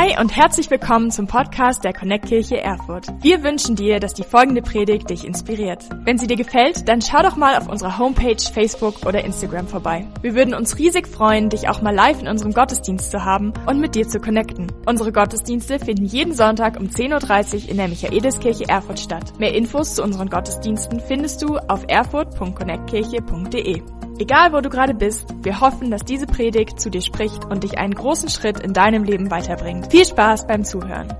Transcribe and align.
Hi 0.00 0.14
und 0.20 0.36
herzlich 0.36 0.70
willkommen 0.70 1.10
zum 1.10 1.26
Podcast 1.26 1.82
der 1.82 1.92
Connect 1.92 2.26
Kirche 2.26 2.60
Erfurt. 2.60 3.08
Wir 3.20 3.42
wünschen 3.42 3.74
dir, 3.74 3.98
dass 3.98 4.14
die 4.14 4.22
folgende 4.22 4.62
Predigt 4.62 5.10
dich 5.10 5.26
inspiriert. 5.26 5.82
Wenn 6.04 6.18
sie 6.18 6.28
dir 6.28 6.36
gefällt, 6.36 6.86
dann 6.86 7.02
schau 7.02 7.20
doch 7.20 7.34
mal 7.34 7.58
auf 7.58 7.66
unserer 7.68 7.98
Homepage, 7.98 8.36
Facebook 8.40 9.04
oder 9.06 9.24
Instagram 9.24 9.66
vorbei. 9.66 10.06
Wir 10.22 10.36
würden 10.36 10.54
uns 10.54 10.78
riesig 10.78 11.08
freuen, 11.08 11.48
dich 11.50 11.68
auch 11.68 11.82
mal 11.82 11.92
live 11.92 12.20
in 12.20 12.28
unserem 12.28 12.52
Gottesdienst 12.52 13.10
zu 13.10 13.24
haben 13.24 13.52
und 13.66 13.80
mit 13.80 13.96
dir 13.96 14.06
zu 14.06 14.20
connecten. 14.20 14.70
Unsere 14.86 15.10
Gottesdienste 15.10 15.80
finden 15.80 16.04
jeden 16.04 16.32
Sonntag 16.32 16.78
um 16.78 16.86
10.30 16.86 17.64
Uhr 17.64 17.70
in 17.70 17.78
der 17.78 17.88
Michaeliskirche 17.88 18.68
Erfurt 18.68 19.00
statt. 19.00 19.32
Mehr 19.40 19.52
Infos 19.52 19.96
zu 19.96 20.04
unseren 20.04 20.30
Gottesdiensten 20.30 21.00
findest 21.00 21.42
du 21.42 21.56
auf 21.56 21.84
erfurt.connectkirche.de. 21.88 23.82
Egal 24.20 24.52
wo 24.52 24.60
du 24.60 24.68
gerade 24.68 24.94
bist, 24.94 25.26
wir 25.44 25.60
hoffen, 25.60 25.92
dass 25.92 26.04
diese 26.04 26.26
Predigt 26.26 26.80
zu 26.80 26.90
dir 26.90 27.02
spricht 27.02 27.44
und 27.44 27.62
dich 27.62 27.78
einen 27.78 27.94
großen 27.94 28.28
Schritt 28.28 28.58
in 28.58 28.72
deinem 28.72 29.04
Leben 29.04 29.30
weiterbringt. 29.30 29.92
Viel 29.92 30.04
Spaß 30.04 30.48
beim 30.48 30.64
Zuhören. 30.64 31.14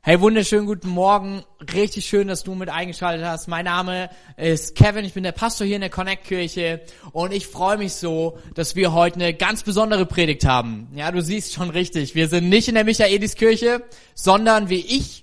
Hey, 0.00 0.20
wunderschönen 0.20 0.66
guten 0.66 0.88
Morgen. 0.88 1.44
Richtig 1.72 2.06
schön, 2.06 2.26
dass 2.26 2.42
du 2.42 2.56
mit 2.56 2.68
eingeschaltet 2.68 3.24
hast. 3.24 3.46
Mein 3.46 3.66
Name 3.66 4.10
ist 4.36 4.74
Kevin, 4.74 5.04
ich 5.04 5.14
bin 5.14 5.22
der 5.22 5.30
Pastor 5.30 5.64
hier 5.64 5.76
in 5.76 5.82
der 5.82 5.90
Connect 5.90 6.24
Kirche 6.24 6.80
und 7.12 7.32
ich 7.32 7.46
freue 7.46 7.78
mich 7.78 7.92
so, 7.92 8.38
dass 8.56 8.74
wir 8.74 8.92
heute 8.92 9.20
eine 9.20 9.32
ganz 9.32 9.62
besondere 9.62 10.04
Predigt 10.04 10.44
haben. 10.44 10.88
Ja, 10.96 11.12
du 11.12 11.22
siehst 11.22 11.52
schon 11.52 11.70
richtig. 11.70 12.16
Wir 12.16 12.26
sind 12.26 12.48
nicht 12.48 12.66
in 12.66 12.74
der 12.74 12.82
Michaeliskirche, 12.82 13.84
sondern 14.16 14.68
wie 14.68 14.80
ich 14.80 15.22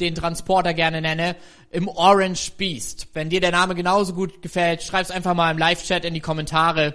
den 0.00 0.14
Transporter 0.14 0.74
gerne 0.74 1.00
nenne, 1.00 1.36
im 1.70 1.88
Orange 1.88 2.52
Beast. 2.56 3.08
Wenn 3.12 3.30
dir 3.30 3.40
der 3.40 3.52
Name 3.52 3.74
genauso 3.74 4.12
gut 4.12 4.42
gefällt, 4.42 4.82
schreib's 4.82 5.10
einfach 5.10 5.34
mal 5.34 5.50
im 5.50 5.58
Live-Chat 5.58 6.04
in 6.04 6.14
die 6.14 6.20
Kommentare. 6.20 6.94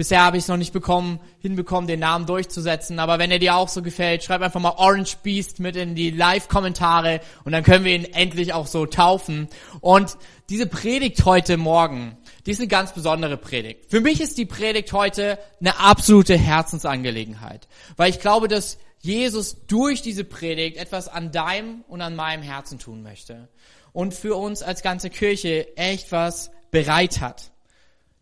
Bisher 0.00 0.22
habe 0.22 0.38
ich 0.38 0.44
es 0.44 0.48
noch 0.48 0.56
nicht 0.56 0.72
bekommen, 0.72 1.20
hinbekommen, 1.40 1.86
den 1.86 2.00
Namen 2.00 2.24
durchzusetzen. 2.24 2.98
Aber 2.98 3.18
wenn 3.18 3.30
er 3.30 3.38
dir 3.38 3.56
auch 3.56 3.68
so 3.68 3.82
gefällt, 3.82 4.24
schreib 4.24 4.40
einfach 4.40 4.60
mal 4.60 4.74
Orange 4.78 5.18
Beast 5.22 5.60
mit 5.60 5.76
in 5.76 5.94
die 5.94 6.10
Live-Kommentare 6.10 7.20
und 7.44 7.52
dann 7.52 7.62
können 7.62 7.84
wir 7.84 7.94
ihn 7.94 8.04
endlich 8.04 8.54
auch 8.54 8.66
so 8.66 8.86
taufen. 8.86 9.48
Und 9.80 10.16
diese 10.48 10.66
Predigt 10.66 11.24
heute 11.26 11.58
Morgen, 11.58 12.16
die 12.46 12.52
ist 12.52 12.60
eine 12.60 12.68
ganz 12.68 12.94
besondere 12.94 13.36
Predigt. 13.36 13.90
Für 13.90 14.00
mich 14.00 14.22
ist 14.22 14.38
die 14.38 14.46
Predigt 14.46 14.92
heute 14.94 15.38
eine 15.60 15.78
absolute 15.78 16.38
Herzensangelegenheit. 16.38 17.68
Weil 17.96 18.08
ich 18.08 18.20
glaube, 18.20 18.48
dass 18.48 18.78
Jesus 19.00 19.66
durch 19.66 20.00
diese 20.00 20.24
Predigt 20.24 20.78
etwas 20.78 21.08
an 21.08 21.30
deinem 21.30 21.84
und 21.88 22.00
an 22.00 22.16
meinem 22.16 22.42
Herzen 22.42 22.78
tun 22.78 23.02
möchte 23.02 23.48
und 23.92 24.14
für 24.14 24.36
uns 24.36 24.62
als 24.62 24.82
ganze 24.82 25.10
Kirche 25.10 25.76
echt 25.76 26.12
was 26.12 26.50
bereit 26.70 27.20
hat. 27.20 27.52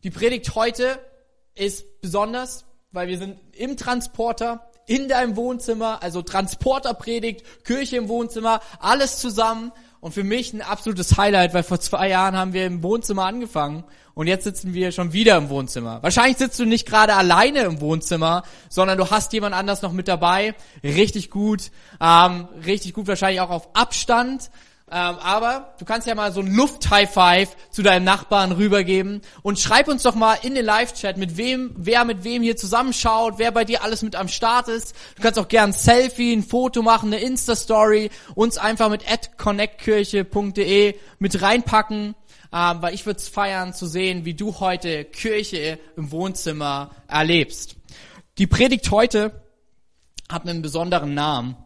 Die 0.05 0.11
Predigt 0.11 0.55
heute 0.55 0.99
ist 1.55 2.01
besonders, 2.01 2.65
weil 2.93 3.09
wir 3.09 3.19
sind 3.19 3.39
im 3.53 3.77
Transporter, 3.77 4.71
in 4.87 5.09
deinem 5.09 5.37
Wohnzimmer, 5.37 6.03
also 6.03 6.23
Transporterpredigt, 6.23 7.65
Kirche 7.65 7.97
im 7.97 8.09
Wohnzimmer, 8.09 8.61
alles 8.81 9.19
zusammen. 9.19 9.73
Und 10.01 10.15
für 10.15 10.23
mich 10.23 10.53
ein 10.53 10.63
absolutes 10.63 11.17
Highlight, 11.17 11.55
weil 11.55 11.65
vor 11.65 11.81
zwei 11.81 12.09
Jahren 12.09 12.37
haben 12.37 12.53
wir 12.53 12.65
im 12.65 12.85
Wohnzimmer 12.85 13.25
angefangen 13.25 13.83
und 14.19 14.27
jetzt 14.27 14.43
sitzen 14.43 14.75
wir 14.75 14.91
schon 14.91 15.13
wieder 15.13 15.37
im 15.37 15.49
Wohnzimmer. 15.49 16.03
Wahrscheinlich 16.03 16.39
sitzt 16.39 16.59
du 16.59 16.65
nicht 16.65 16.89
gerade 16.89 17.15
alleine 17.15 17.61
im 17.61 17.81
Wohnzimmer, 17.81 18.43
sondern 18.69 18.99
du 18.99 19.11
hast 19.11 19.33
jemand 19.33 19.55
anders 19.55 19.81
noch 19.81 19.93
mit 19.93 20.09
dabei. 20.09 20.57
Richtig 20.83 21.31
gut, 21.31 21.71
ähm, 22.01 22.49
richtig 22.67 22.95
gut 22.95 23.07
wahrscheinlich 23.07 23.41
auch 23.41 23.51
auf 23.51 23.77
Abstand. 23.77 24.51
Ähm, 24.91 25.17
aber 25.21 25.75
du 25.79 25.85
kannst 25.85 26.07
ja 26.07 26.15
mal 26.15 26.33
so 26.33 26.41
ein 26.41 26.55
Luft-High-Five 26.55 27.55
zu 27.71 27.83
deinem 27.83 28.05
Nachbarn 28.05 28.53
rübergeben 28.53 29.21
und 29.43 29.59
schreib 29.59 29.87
uns 29.89 30.03
doch 30.03 30.15
mal 30.15 30.39
in 30.43 30.55
den 30.55 30.65
Live-Chat, 30.65 31.19
mit 31.19 31.37
wem, 31.37 31.75
wer 31.77 32.07
mit 32.07 32.25
wem 32.25 32.43
hier 32.43 32.57
zusammenschaut, 32.57 33.35
wer 33.37 33.51
bei 33.51 33.65
dir 33.65 33.83
alles 33.83 34.03
mit 34.03 34.17
am 34.17 34.29
Start 34.29 34.69
ist. 34.69 34.95
Du 35.17 35.23
kannst 35.23 35.39
auch 35.39 35.49
gern 35.49 35.71
ein 35.71 35.73
Selfie, 35.75 36.33
ein 36.33 36.43
Foto 36.43 36.81
machen, 36.81 37.13
eine 37.13 37.23
Insta-Story, 37.23 38.11
uns 38.35 38.57
einfach 38.57 38.89
mit 38.89 39.05
connectkirche.de 39.37 40.95
mit 41.19 41.43
reinpacken, 41.43 42.15
ähm, 42.53 42.77
weil 42.81 42.95
ich 42.95 43.05
würde 43.05 43.21
es 43.21 43.29
feiern 43.29 43.75
zu 43.75 43.87
sehen, 43.87 44.25
wie 44.25 44.35
du 44.35 44.59
heute 44.59 45.05
Kirche 45.05 45.79
im 45.97 46.11
Wohnzimmer 46.13 46.93
erlebst. 47.09 47.77
Die 48.39 48.47
Predigt 48.47 48.91
heute 48.91 49.43
hat 50.31 50.47
einen 50.47 50.63
besonderen 50.63 51.13
Namen. 51.13 51.57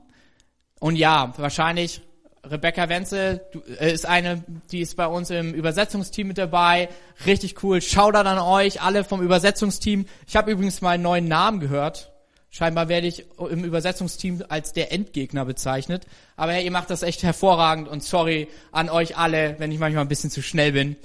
Und 0.81 0.97
ja, 0.97 1.33
wahrscheinlich 1.37 2.03
Rebecca 2.45 2.89
Wenzel 2.89 3.41
äh, 3.79 3.93
ist 3.93 4.07
eine, 4.07 4.43
die 4.71 4.81
ist 4.81 4.97
bei 4.97 5.07
uns 5.07 5.31
im 5.31 5.55
Übersetzungsteam 5.55 6.29
mit 6.29 6.39
dabei. 6.39 6.89
Richtig 7.25 7.63
cool. 7.63 7.81
Shoutout 7.81 8.29
an 8.29 8.39
euch, 8.39 8.83
alle 8.83 9.05
vom 9.05 9.23
Übersetzungsteam. 9.23 10.07
Ich 10.27 10.35
habe 10.35 10.51
übrigens 10.51 10.81
mal 10.81 10.91
einen 10.91 11.05
neuen 11.05 11.29
Namen 11.29 11.61
gehört. 11.61 12.11
Scheinbar 12.51 12.89
werde 12.89 13.07
ich 13.07 13.25
im 13.39 13.65
Übersetzungsteam 13.65 14.45
als 14.49 14.73
der 14.75 14.93
Endgegner 14.93 15.45
bezeichnet. 15.45 16.07
Aber 16.37 16.53
hey, 16.53 16.65
ihr 16.65 16.71
macht 16.71 16.91
das 16.91 17.03
echt 17.03 17.23
hervorragend 17.23 17.89
und 17.89 18.03
sorry 18.03 18.49
an 18.73 18.91
euch 18.91 19.17
alle, 19.17 19.55
wenn 19.59 19.73
ich 19.73 19.79
manchmal 19.79 20.05
ein 20.05 20.09
bisschen 20.09 20.31
zu 20.31 20.43
schnell 20.43 20.73
bin. 20.73 20.97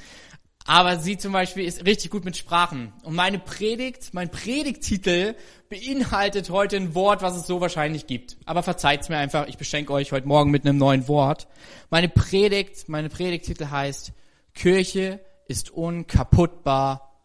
Aber 0.68 1.00
sie 1.00 1.18
zum 1.18 1.32
Beispiel 1.32 1.64
ist 1.64 1.86
richtig 1.86 2.12
gut 2.12 2.26
mit 2.26 2.36
Sprachen. 2.36 2.92
Und 3.04 3.16
meine 3.16 3.40
Predigt, 3.40 4.14
mein 4.14 4.30
Predigtitel 4.30 5.34
beinhaltet 5.70 6.50
heute 6.50 6.76
ein 6.76 6.94
Wort, 6.94 7.22
was 7.22 7.38
es 7.38 7.48
so 7.48 7.62
wahrscheinlich 7.62 8.06
gibt. 8.06 8.36
Aber 8.46 8.64
verzeiht's 8.64 9.08
mir 9.08 9.16
einfach, 9.16 9.48
ich 9.48 9.58
beschenke 9.58 9.94
euch 9.94 10.12
heute 10.12 10.28
Morgen 10.28 10.52
mit 10.52 10.66
einem 10.66 10.78
neuen 10.78 11.08
Wort. 11.08 11.48
Meine 11.90 12.10
Predigt, 12.10 12.90
meine 12.90 13.08
Predigtitel 13.08 13.70
heißt 13.70 14.12
Kirche 14.54 15.22
ist 15.48 15.70
unkaputtbar, 15.70 17.18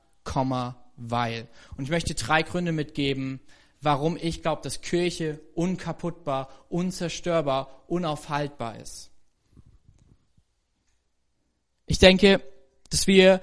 weil. 0.97 1.49
Und 1.77 1.83
ich 1.83 1.91
möchte 1.91 2.15
drei 2.15 2.45
Gründe 2.45 2.71
mitgeben, 2.71 3.41
warum 3.81 4.17
ich 4.17 4.43
glaube, 4.43 4.63
dass 4.63 4.83
Kirche 4.83 5.41
unkaputtbar, 5.55 6.49
unzerstörbar, 6.69 7.83
unaufhaltbar 7.89 8.79
ist. 8.79 9.11
Ich 11.87 11.99
denke, 11.99 12.41
dass 12.93 13.07
wir 13.07 13.41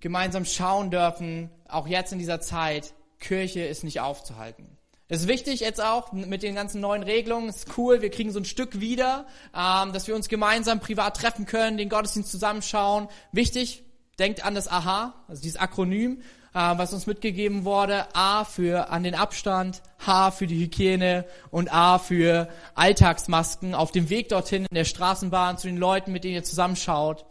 gemeinsam 0.00 0.44
schauen 0.44 0.90
dürfen, 0.90 1.50
auch 1.68 1.86
jetzt 1.86 2.12
in 2.12 2.18
dieser 2.18 2.40
Zeit, 2.40 2.94
Kirche 3.18 3.60
ist 3.60 3.84
nicht 3.84 4.00
aufzuhalten. 4.00 4.78
Es 5.08 5.22
ist 5.22 5.28
wichtig 5.28 5.60
jetzt 5.60 5.82
auch 5.82 6.12
mit 6.12 6.44
den 6.44 6.54
ganzen 6.54 6.80
neuen 6.80 7.02
Regelungen. 7.02 7.48
Ist 7.48 7.76
cool, 7.76 8.00
wir 8.00 8.10
kriegen 8.10 8.30
so 8.30 8.38
ein 8.38 8.44
Stück 8.44 8.80
wieder, 8.80 9.26
ähm, 9.54 9.92
dass 9.92 10.06
wir 10.06 10.14
uns 10.14 10.28
gemeinsam 10.28 10.78
privat 10.78 11.16
treffen 11.16 11.46
können, 11.46 11.76
den 11.76 11.88
Gottesdienst 11.88 12.30
zusammenschauen. 12.30 13.08
Wichtig, 13.32 13.82
denkt 14.20 14.44
an 14.44 14.54
das 14.54 14.68
AHA, 14.68 15.14
also 15.26 15.42
dieses 15.42 15.58
Akronym, 15.58 16.20
äh, 16.54 16.58
was 16.76 16.92
uns 16.92 17.08
mitgegeben 17.08 17.64
wurde. 17.64 18.06
A 18.14 18.44
für 18.44 18.90
an 18.90 19.02
den 19.02 19.16
Abstand, 19.16 19.82
H 19.98 20.30
für 20.30 20.46
die 20.46 20.60
Hygiene 20.60 21.24
und 21.50 21.72
A 21.72 21.98
für 21.98 22.48
Alltagsmasken 22.76 23.74
auf 23.74 23.90
dem 23.90 24.10
Weg 24.10 24.28
dorthin 24.28 24.64
in 24.70 24.74
der 24.76 24.84
Straßenbahn 24.84 25.58
zu 25.58 25.66
den 25.66 25.76
Leuten, 25.76 26.12
mit 26.12 26.22
denen 26.22 26.34
ihr 26.34 26.44
zusammenschaut. 26.44 27.24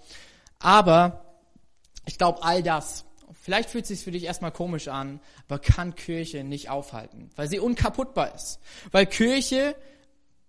Aber 0.59 1.28
ich 2.09 2.17
glaube, 2.17 2.41
all 2.41 2.63
das, 2.63 3.05
vielleicht 3.39 3.69
fühlt 3.69 3.83
es 3.83 3.89
sich 3.89 4.03
für 4.03 4.09
dich 4.09 4.23
erstmal 4.23 4.51
komisch 4.51 4.87
an, 4.87 5.19
aber 5.47 5.59
kann 5.59 5.93
Kirche 5.93 6.43
nicht 6.43 6.69
aufhalten, 6.71 7.29
weil 7.35 7.47
sie 7.47 7.59
unkaputtbar 7.59 8.33
ist. 8.33 8.59
Weil 8.91 9.05
Kirche 9.05 9.75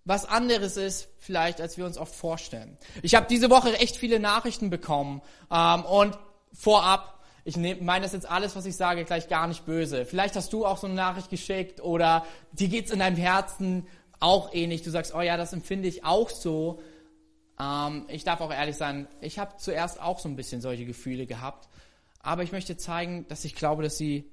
was 0.07 0.25
anderes 0.25 0.79
ist, 0.79 1.09
vielleicht, 1.19 1.61
als 1.61 1.77
wir 1.77 1.85
uns 1.85 1.99
oft 1.99 2.15
vorstellen. 2.15 2.79
Ich 3.03 3.15
habe 3.15 3.27
diese 3.29 3.51
Woche 3.51 3.79
echt 3.79 3.99
viele 3.99 4.19
Nachrichten 4.19 4.71
bekommen 4.71 5.21
ähm, 5.53 5.85
und 5.85 6.19
vorab, 6.55 7.21
ich 7.45 7.59
meine 7.59 8.05
das 8.05 8.15
jetzt 8.15 8.29
alles, 8.29 8.57
was 8.57 8.65
ich 8.65 8.77
sage, 8.77 9.05
gleich 9.05 9.29
gar 9.29 9.47
nicht 9.47 9.67
böse. 9.67 10.07
Vielleicht 10.07 10.37
hast 10.37 10.55
du 10.55 10.65
auch 10.65 10.79
so 10.79 10.87
eine 10.87 10.97
Nachricht 10.97 11.29
geschickt 11.29 11.83
oder 11.83 12.25
dir 12.53 12.69
geht's 12.69 12.91
in 12.91 13.01
deinem 13.01 13.17
Herzen 13.17 13.87
auch 14.19 14.55
ähnlich. 14.55 14.81
Du 14.81 14.91
sagst, 14.91 15.15
oh 15.15 15.21
ja, 15.21 15.37
das 15.37 15.53
empfinde 15.53 15.89
ich 15.89 16.05
auch 16.05 16.31
so. 16.31 16.81
Ähm, 17.61 18.05
ich 18.09 18.25
darf 18.25 18.41
auch 18.41 18.53
ehrlich 18.53 18.77
sein, 18.77 19.07
ich 19.21 19.39
habe 19.39 19.57
zuerst 19.59 20.01
auch 20.01 20.19
so 20.19 20.29
ein 20.29 20.37
bisschen 20.37 20.61
solche 20.61 20.87
Gefühle 20.87 21.27
gehabt, 21.27 21.69
aber 22.21 22.43
ich 22.43 22.53
möchte 22.53 22.77
zeigen, 22.77 23.27
dass 23.29 23.45
ich 23.45 23.55
glaube, 23.55 23.83
dass 23.83 23.99
sie 23.99 24.31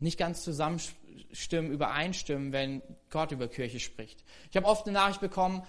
nicht 0.00 0.18
ganz 0.18 0.42
zusammenstimmen, 0.42 1.70
übereinstimmen, 1.72 2.52
wenn 2.52 2.82
Gott 3.10 3.32
über 3.32 3.48
Kirche 3.48 3.80
spricht. 3.80 4.24
Ich 4.50 4.56
habe 4.56 4.66
oft 4.66 4.86
eine 4.86 4.94
Nachricht 4.94 5.20
bekommen, 5.20 5.62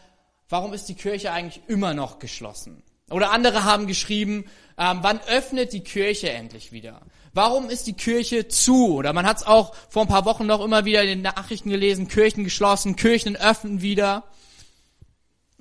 warum 0.48 0.74
ist 0.74 0.90
die 0.90 0.96
Kirche 0.96 1.32
eigentlich 1.32 1.62
immer 1.68 1.94
noch 1.94 2.20
geschlossen? 2.20 2.84
Oder 3.10 3.32
andere 3.32 3.64
haben 3.64 3.88
geschrieben, 3.88 4.46
ähm, 4.78 5.00
wann 5.02 5.20
öffnet 5.22 5.74
die 5.74 5.84
Kirche 5.84 6.30
endlich 6.30 6.72
wieder? 6.72 7.02
Warum 7.34 7.70
ist 7.70 7.88
die 7.88 7.94
Kirche 7.94 8.48
zu? 8.48 8.96
Oder 8.96 9.14
man 9.14 9.26
hat 9.26 9.38
es 9.38 9.48
auch 9.48 9.74
vor 9.90 10.04
ein 10.04 10.08
paar 10.08 10.26
Wochen 10.26 10.46
noch 10.46 10.64
immer 10.64 10.86
wieder 10.86 11.02
in 11.02 11.10
den 11.10 11.22
Nachrichten 11.22 11.70
gelesen, 11.70 12.08
Kirchen 12.08 12.44
geschlossen, 12.44 12.96
Kirchen 12.96 13.36
öffnen 13.36 13.82
wieder. 13.82 14.24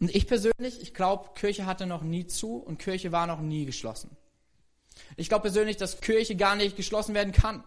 Und 0.00 0.14
ich 0.14 0.26
persönlich, 0.26 0.80
ich 0.80 0.94
glaube, 0.94 1.30
Kirche 1.34 1.66
hatte 1.66 1.86
noch 1.86 2.02
nie 2.02 2.26
zu 2.26 2.56
und 2.56 2.78
Kirche 2.78 3.10
war 3.12 3.26
noch 3.26 3.40
nie 3.40 3.64
geschlossen. 3.64 4.16
Ich 5.16 5.28
glaube 5.28 5.42
persönlich, 5.42 5.76
dass 5.76 6.00
Kirche 6.00 6.36
gar 6.36 6.56
nicht 6.56 6.76
geschlossen 6.76 7.14
werden 7.14 7.32
kann. 7.32 7.64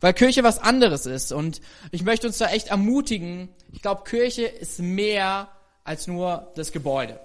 Weil 0.00 0.14
Kirche 0.14 0.42
was 0.42 0.58
anderes 0.58 1.06
ist. 1.06 1.32
Und 1.32 1.60
ich 1.90 2.04
möchte 2.04 2.26
uns 2.26 2.38
da 2.38 2.50
echt 2.50 2.68
ermutigen. 2.68 3.48
Ich 3.72 3.82
glaube, 3.82 4.04
Kirche 4.04 4.44
ist 4.46 4.78
mehr 4.78 5.48
als 5.82 6.06
nur 6.06 6.52
das 6.56 6.72
Gebäude. 6.72 7.20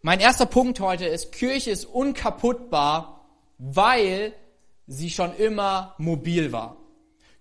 Mein 0.00 0.20
erster 0.20 0.46
Punkt 0.46 0.80
heute 0.80 1.06
ist, 1.06 1.32
Kirche 1.32 1.70
ist 1.70 1.86
unkaputtbar, 1.86 3.26
weil 3.58 4.34
sie 4.86 5.10
schon 5.10 5.34
immer 5.36 5.94
mobil 5.98 6.52
war. 6.52 6.76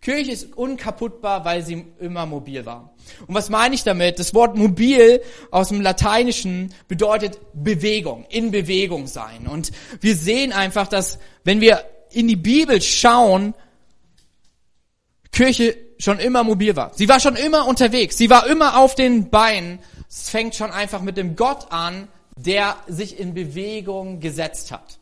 Kirche 0.04 0.32
ist 0.32 0.58
unkaputtbar, 0.58 1.46
weil 1.46 1.64
sie 1.64 1.86
immer 1.98 2.26
mobil 2.26 2.66
war. 2.66 2.94
Und 3.26 3.36
was 3.36 3.50
meine 3.50 3.74
ich 3.74 3.84
damit? 3.84 4.20
Das 4.20 4.34
Wort 4.34 4.58
mobil 4.58 5.22
aus 5.50 5.70
dem 5.70 5.80
Lateinischen 5.80 6.74
bedeutet 6.90 7.40
Bewegung, 7.54 8.26
in 8.28 8.52
Bewegung 8.52 9.08
sein. 9.08 9.48
Und 9.48 9.72
wir 10.02 10.18
sehen 10.18 10.52
einfach, 10.52 10.90
dass 10.90 11.20
wenn 11.46 11.62
wir 11.62 11.86
in 12.12 12.28
die 12.28 12.36
Bibel 12.36 12.82
schauen, 12.82 13.54
Kirche 15.32 15.78
schon 15.98 16.20
immer 16.20 16.44
mobil 16.44 16.76
war. 16.76 16.92
Sie 16.94 17.08
war 17.08 17.22
schon 17.22 17.38
immer 17.38 17.66
unterwegs. 17.66 18.18
Sie 18.18 18.30
war 18.30 18.46
immer 18.48 18.78
auf 18.78 18.96
den 18.96 19.30
Beinen. 19.30 19.80
Es 20.10 20.30
fängt 20.30 20.54
schon 20.56 20.72
einfach 20.72 21.02
mit 21.02 21.16
dem 21.16 21.38
Gott 21.38 21.72
an, 21.72 22.10
der 22.36 22.76
sich 22.88 23.20
in 23.20 23.34
Bewegung 23.34 24.20
gesetzt 24.20 24.74
hat. 24.74 25.00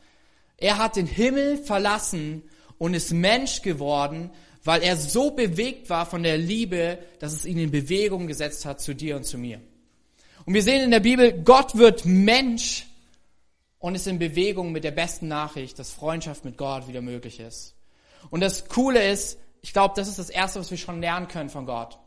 Er 0.58 0.78
hat 0.78 0.96
den 0.96 1.08
Himmel 1.08 1.58
verlassen 1.58 2.44
und 2.78 2.94
ist 2.94 3.12
Mensch 3.12 3.64
geworden, 3.64 4.30
weil 4.64 4.84
er 4.84 4.96
so 4.96 5.32
bewegt 5.32 5.90
war 5.90 6.06
von 6.06 6.24
der 6.24 6.38
Liebe, 6.38 7.00
dass 7.20 7.34
es 7.34 7.46
ihn 7.46 7.58
in 7.58 7.72
Bewegung 7.72 8.28
gesetzt 8.28 8.66
hat 8.66 8.82
zu 8.82 8.94
dir 8.94 9.16
und 9.16 9.24
zu 9.24 9.38
mir. 9.38 9.60
Und 10.46 10.54
wir 10.54 10.64
sehen 10.64 10.84
in 10.84 10.92
der 10.92 11.00
Bibel, 11.00 11.34
Gott 11.44 11.76
wird 11.76 12.06
Mensch 12.06 12.88
und 13.80 13.96
ist 13.96 14.08
in 14.08 14.20
Bewegung 14.20 14.72
mit 14.72 14.84
der 14.84 14.92
besten 14.92 15.28
Nachricht, 15.28 15.80
dass 15.80 15.92
Freundschaft 15.92 16.46
mit 16.46 16.58
Gott 16.58 16.88
wieder 16.88 17.02
möglich 17.02 17.40
ist. 17.40 17.76
Und 18.30 18.42
das 18.42 18.68
Coole 18.70 19.08
ist, 19.08 19.40
ich 19.62 19.74
glaube, 19.74 19.94
das 19.96 20.08
ist 20.08 20.20
das 20.20 20.30
Erste, 20.30 20.60
was 20.60 20.72
wir 20.72 20.78
schon 20.78 21.02
lernen 21.02 21.28
können 21.28 21.50
von 21.50 21.66
Gott. 21.66 21.98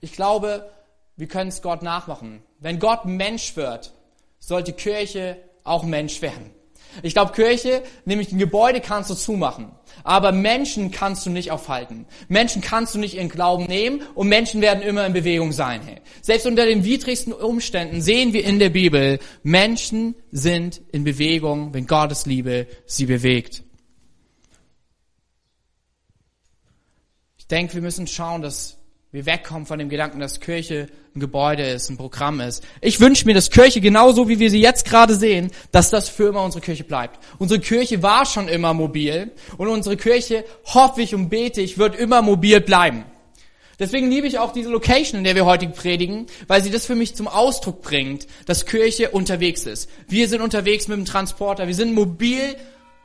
Ich 0.00 0.12
glaube, 0.12 0.70
wir 1.16 1.28
können 1.28 1.48
es 1.48 1.62
Gott 1.62 1.82
nachmachen. 1.82 2.42
Wenn 2.58 2.78
Gott 2.78 3.04
Mensch 3.04 3.56
wird, 3.56 3.92
sollte 4.38 4.72
Kirche 4.72 5.38
auch 5.64 5.82
Mensch 5.82 6.22
werden. 6.22 6.50
Ich 7.02 7.14
glaube, 7.14 7.32
Kirche, 7.32 7.82
nämlich 8.04 8.32
ein 8.32 8.38
Gebäude 8.38 8.80
kannst 8.80 9.10
du 9.10 9.14
zumachen. 9.14 9.72
Aber 10.04 10.32
Menschen 10.32 10.90
kannst 10.90 11.26
du 11.26 11.30
nicht 11.30 11.50
aufhalten. 11.50 12.06
Menschen 12.28 12.62
kannst 12.62 12.94
du 12.94 12.98
nicht 12.98 13.14
ihren 13.14 13.28
Glauben 13.28 13.64
nehmen 13.64 14.02
und 14.14 14.28
Menschen 14.28 14.60
werden 14.60 14.82
immer 14.82 15.06
in 15.06 15.12
Bewegung 15.12 15.52
sein. 15.52 15.80
Selbst 16.22 16.46
unter 16.46 16.66
den 16.66 16.84
widrigsten 16.84 17.32
Umständen 17.32 18.00
sehen 18.00 18.32
wir 18.32 18.44
in 18.44 18.58
der 18.58 18.70
Bibel, 18.70 19.18
Menschen 19.42 20.14
sind 20.30 20.80
in 20.92 21.04
Bewegung, 21.04 21.72
wenn 21.74 21.86
Gottes 21.86 22.26
Liebe 22.26 22.66
sie 22.86 23.06
bewegt. 23.06 23.62
Ich 27.38 27.46
denke, 27.46 27.74
wir 27.74 27.82
müssen 27.82 28.06
schauen, 28.06 28.42
dass 28.42 28.75
wir 29.16 29.24
wegkommen 29.24 29.64
von 29.64 29.78
dem 29.78 29.88
Gedanken, 29.88 30.20
dass 30.20 30.40
Kirche 30.40 30.88
ein 31.14 31.20
Gebäude 31.20 31.62
ist, 31.62 31.88
ein 31.88 31.96
Programm 31.96 32.38
ist. 32.40 32.62
Ich 32.82 33.00
wünsche 33.00 33.24
mir, 33.24 33.32
dass 33.32 33.50
Kirche 33.50 33.80
genauso 33.80 34.28
wie 34.28 34.38
wir 34.38 34.50
sie 34.50 34.60
jetzt 34.60 34.84
gerade 34.84 35.14
sehen, 35.14 35.50
dass 35.72 35.88
das 35.88 36.10
für 36.10 36.28
immer 36.28 36.42
unsere 36.42 36.62
Kirche 36.62 36.84
bleibt. 36.84 37.18
Unsere 37.38 37.58
Kirche 37.58 38.02
war 38.02 38.26
schon 38.26 38.46
immer 38.46 38.74
mobil 38.74 39.32
und 39.56 39.68
unsere 39.68 39.96
Kirche, 39.96 40.44
hoffe 40.66 41.00
ich 41.00 41.14
und 41.14 41.30
bete 41.30 41.62
ich, 41.62 41.78
wird 41.78 41.96
immer 41.96 42.20
mobil 42.20 42.60
bleiben. 42.60 43.06
Deswegen 43.78 44.10
liebe 44.10 44.26
ich 44.26 44.38
auch 44.38 44.52
diese 44.52 44.68
Location, 44.68 45.16
in 45.16 45.24
der 45.24 45.34
wir 45.34 45.46
heute 45.46 45.66
predigen, 45.68 46.26
weil 46.46 46.62
sie 46.62 46.70
das 46.70 46.84
für 46.84 46.94
mich 46.94 47.14
zum 47.14 47.26
Ausdruck 47.26 47.80
bringt, 47.80 48.26
dass 48.44 48.66
Kirche 48.66 49.12
unterwegs 49.12 49.64
ist. 49.64 49.88
Wir 50.08 50.28
sind 50.28 50.42
unterwegs 50.42 50.88
mit 50.88 50.98
dem 50.98 51.06
Transporter, 51.06 51.66
wir 51.66 51.74
sind 51.74 51.94
mobil 51.94 52.54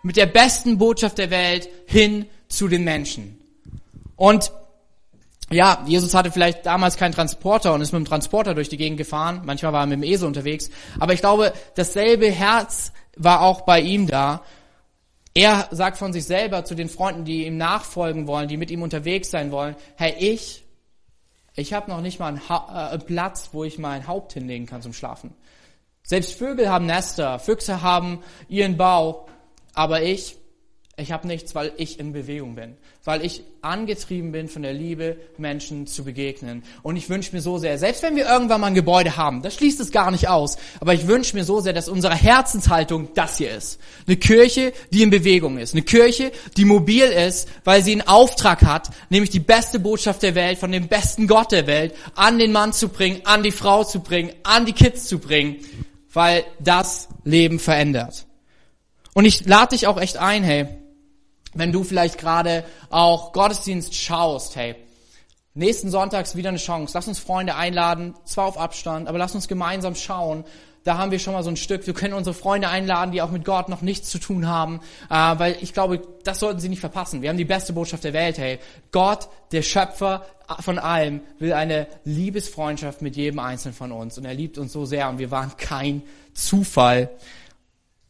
mit 0.03 0.17
der 0.17 0.25
besten 0.25 0.77
Botschaft 0.77 1.19
der 1.19 1.29
Welt 1.29 1.69
hin 1.85 2.25
zu 2.49 2.67
den 2.67 2.83
Menschen. 2.83 3.37
Und 4.17 4.51
ja, 5.51 5.83
Jesus 5.85 6.13
hatte 6.13 6.31
vielleicht 6.31 6.65
damals 6.65 6.97
keinen 6.97 7.13
Transporter 7.13 7.73
und 7.73 7.81
ist 7.81 7.91
mit 7.91 7.99
dem 7.99 8.05
Transporter 8.05 8.53
durch 8.53 8.69
die 8.69 8.77
Gegend 8.77 8.97
gefahren. 8.97 9.41
Manchmal 9.45 9.73
war 9.73 9.81
er 9.81 9.87
mit 9.87 9.97
dem 9.97 10.03
Esel 10.03 10.27
unterwegs. 10.27 10.69
Aber 10.99 11.13
ich 11.13 11.19
glaube, 11.19 11.53
dasselbe 11.75 12.29
Herz 12.31 12.91
war 13.17 13.41
auch 13.41 13.61
bei 13.61 13.81
ihm 13.81 14.07
da. 14.07 14.41
Er 15.33 15.67
sagt 15.71 15.97
von 15.97 16.11
sich 16.11 16.25
selber 16.25 16.65
zu 16.65 16.75
den 16.75 16.89
Freunden, 16.89 17.23
die 17.23 17.45
ihm 17.45 17.57
nachfolgen 17.57 18.27
wollen, 18.27 18.47
die 18.47 18.57
mit 18.57 18.71
ihm 18.71 18.81
unterwegs 18.81 19.29
sein 19.29 19.51
wollen, 19.51 19.75
hey, 19.95 20.13
ich, 20.17 20.65
ich 21.55 21.73
habe 21.73 21.89
noch 21.89 22.01
nicht 22.01 22.19
mal 22.19 22.27
einen, 22.27 22.49
ha 22.49 22.89
äh, 22.89 22.93
einen 22.93 23.05
Platz, 23.05 23.49
wo 23.53 23.63
ich 23.63 23.77
mein 23.77 24.07
Haupt 24.07 24.33
hinlegen 24.33 24.65
kann 24.65 24.81
zum 24.81 24.93
Schlafen. 24.93 25.33
Selbst 26.03 26.37
Vögel 26.37 26.69
haben 26.69 26.85
Nester, 26.85 27.39
Füchse 27.39 27.81
haben 27.81 28.23
ihren 28.49 28.75
Bau, 28.75 29.27
aber 29.73 30.01
ich, 30.01 30.37
ich 31.01 31.11
habe 31.11 31.27
nichts, 31.27 31.55
weil 31.55 31.73
ich 31.77 31.99
in 31.99 32.13
Bewegung 32.13 32.55
bin, 32.55 32.75
weil 33.03 33.25
ich 33.25 33.43
angetrieben 33.61 34.31
bin 34.31 34.47
von 34.47 34.61
der 34.61 34.73
Liebe, 34.73 35.17
Menschen 35.37 35.87
zu 35.87 36.03
begegnen. 36.03 36.63
Und 36.83 36.95
ich 36.95 37.09
wünsche 37.09 37.35
mir 37.35 37.41
so 37.41 37.57
sehr, 37.57 37.77
selbst 37.77 38.03
wenn 38.03 38.15
wir 38.15 38.25
irgendwann 38.25 38.61
mal 38.61 38.67
ein 38.67 38.73
Gebäude 38.73 39.17
haben, 39.17 39.41
das 39.41 39.55
schließt 39.55 39.79
es 39.79 39.91
gar 39.91 40.11
nicht 40.11 40.27
aus, 40.27 40.57
aber 40.79 40.93
ich 40.93 41.07
wünsche 41.07 41.35
mir 41.35 41.43
so 41.43 41.59
sehr, 41.59 41.73
dass 41.73 41.89
unsere 41.89 42.15
Herzenshaltung 42.15 43.09
das 43.13 43.37
hier 43.37 43.51
ist. 43.51 43.79
Eine 44.07 44.17
Kirche, 44.17 44.73
die 44.91 45.03
in 45.03 45.09
Bewegung 45.09 45.57
ist. 45.57 45.73
Eine 45.73 45.83
Kirche, 45.83 46.31
die 46.57 46.65
mobil 46.65 47.05
ist, 47.05 47.49
weil 47.63 47.83
sie 47.83 47.93
einen 47.93 48.07
Auftrag 48.07 48.61
hat, 48.63 48.89
nämlich 49.09 49.29
die 49.29 49.39
beste 49.39 49.79
Botschaft 49.79 50.23
der 50.23 50.35
Welt, 50.35 50.59
von 50.59 50.71
dem 50.71 50.87
besten 50.87 51.27
Gott 51.27 51.51
der 51.51 51.67
Welt, 51.67 51.95
an 52.15 52.37
den 52.37 52.51
Mann 52.51 52.73
zu 52.73 52.89
bringen, 52.89 53.21
an 53.25 53.43
die 53.43 53.51
Frau 53.51 53.83
zu 53.83 53.99
bringen, 54.01 54.31
an 54.43 54.65
die 54.65 54.73
Kids 54.73 55.05
zu 55.05 55.19
bringen, 55.19 55.57
weil 56.13 56.43
das 56.59 57.07
Leben 57.23 57.59
verändert. 57.59 58.25
Und 59.13 59.25
ich 59.25 59.45
lade 59.45 59.75
dich 59.75 59.87
auch 59.87 59.99
echt 59.99 60.17
ein, 60.17 60.43
hey, 60.43 60.67
wenn 61.53 61.71
du 61.71 61.83
vielleicht 61.83 62.17
gerade 62.17 62.63
auch 62.89 63.33
Gottesdienst 63.33 63.95
schaust, 63.95 64.55
hey, 64.55 64.75
nächsten 65.53 65.89
Sonntags 65.89 66.35
wieder 66.35 66.49
eine 66.49 66.57
Chance. 66.57 66.93
Lass 66.95 67.07
uns 67.07 67.19
Freunde 67.19 67.55
einladen, 67.55 68.13
zwar 68.25 68.45
auf 68.45 68.57
Abstand, 68.57 69.07
aber 69.07 69.17
lass 69.17 69.35
uns 69.35 69.47
gemeinsam 69.47 69.95
schauen. 69.95 70.45
Da 70.83 70.97
haben 70.97 71.11
wir 71.11 71.19
schon 71.19 71.33
mal 71.33 71.43
so 71.43 71.49
ein 71.51 71.57
Stück. 71.57 71.85
Wir 71.85 71.93
können 71.93 72.15
unsere 72.15 72.33
Freunde 72.33 72.69
einladen, 72.69 73.11
die 73.11 73.21
auch 73.21 73.29
mit 73.29 73.45
Gott 73.45 73.69
noch 73.69 73.81
nichts 73.81 74.09
zu 74.09 74.17
tun 74.17 74.47
haben, 74.47 74.79
äh, 75.11 75.13
weil 75.13 75.57
ich 75.61 75.73
glaube, 75.73 76.01
das 76.23 76.39
sollten 76.39 76.59
sie 76.59 76.69
nicht 76.69 76.79
verpassen. 76.79 77.21
Wir 77.21 77.29
haben 77.29 77.37
die 77.37 77.45
beste 77.45 77.73
Botschaft 77.73 78.03
der 78.03 78.13
Welt, 78.13 78.39
hey. 78.39 78.57
Gott, 78.91 79.29
der 79.51 79.61
Schöpfer 79.61 80.25
von 80.59 80.79
allem, 80.79 81.21
will 81.37 81.53
eine 81.53 81.87
Liebesfreundschaft 82.03 83.03
mit 83.03 83.15
jedem 83.15 83.39
Einzelnen 83.39 83.75
von 83.75 83.91
uns. 83.91 84.17
Und 84.17 84.25
er 84.25 84.33
liebt 84.33 84.57
uns 84.57 84.73
so 84.73 84.85
sehr 84.85 85.07
und 85.09 85.19
wir 85.19 85.29
waren 85.29 85.55
kein 85.55 86.01
Zufall. 86.33 87.11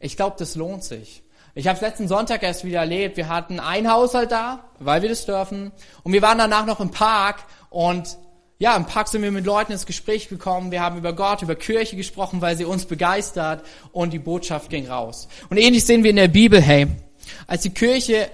Ich 0.00 0.16
glaube, 0.16 0.36
das 0.38 0.54
lohnt 0.56 0.82
sich. 0.82 1.22
Ich 1.54 1.68
habe 1.68 1.78
letzten 1.80 2.08
Sonntag 2.08 2.42
erst 2.42 2.64
wieder 2.64 2.80
erlebt. 2.80 3.18
Wir 3.18 3.28
hatten 3.28 3.60
ein 3.60 3.90
Haushalt 3.90 4.32
da, 4.32 4.64
weil 4.78 5.02
wir 5.02 5.10
das 5.10 5.26
dürfen. 5.26 5.70
Und 6.02 6.14
wir 6.14 6.22
waren 6.22 6.38
danach 6.38 6.64
noch 6.64 6.80
im 6.80 6.90
Park. 6.90 7.44
Und 7.68 8.16
ja, 8.58 8.74
im 8.74 8.86
Park 8.86 9.08
sind 9.08 9.20
wir 9.20 9.30
mit 9.30 9.44
Leuten 9.44 9.72
ins 9.72 9.84
Gespräch 9.84 10.30
gekommen. 10.30 10.70
Wir 10.70 10.80
haben 10.80 10.96
über 10.96 11.12
Gott, 11.12 11.42
über 11.42 11.54
Kirche 11.54 11.94
gesprochen, 11.96 12.40
weil 12.40 12.56
sie 12.56 12.64
uns 12.64 12.86
begeistert. 12.86 13.66
Und 13.92 14.14
die 14.14 14.18
Botschaft 14.18 14.70
ging 14.70 14.88
raus. 14.88 15.28
Und 15.50 15.58
ähnlich 15.58 15.84
sehen 15.84 16.04
wir 16.04 16.10
in 16.10 16.16
der 16.16 16.28
Bibel, 16.28 16.58
hey, 16.58 16.86
als 17.46 17.62
die 17.62 17.70
Kirche 17.70 18.30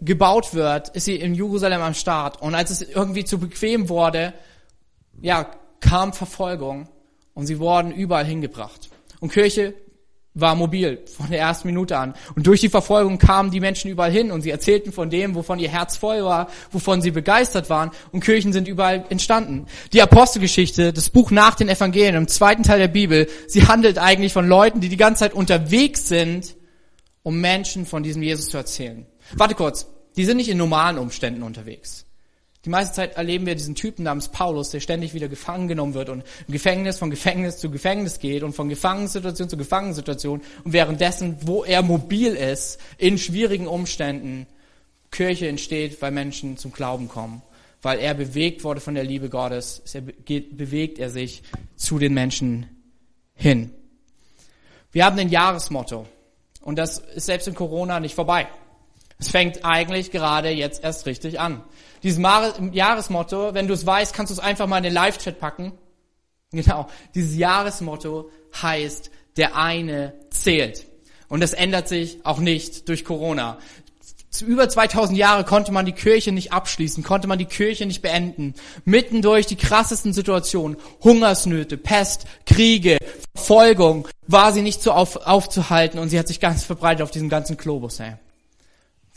gebaut 0.00 0.54
wird, 0.54 0.88
ist 0.88 1.04
sie 1.04 1.16
in 1.16 1.36
Jerusalem 1.36 1.82
am 1.82 1.94
Start. 1.94 2.42
Und 2.42 2.56
als 2.56 2.70
es 2.70 2.82
irgendwie 2.82 3.24
zu 3.24 3.38
bequem 3.38 3.88
wurde, 3.88 4.34
ja, 5.20 5.48
kam 5.78 6.12
Verfolgung. 6.12 6.88
Und 7.32 7.46
sie 7.46 7.60
wurden 7.60 7.92
überall 7.92 8.24
hingebracht. 8.24 8.90
Und 9.20 9.32
Kirche 9.32 9.74
war 10.34 10.54
mobil 10.54 11.00
von 11.16 11.30
der 11.30 11.40
ersten 11.40 11.68
Minute 11.68 11.98
an. 11.98 12.14
Und 12.36 12.46
durch 12.46 12.60
die 12.60 12.68
Verfolgung 12.68 13.18
kamen 13.18 13.50
die 13.50 13.60
Menschen 13.60 13.90
überall 13.90 14.12
hin 14.12 14.30
und 14.30 14.42
sie 14.42 14.50
erzählten 14.50 14.92
von 14.92 15.10
dem, 15.10 15.34
wovon 15.34 15.58
ihr 15.58 15.68
Herz 15.68 15.96
voll 15.96 16.24
war, 16.24 16.48
wovon 16.70 17.02
sie 17.02 17.10
begeistert 17.10 17.70
waren 17.70 17.90
und 18.12 18.24
Kirchen 18.24 18.52
sind 18.52 18.68
überall 18.68 19.04
entstanden. 19.08 19.66
Die 19.92 20.02
Apostelgeschichte, 20.02 20.92
das 20.92 21.10
Buch 21.10 21.30
nach 21.30 21.54
den 21.54 21.68
Evangelien 21.68 22.14
im 22.14 22.28
zweiten 22.28 22.62
Teil 22.62 22.78
der 22.78 22.88
Bibel, 22.88 23.28
sie 23.46 23.66
handelt 23.66 23.98
eigentlich 23.98 24.32
von 24.32 24.46
Leuten, 24.46 24.80
die 24.80 24.88
die 24.88 24.96
ganze 24.96 25.20
Zeit 25.20 25.34
unterwegs 25.34 26.08
sind, 26.08 26.56
um 27.22 27.40
Menschen 27.40 27.84
von 27.84 28.02
diesem 28.02 28.22
Jesus 28.22 28.46
zu 28.46 28.56
erzählen. 28.56 29.06
Warte 29.34 29.54
kurz, 29.54 29.86
die 30.16 30.24
sind 30.24 30.36
nicht 30.36 30.48
in 30.48 30.58
normalen 30.58 30.98
Umständen 30.98 31.42
unterwegs. 31.42 32.07
Die 32.68 32.72
meiste 32.72 32.96
Zeit 32.96 33.16
erleben 33.16 33.46
wir 33.46 33.54
diesen 33.54 33.74
Typen 33.74 34.02
namens 34.02 34.28
Paulus, 34.28 34.68
der 34.68 34.80
ständig 34.80 35.14
wieder 35.14 35.28
gefangen 35.28 35.68
genommen 35.68 35.94
wird 35.94 36.10
und 36.10 36.22
im 36.46 36.52
Gefängnis 36.52 36.98
von 36.98 37.08
Gefängnis 37.08 37.56
zu 37.56 37.70
Gefängnis 37.70 38.18
geht 38.18 38.42
und 38.42 38.52
von 38.52 38.68
Gefangenensituation 38.68 39.48
zu 39.48 39.56
Gefangenensituation 39.56 40.42
und 40.64 40.72
währenddessen, 40.74 41.38
wo 41.46 41.64
er 41.64 41.80
mobil 41.80 42.34
ist, 42.34 42.78
in 42.98 43.16
schwierigen 43.16 43.66
Umständen, 43.66 44.46
Kirche 45.10 45.48
entsteht, 45.48 46.02
weil 46.02 46.10
Menschen 46.10 46.58
zum 46.58 46.70
Glauben 46.70 47.08
kommen. 47.08 47.40
Weil 47.80 48.00
er 48.00 48.12
bewegt 48.12 48.64
wurde 48.64 48.82
von 48.82 48.94
der 48.94 49.04
Liebe 49.04 49.30
Gottes, 49.30 49.82
bewegt 50.26 50.98
er 50.98 51.08
sich 51.08 51.44
zu 51.74 51.98
den 51.98 52.12
Menschen 52.12 52.66
hin. 53.34 53.70
Wir 54.92 55.06
haben 55.06 55.18
ein 55.18 55.30
Jahresmotto 55.30 56.06
und 56.60 56.76
das 56.78 56.98
ist 56.98 57.24
selbst 57.24 57.48
in 57.48 57.54
Corona 57.54 57.98
nicht 57.98 58.14
vorbei. 58.14 58.46
Es 59.18 59.30
fängt 59.30 59.64
eigentlich 59.64 60.10
gerade 60.10 60.50
jetzt 60.50 60.84
erst 60.84 61.06
richtig 61.06 61.40
an. 61.40 61.62
Dieses 62.02 62.22
Jahresmotto, 62.72 63.54
wenn 63.54 63.68
du 63.68 63.74
es 63.74 63.86
weißt, 63.86 64.14
kannst 64.14 64.30
du 64.30 64.34
es 64.34 64.40
einfach 64.40 64.66
mal 64.66 64.78
in 64.78 64.84
den 64.84 64.94
Live-Chat 64.94 65.38
packen. 65.38 65.72
Genau. 66.50 66.88
Dieses 67.14 67.36
Jahresmotto 67.36 68.30
heißt, 68.60 69.10
der 69.36 69.56
eine 69.56 70.14
zählt. 70.30 70.86
Und 71.28 71.40
das 71.40 71.52
ändert 71.52 71.88
sich 71.88 72.18
auch 72.24 72.38
nicht 72.38 72.88
durch 72.88 73.04
Corona. 73.04 73.58
Über 74.42 74.68
2000 74.68 75.18
Jahre 75.18 75.44
konnte 75.44 75.72
man 75.72 75.86
die 75.86 75.92
Kirche 75.92 76.32
nicht 76.32 76.52
abschließen, 76.52 77.02
konnte 77.02 77.28
man 77.28 77.38
die 77.38 77.46
Kirche 77.46 77.86
nicht 77.86 78.02
beenden. 78.02 78.54
Mitten 78.84 79.22
durch 79.22 79.46
die 79.46 79.56
krassesten 79.56 80.12
Situationen, 80.12 80.76
Hungersnöte, 81.02 81.76
Pest, 81.76 82.26
Kriege, 82.46 82.98
Verfolgung, 83.34 84.06
war 84.26 84.52
sie 84.52 84.62
nicht 84.62 84.82
so 84.82 84.92
auf, 84.92 85.16
aufzuhalten 85.16 85.98
und 85.98 86.10
sie 86.10 86.18
hat 86.18 86.28
sich 86.28 86.40
ganz 86.40 86.64
verbreitet 86.64 87.02
auf 87.02 87.10
diesem 87.10 87.30
ganzen 87.30 87.56
Globus. 87.56 88.00
Ey. 88.00 88.14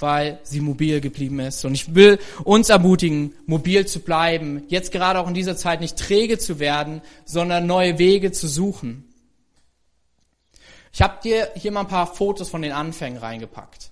Weil 0.01 0.39
sie 0.43 0.59
mobil 0.59 1.01
geblieben 1.01 1.39
ist. 1.39 1.63
Und 1.65 1.73
ich 1.73 1.95
will 1.95 2.19
uns 2.43 2.69
ermutigen, 2.69 3.33
mobil 3.45 3.85
zu 3.85 3.99
bleiben, 3.99 4.63
jetzt 4.67 4.91
gerade 4.91 5.19
auch 5.19 5.27
in 5.27 5.33
dieser 5.33 5.55
Zeit 5.55 5.81
nicht 5.81 5.97
träge 5.97 6.37
zu 6.37 6.59
werden, 6.59 7.01
sondern 7.25 7.65
neue 7.65 7.97
Wege 7.97 8.31
zu 8.31 8.47
suchen. 8.47 9.07
Ich 10.93 11.01
habe 11.01 11.21
dir 11.23 11.49
hier 11.55 11.71
mal 11.71 11.81
ein 11.81 11.87
paar 11.87 12.07
Fotos 12.07 12.49
von 12.49 12.61
den 12.61 12.73
Anfängen 12.73 13.19
reingepackt. 13.19 13.91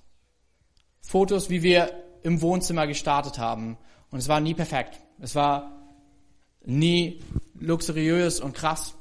Fotos, 1.01 1.49
wie 1.49 1.63
wir 1.63 1.91
im 2.23 2.41
Wohnzimmer 2.41 2.87
gestartet 2.87 3.37
haben. 3.37 3.77
Und 4.11 4.19
es 4.19 4.27
war 4.27 4.39
nie 4.39 4.53
perfekt. 4.53 4.99
Es 5.19 5.35
war 5.35 5.71
nie 6.65 7.21
luxuriös 7.59 8.39
und 8.39 8.53
krass. 8.53 8.95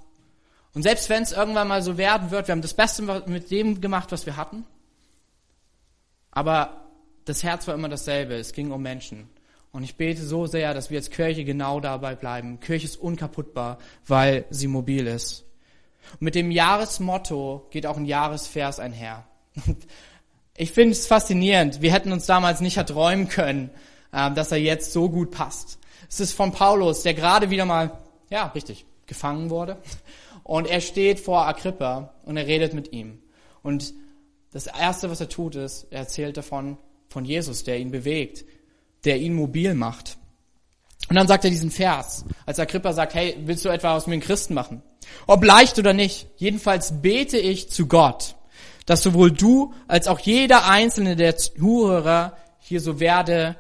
Und 0.75 0.83
selbst 0.83 1.09
wenn 1.09 1.23
es 1.23 1.33
irgendwann 1.33 1.69
mal 1.69 1.83
so 1.83 1.99
werden 1.99 2.31
wird, 2.31 2.47
wir 2.47 2.53
haben 2.53 2.63
das 2.63 2.75
Beste 2.75 3.03
mit 3.27 3.51
dem 3.51 3.81
gemacht, 3.81 4.13
was 4.13 4.27
wir 4.27 4.37
hatten. 4.37 4.65
Aber 6.31 6.88
das 7.29 7.43
Herz 7.43 7.67
war 7.67 7.75
immer 7.75 7.89
dasselbe. 7.89 8.35
Es 8.35 8.53
ging 8.53 8.73
um 8.73 8.83
Menschen. 8.83 9.29
Und 9.71 9.85
ich 9.85 9.97
bete 9.97 10.25
so 10.25 10.47
sehr, 10.47 10.73
dass 10.73 10.91
wir 10.91 10.99
als 10.99 11.11
Kirche 11.11 11.45
genau 11.45 11.79
dabei 11.79 12.15
bleiben. 12.15 12.59
Kirche 12.61 12.87
ist 12.87 12.97
unkaputtbar, 12.97 13.79
weil 14.07 14.47
sie 14.51 14.67
mobil 14.67 15.07
ist. 15.07 15.45
Und 16.13 16.23
mit 16.23 16.35
dem 16.35 16.51
Jahresmotto 16.51 17.67
geht 17.71 17.87
auch 17.87 17.97
ein 17.97 18.07
Jahresvers 18.07 18.81
einher. 18.81 19.25
Ich 20.61 20.73
finde 20.73 20.91
es 20.91 21.07
faszinierend. 21.07 21.83
Wir 21.83 21.93
hätten 21.93 22.11
uns 22.11 22.27
damals 22.27 22.61
nicht 22.61 22.79
erträumen 22.79 23.29
können, 23.29 23.71
ähm, 24.13 24.35
dass 24.35 24.51
er 24.51 24.59
jetzt 24.59 24.93
so 24.93 25.09
gut 25.09 25.31
passt. 25.31 25.79
Es 26.09 26.19
ist 26.19 26.33
von 26.33 26.51
Paulus, 26.51 27.05
der 27.05 27.15
gerade 27.15 27.51
wieder 27.51 27.65
mal, 27.65 27.97
ja, 28.29 28.47
richtig, 28.47 28.85
gefangen 29.07 29.51
wurde. 29.51 29.77
Und 30.43 30.67
er 30.67 30.81
steht 30.81 31.21
vor 31.21 31.47
Agrippa 31.47 32.13
und 32.25 32.37
er 32.37 32.49
redet 32.49 32.75
mit 32.75 32.93
ihm. 32.93 33.23
Und 33.63 33.95
das 34.51 34.67
erste, 34.67 35.11
was 35.11 35.21
er 35.21 35.29
tut, 35.29 35.55
ist, 35.55 35.87
er 35.91 36.01
erzählt 36.01 36.37
davon, 36.37 36.77
von 37.09 37.25
Jesus, 37.25 37.65
der 37.65 37.79
ihn 37.79 37.91
bewegt, 37.91 38.45
der 39.05 39.19
ihn 39.19 39.35
mobil 39.35 39.75
macht. 39.75 40.19
Und 41.09 41.17
dann 41.17 41.29
sagt 41.29 41.45
er 41.45 41.51
diesen 41.51 41.71
Vers, 41.71 42.25
als 42.45 42.59
Agrippa 42.59 42.93
sagt, 42.93 43.15
hey, 43.15 43.37
willst 43.45 43.65
du 43.65 43.71
etwa 43.71 43.97
aus 43.97 44.07
mir 44.07 44.15
einen 44.15 44.23
Christen 44.23 44.55
machen? 44.55 44.83
Ob 45.27 45.45
leicht 45.45 45.79
oder 45.79 45.95
nicht, 45.95 46.29
jedenfalls 46.37 47.01
bete 47.01 47.39
ich 47.39 47.71
zu 47.71 47.87
Gott, 47.87 48.37
dass 48.85 49.03
sowohl 49.03 49.31
du 49.31 49.73
als 49.87 50.07
auch 50.07 50.19
jeder 50.19 50.69
einzelne 50.69 51.17
der 51.17 51.37
Zuhörer 51.37 52.37
hier 52.59 52.81
so 52.81 53.01
werde 53.01 53.57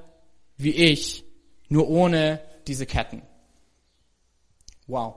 wie 0.57 0.73
ich, 0.73 1.25
nur 1.69 1.88
ohne 1.88 2.40
diese 2.67 2.85
Ketten. 2.85 3.23
Wow. 4.87 5.14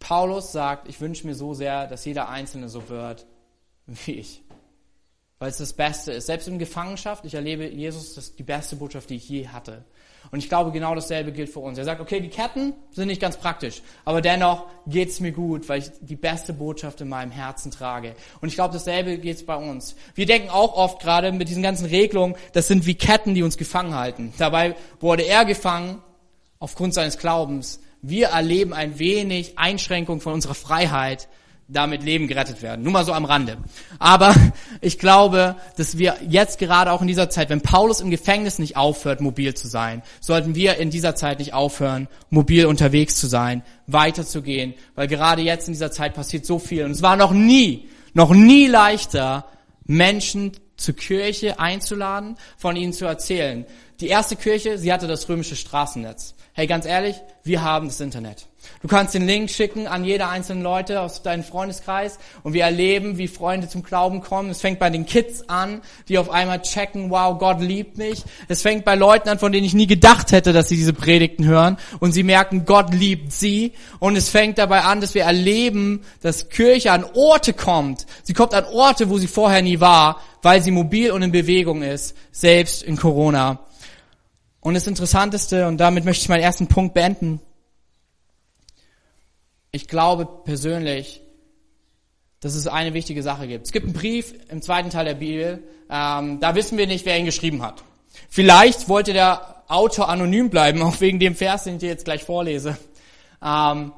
Paulus 0.00 0.50
sagt, 0.50 0.88
ich 0.88 1.00
wünsche 1.00 1.26
mir 1.26 1.34
so 1.34 1.54
sehr, 1.54 1.86
dass 1.86 2.04
jeder 2.04 2.28
Einzelne 2.28 2.68
so 2.68 2.88
wird 2.88 3.26
wie 3.86 4.12
ich. 4.12 4.42
Weil 5.40 5.48
es 5.48 5.56
das 5.56 5.72
Beste 5.72 6.12
ist. 6.12 6.26
Selbst 6.26 6.48
in 6.48 6.58
Gefangenschaft, 6.58 7.24
ich 7.24 7.32
erlebe 7.32 7.66
Jesus, 7.66 8.14
das 8.14 8.24
ist 8.24 8.38
die 8.38 8.42
beste 8.42 8.76
Botschaft, 8.76 9.08
die 9.08 9.16
ich 9.16 9.26
je 9.26 9.48
hatte. 9.48 9.86
Und 10.30 10.40
ich 10.40 10.50
glaube, 10.50 10.70
genau 10.70 10.94
dasselbe 10.94 11.32
gilt 11.32 11.48
für 11.48 11.60
uns. 11.60 11.78
Er 11.78 11.86
sagt, 11.86 12.02
okay, 12.02 12.20
die 12.20 12.28
Ketten 12.28 12.74
sind 12.90 13.06
nicht 13.06 13.22
ganz 13.22 13.38
praktisch, 13.38 13.80
aber 14.04 14.20
dennoch 14.20 14.66
geht's 14.86 15.18
mir 15.18 15.32
gut, 15.32 15.66
weil 15.70 15.80
ich 15.80 15.90
die 16.02 16.14
beste 16.14 16.52
Botschaft 16.52 17.00
in 17.00 17.08
meinem 17.08 17.30
Herzen 17.30 17.70
trage. 17.70 18.14
Und 18.42 18.48
ich 18.48 18.54
glaube, 18.54 18.74
dasselbe 18.74 19.16
geht's 19.16 19.42
bei 19.46 19.56
uns. 19.56 19.96
Wir 20.14 20.26
denken 20.26 20.50
auch 20.50 20.74
oft 20.74 21.00
gerade 21.00 21.32
mit 21.32 21.48
diesen 21.48 21.62
ganzen 21.62 21.86
Regelungen, 21.86 22.36
das 22.52 22.68
sind 22.68 22.84
wie 22.84 22.94
Ketten, 22.94 23.34
die 23.34 23.42
uns 23.42 23.56
gefangen 23.56 23.94
halten. 23.94 24.34
Dabei 24.36 24.76
wurde 25.00 25.22
er 25.22 25.46
gefangen 25.46 26.02
aufgrund 26.58 26.92
seines 26.92 27.16
Glaubens. 27.16 27.80
Wir 28.02 28.28
erleben 28.28 28.74
ein 28.74 28.98
wenig 28.98 29.58
Einschränkung 29.58 30.20
von 30.20 30.34
unserer 30.34 30.54
Freiheit, 30.54 31.28
damit 31.72 32.02
Leben 32.02 32.26
gerettet 32.26 32.62
werden. 32.62 32.82
Nur 32.82 32.92
mal 32.92 33.04
so 33.04 33.12
am 33.12 33.24
Rande. 33.24 33.56
Aber 33.98 34.34
ich 34.80 34.98
glaube, 34.98 35.56
dass 35.76 35.98
wir 35.98 36.16
jetzt 36.28 36.58
gerade 36.58 36.92
auch 36.92 37.00
in 37.00 37.06
dieser 37.06 37.30
Zeit, 37.30 37.48
wenn 37.48 37.60
Paulus 37.60 38.00
im 38.00 38.10
Gefängnis 38.10 38.58
nicht 38.58 38.76
aufhört, 38.76 39.20
mobil 39.20 39.54
zu 39.54 39.68
sein, 39.68 40.02
sollten 40.20 40.54
wir 40.54 40.76
in 40.76 40.90
dieser 40.90 41.14
Zeit 41.14 41.38
nicht 41.38 41.54
aufhören, 41.54 42.08
mobil 42.28 42.66
unterwegs 42.66 43.16
zu 43.16 43.26
sein, 43.26 43.62
weiterzugehen, 43.86 44.74
weil 44.94 45.06
gerade 45.06 45.42
jetzt 45.42 45.68
in 45.68 45.74
dieser 45.74 45.92
Zeit 45.92 46.14
passiert 46.14 46.44
so 46.44 46.58
viel. 46.58 46.84
Und 46.84 46.90
es 46.90 47.02
war 47.02 47.16
noch 47.16 47.32
nie, 47.32 47.88
noch 48.14 48.32
nie 48.32 48.66
leichter, 48.66 49.46
Menschen 49.84 50.52
zur 50.76 50.96
Kirche 50.96 51.60
einzuladen, 51.60 52.36
von 52.56 52.76
ihnen 52.76 52.92
zu 52.92 53.04
erzählen. 53.04 53.66
Die 54.00 54.08
erste 54.08 54.34
Kirche, 54.34 54.78
sie 54.78 54.92
hatte 54.92 55.06
das 55.06 55.28
römische 55.28 55.56
Straßennetz. 55.56 56.34
Hey, 56.52 56.66
ganz 56.66 56.86
ehrlich, 56.86 57.16
wir 57.44 57.62
haben 57.62 57.86
das 57.86 58.00
Internet. 58.00 58.49
Du 58.82 58.88
kannst 58.88 59.14
den 59.14 59.26
Link 59.26 59.50
schicken 59.50 59.86
an 59.86 60.04
jede 60.04 60.26
einzelne 60.26 60.62
Leute 60.62 61.00
aus 61.00 61.22
deinem 61.22 61.44
Freundeskreis 61.44 62.18
und 62.42 62.54
wir 62.54 62.64
erleben, 62.64 63.18
wie 63.18 63.28
Freunde 63.28 63.68
zum 63.68 63.82
Glauben 63.82 64.20
kommen. 64.22 64.50
Es 64.50 64.60
fängt 64.60 64.78
bei 64.78 64.88
den 64.88 65.04
Kids 65.04 65.48
an, 65.48 65.82
die 66.08 66.18
auf 66.18 66.30
einmal 66.30 66.62
checken, 66.62 67.10
wow, 67.10 67.38
Gott 67.38 67.60
liebt 67.60 67.98
mich. 67.98 68.22
Es 68.48 68.62
fängt 68.62 68.84
bei 68.84 68.94
Leuten 68.94 69.28
an, 69.28 69.38
von 69.38 69.52
denen 69.52 69.66
ich 69.66 69.74
nie 69.74 69.86
gedacht 69.86 70.32
hätte, 70.32 70.52
dass 70.52 70.68
sie 70.68 70.76
diese 70.76 70.92
Predigten 70.92 71.44
hören 71.44 71.76
und 71.98 72.12
sie 72.12 72.22
merken, 72.22 72.64
Gott 72.64 72.94
liebt 72.94 73.32
sie. 73.32 73.72
Und 73.98 74.16
es 74.16 74.30
fängt 74.30 74.58
dabei 74.58 74.82
an, 74.82 75.00
dass 75.00 75.14
wir 75.14 75.24
erleben, 75.24 76.02
dass 76.22 76.48
Kirche 76.48 76.92
an 76.92 77.04
Orte 77.14 77.52
kommt. 77.52 78.06
Sie 78.22 78.32
kommt 78.32 78.54
an 78.54 78.64
Orte, 78.64 79.10
wo 79.10 79.18
sie 79.18 79.26
vorher 79.26 79.62
nie 79.62 79.80
war, 79.80 80.20
weil 80.42 80.62
sie 80.62 80.70
mobil 80.70 81.10
und 81.10 81.22
in 81.22 81.32
Bewegung 81.32 81.82
ist, 81.82 82.16
selbst 82.32 82.82
in 82.82 82.96
Corona. 82.96 83.60
Und 84.60 84.74
das 84.74 84.86
Interessanteste, 84.86 85.66
und 85.66 85.78
damit 85.78 86.04
möchte 86.04 86.22
ich 86.22 86.28
meinen 86.28 86.42
ersten 86.42 86.66
Punkt 86.66 86.94
beenden, 86.94 87.40
ich 89.72 89.88
glaube 89.88 90.26
persönlich, 90.44 91.22
dass 92.40 92.54
es 92.54 92.66
eine 92.66 92.94
wichtige 92.94 93.22
Sache 93.22 93.46
gibt. 93.46 93.66
Es 93.66 93.72
gibt 93.72 93.86
einen 93.86 93.94
Brief 93.94 94.34
im 94.48 94.62
zweiten 94.62 94.90
Teil 94.90 95.04
der 95.04 95.14
Bibel, 95.14 95.62
ähm, 95.90 96.40
da 96.40 96.54
wissen 96.54 96.78
wir 96.78 96.86
nicht, 96.86 97.04
wer 97.04 97.18
ihn 97.18 97.24
geschrieben 97.24 97.62
hat. 97.62 97.82
Vielleicht 98.28 98.88
wollte 98.88 99.12
der 99.12 99.64
Autor 99.68 100.08
anonym 100.08 100.50
bleiben, 100.50 100.82
auch 100.82 101.00
wegen 101.00 101.18
dem 101.18 101.34
Vers, 101.34 101.64
den 101.64 101.74
ich 101.74 101.80
dir 101.80 101.88
jetzt 101.88 102.04
gleich 102.04 102.24
vorlese. 102.24 102.78
Ähm, 103.42 103.92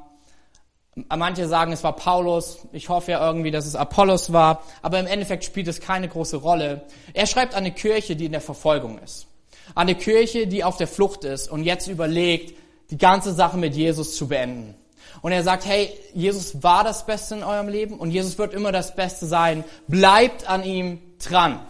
manche 0.95 1.49
sagen, 1.49 1.73
es 1.73 1.85
war 1.85 1.95
Paulus. 1.95 2.67
Ich 2.73 2.89
hoffe 2.89 3.13
ja 3.13 3.27
irgendwie, 3.27 3.51
dass 3.51 3.67
es 3.67 3.75
Apollos 3.75 4.33
war. 4.33 4.63
Aber 4.83 4.99
im 5.01 5.07
Endeffekt 5.07 5.45
spielt 5.45 5.69
es 5.69 5.81
keine 5.81 6.09
große 6.09 6.37
Rolle. 6.37 6.83
Er 7.15 7.27
schreibt 7.27 7.55
an 7.55 7.61
eine 7.61 7.73
Kirche, 7.73 8.17
die 8.17 8.27
in 8.27 8.33
der 8.33 8.41
Verfolgung 8.41 8.99
ist. 8.99 9.27
An 9.75 9.89
eine 9.89 9.95
Kirche, 9.95 10.47
die 10.47 10.65
auf 10.65 10.77
der 10.77 10.89
Flucht 10.89 11.25
ist 11.25 11.51
und 11.51 11.65
jetzt 11.65 11.87
überlegt, 11.89 12.59
die 12.91 12.99
ganze 12.99 13.33
Sache 13.33 13.57
mit 13.57 13.75
Jesus 13.75 14.17
zu 14.17 14.29
beenden. 14.29 14.75
Und 15.21 15.33
er 15.33 15.43
sagt, 15.43 15.67
hey, 15.67 15.93
Jesus 16.15 16.63
war 16.63 16.85
das 16.85 17.07
Beste 17.07 17.37
in 17.37 17.45
eurem 17.45 17.69
Leben 17.69 17.99
und 17.99 18.11
Jesus 18.11 18.39
wird 18.39 18.55
immer 18.55 18.73
das 18.73 18.95
Beste 18.95 19.27
sein. 19.27 19.65
Bleibt 19.89 20.49
an 20.49 20.65
ihm 20.65 21.01
dran. 21.19 21.61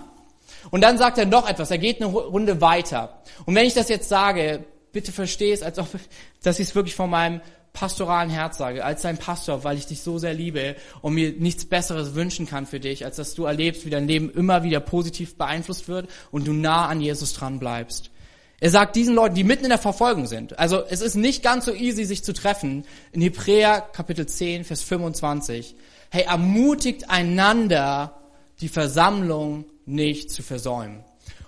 Und 0.71 0.83
dann 0.83 0.99
sagt 0.99 1.19
er 1.19 1.27
noch 1.27 1.49
etwas, 1.49 1.71
er 1.71 1.79
geht 1.79 2.01
eine 2.01 2.11
Runde 2.11 2.61
weiter. 2.61 3.23
Und 3.45 3.55
wenn 3.55 3.67
ich 3.67 3.75
das 3.75 3.89
jetzt 3.89 4.09
sage, 4.09 4.65
bitte 4.93 5.13
versteh 5.13 5.53
es, 5.53 5.63
als 5.63 5.79
ob, 5.79 5.89
dass 6.43 6.59
ich 6.59 6.69
es 6.69 6.75
wirklich 6.75 6.95
von 6.95 7.11
meinem 7.11 7.41
pastoralen 7.73 8.31
Herz 8.31 8.59
sage, 8.59 8.85
als 8.85 9.03
dein 9.03 9.17
Pastor, 9.17 9.65
weil 9.65 9.79
ich 9.79 9.87
dich 9.87 10.03
so 10.03 10.19
sehr 10.19 10.35
liebe 10.35 10.77
und 11.01 11.15
mir 11.15 11.33
nichts 11.33 11.65
Besseres 11.65 12.15
wünschen 12.15 12.47
kann 12.47 12.67
für 12.67 12.81
dich, 12.81 13.05
als 13.05 13.17
dass 13.17 13.35
du 13.35 13.45
erlebst, 13.45 13.87
wie 13.87 13.91
dein 13.91 14.07
Leben 14.07 14.31
immer 14.31 14.63
wieder 14.63 14.81
positiv 14.81 15.37
beeinflusst 15.37 15.89
wird 15.89 16.09
und 16.31 16.47
du 16.47 16.53
nah 16.53 16.87
an 16.87 17.01
Jesus 17.01 17.33
dran 17.33 17.59
bleibst. 17.59 18.12
Er 18.63 18.71
sagt 18.71 18.95
diesen 18.95 19.17
Leuten, 19.17 19.35
die 19.35 19.43
mitten 19.43 19.65
in 19.65 19.71
der 19.71 19.79
Verfolgung 19.79 20.29
sind, 20.29 20.57
also 20.57 20.85
es 20.85 21.01
ist 21.01 21.17
nicht 21.17 21.43
ganz 21.43 21.65
so 21.65 21.75
easy, 21.75 22.05
sich 22.05 22.23
zu 22.23 22.33
treffen, 22.33 22.85
in 23.11 23.21
Hebräer 23.21 23.81
Kapitel 23.81 24.25
10, 24.25 24.63
Vers 24.63 24.83
25, 24.83 25.75
hey, 26.11 26.27
ermutigt 26.29 27.11
einander, 27.11 28.21
die 28.61 28.69
Versammlung 28.69 29.65
nicht 29.85 30.31
zu 30.31 30.45
versäumen. 30.45 31.03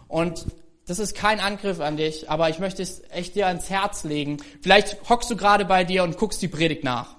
Und 0.09 0.47
das 0.89 0.99
ist 0.99 1.15
kein 1.15 1.39
Angriff 1.39 1.79
an 1.79 1.97
dich, 1.97 2.29
aber 2.31 2.51
ich 2.51 2.59
möchte 2.59 2.83
es 2.83 3.03
echt 3.11 3.37
dir 3.37 3.47
ans 3.47 3.71
Herz 3.71 4.03
legen. 4.03 4.39
Vielleicht 4.61 5.09
hockst 5.09 5.31
du 5.31 5.37
gerade 5.37 5.67
bei 5.67 5.85
dir 5.85 6.03
und 6.03 6.17
guckst 6.17 6.43
die 6.43 6.49
Predigt 6.49 6.83
nach. 6.83 7.15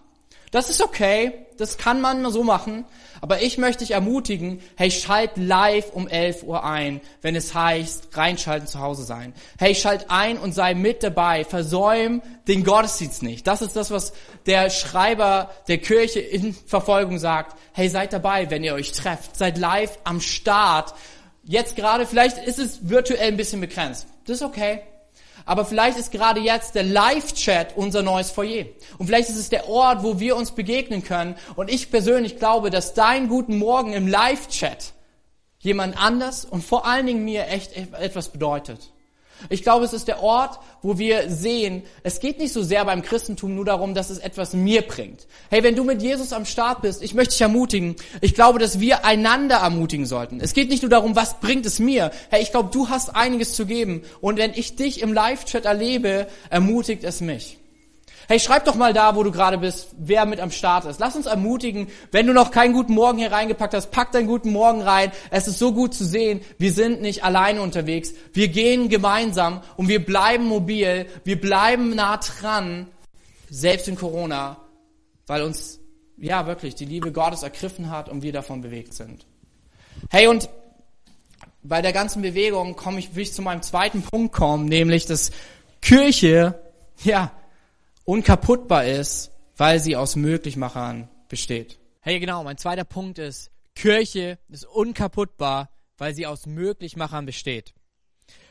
Das 0.55 0.69
ist 0.69 0.81
okay, 0.81 1.47
das 1.57 1.77
kann 1.77 1.99
man 1.99 2.31
so 2.31 2.41
machen, 2.41 2.85
aber 3.19 3.41
ich 3.41 3.57
möchte 3.57 3.83
dich 3.83 3.91
ermutigen, 3.91 4.61
hey, 4.77 4.89
schalt 4.89 5.31
live 5.35 5.91
um 5.91 6.07
11 6.07 6.43
Uhr 6.43 6.63
ein, 6.63 7.01
wenn 7.21 7.35
es 7.35 7.53
heißt, 7.53 8.15
reinschalten 8.15 8.65
zu 8.65 8.79
Hause 8.79 9.03
sein. 9.03 9.33
Hey, 9.59 9.75
schalt 9.75 10.05
ein 10.07 10.37
und 10.37 10.53
sei 10.53 10.73
mit 10.73 11.03
dabei, 11.03 11.43
versäum 11.43 12.21
den 12.47 12.63
Gottesdienst 12.63 13.21
nicht. 13.21 13.45
Das 13.47 13.61
ist 13.61 13.75
das, 13.75 13.91
was 13.91 14.13
der 14.45 14.69
Schreiber 14.69 15.51
der 15.67 15.79
Kirche 15.79 16.21
in 16.21 16.53
Verfolgung 16.53 17.19
sagt. 17.19 17.57
Hey, 17.73 17.89
seid 17.89 18.13
dabei, 18.13 18.49
wenn 18.49 18.63
ihr 18.63 18.75
euch 18.75 18.93
trefft, 18.93 19.35
seid 19.35 19.57
live 19.57 19.99
am 20.05 20.21
Start. 20.21 20.93
Jetzt 21.43 21.75
gerade, 21.75 22.05
vielleicht 22.05 22.37
ist 22.37 22.59
es 22.59 22.87
virtuell 22.87 23.27
ein 23.27 23.35
bisschen 23.35 23.59
begrenzt. 23.59 24.07
Das 24.25 24.37
ist 24.37 24.41
okay. 24.41 24.83
Aber 25.45 25.63
vielleicht 25.63 25.97
ist 25.97 26.11
gerade 26.11 26.39
jetzt 26.39 26.73
der 26.73 26.83
Live-Chat 26.83 27.77
unser 27.77 28.01
neues 28.01 28.31
Foyer. 28.31 28.65
Und 28.97 29.05
vielleicht 29.05 29.29
ist 29.29 29.37
es 29.37 29.49
der 29.49 29.69
Ort, 29.69 30.03
wo 30.03 30.19
wir 30.19 30.35
uns 30.35 30.51
begegnen 30.51 31.03
können. 31.03 31.35
Und 31.55 31.69
ich 31.69 31.91
persönlich 31.91 32.37
glaube, 32.37 32.71
dass 32.71 32.95
dein 32.95 33.29
guten 33.29 33.57
Morgen 33.57 33.93
im 33.93 34.07
Live-Chat 34.07 34.93
jemand 35.59 36.01
anders 36.01 36.45
und 36.45 36.63
vor 36.63 36.85
allen 36.85 37.05
Dingen 37.05 37.25
mir 37.25 37.47
echt 37.47 37.75
etwas 37.75 38.29
bedeutet. 38.29 38.91
Ich 39.49 39.63
glaube, 39.63 39.85
es 39.85 39.93
ist 39.93 40.07
der 40.07 40.21
Ort, 40.21 40.59
wo 40.81 40.97
wir 40.97 41.29
sehen, 41.29 41.83
es 42.03 42.19
geht 42.19 42.39
nicht 42.39 42.53
so 42.53 42.63
sehr 42.63 42.85
beim 42.85 43.01
Christentum 43.01 43.55
nur 43.55 43.65
darum, 43.65 43.93
dass 43.93 44.09
es 44.09 44.17
etwas 44.17 44.53
mir 44.53 44.81
bringt. 44.81 45.27
Hey, 45.49 45.63
wenn 45.63 45.75
du 45.75 45.83
mit 45.83 46.01
Jesus 46.01 46.33
am 46.33 46.45
Start 46.45 46.81
bist, 46.81 47.01
ich 47.03 47.13
möchte 47.13 47.31
dich 47.31 47.41
ermutigen. 47.41 47.95
Ich 48.21 48.33
glaube, 48.33 48.59
dass 48.59 48.79
wir 48.79 49.05
einander 49.05 49.57
ermutigen 49.57 50.05
sollten. 50.05 50.39
Es 50.39 50.53
geht 50.53 50.69
nicht 50.69 50.83
nur 50.83 50.89
darum, 50.89 51.15
was 51.15 51.39
bringt 51.39 51.65
es 51.65 51.79
mir. 51.79 52.11
Hey, 52.29 52.41
ich 52.41 52.51
glaube, 52.51 52.69
du 52.71 52.89
hast 52.89 53.15
einiges 53.15 53.55
zu 53.55 53.65
geben. 53.65 54.03
Und 54.21 54.37
wenn 54.37 54.53
ich 54.53 54.75
dich 54.75 55.01
im 55.01 55.13
Live-Chat 55.13 55.65
erlebe, 55.65 56.27
ermutigt 56.49 57.03
es 57.03 57.21
mich. 57.21 57.57
Hey, 58.27 58.39
schreib 58.39 58.65
doch 58.65 58.75
mal 58.75 58.93
da, 58.93 59.15
wo 59.15 59.21
du 59.21 59.31
gerade 59.31 59.57
bist, 59.59 59.89
wer 59.97 60.25
mit 60.25 60.39
am 60.39 60.49
Start 60.49 60.85
ist. 60.85 60.99
Lass 60.99 61.15
uns 61.15 61.27
ermutigen, 61.27 61.87
wenn 62.11 62.25
du 62.25 62.33
noch 62.33 62.49
keinen 62.49 62.73
guten 62.73 62.93
Morgen 62.93 63.19
hier 63.19 63.31
reingepackt 63.31 63.73
hast, 63.75 63.91
pack 63.91 64.11
deinen 64.11 64.27
guten 64.27 64.51
Morgen 64.51 64.81
rein. 64.81 65.11
Es 65.29 65.47
ist 65.47 65.59
so 65.59 65.73
gut 65.73 65.93
zu 65.93 66.03
sehen, 66.05 66.41
wir 66.57 66.71
sind 66.71 67.01
nicht 67.01 67.23
alleine 67.23 67.61
unterwegs. 67.61 68.13
Wir 68.33 68.47
gehen 68.47 68.89
gemeinsam 68.89 69.61
und 69.77 69.87
wir 69.87 70.03
bleiben 70.03 70.45
mobil, 70.45 71.05
wir 71.23 71.39
bleiben 71.39 71.95
nah 71.95 72.17
dran, 72.17 72.87
selbst 73.49 73.87
in 73.87 73.95
Corona, 73.95 74.57
weil 75.27 75.43
uns, 75.43 75.79
ja 76.17 76.47
wirklich, 76.47 76.73
die 76.73 76.85
Liebe 76.85 77.11
Gottes 77.11 77.43
ergriffen 77.43 77.91
hat 77.91 78.09
und 78.09 78.23
wir 78.23 78.33
davon 78.33 78.61
bewegt 78.61 78.93
sind. 78.93 79.27
Hey, 80.09 80.27
und 80.27 80.49
bei 81.61 81.81
der 81.81 81.93
ganzen 81.93 82.21
Bewegung 82.21 82.75
komme 82.75 82.99
ich, 82.99 83.15
will 83.15 83.23
ich 83.23 83.33
zu 83.33 83.41
meinem 83.41 83.61
zweiten 83.61 84.01
Punkt 84.01 84.33
kommen, 84.33 84.65
nämlich, 84.65 85.05
dass 85.05 85.31
Kirche, 85.81 86.59
ja, 87.03 87.31
unkaputtbar 88.05 88.85
ist, 88.85 89.31
weil 89.57 89.79
sie 89.79 89.95
aus 89.95 90.15
Möglichmachern 90.15 91.09
besteht. 91.27 91.79
Hey, 91.99 92.19
genau, 92.19 92.43
mein 92.43 92.57
zweiter 92.57 92.85
Punkt 92.85 93.19
ist, 93.19 93.51
Kirche 93.73 94.37
ist 94.47 94.65
unkaputtbar, 94.65 95.69
weil 95.97 96.13
sie 96.13 96.27
aus 96.27 96.45
Möglichmachern 96.45 97.25
besteht. 97.25 97.73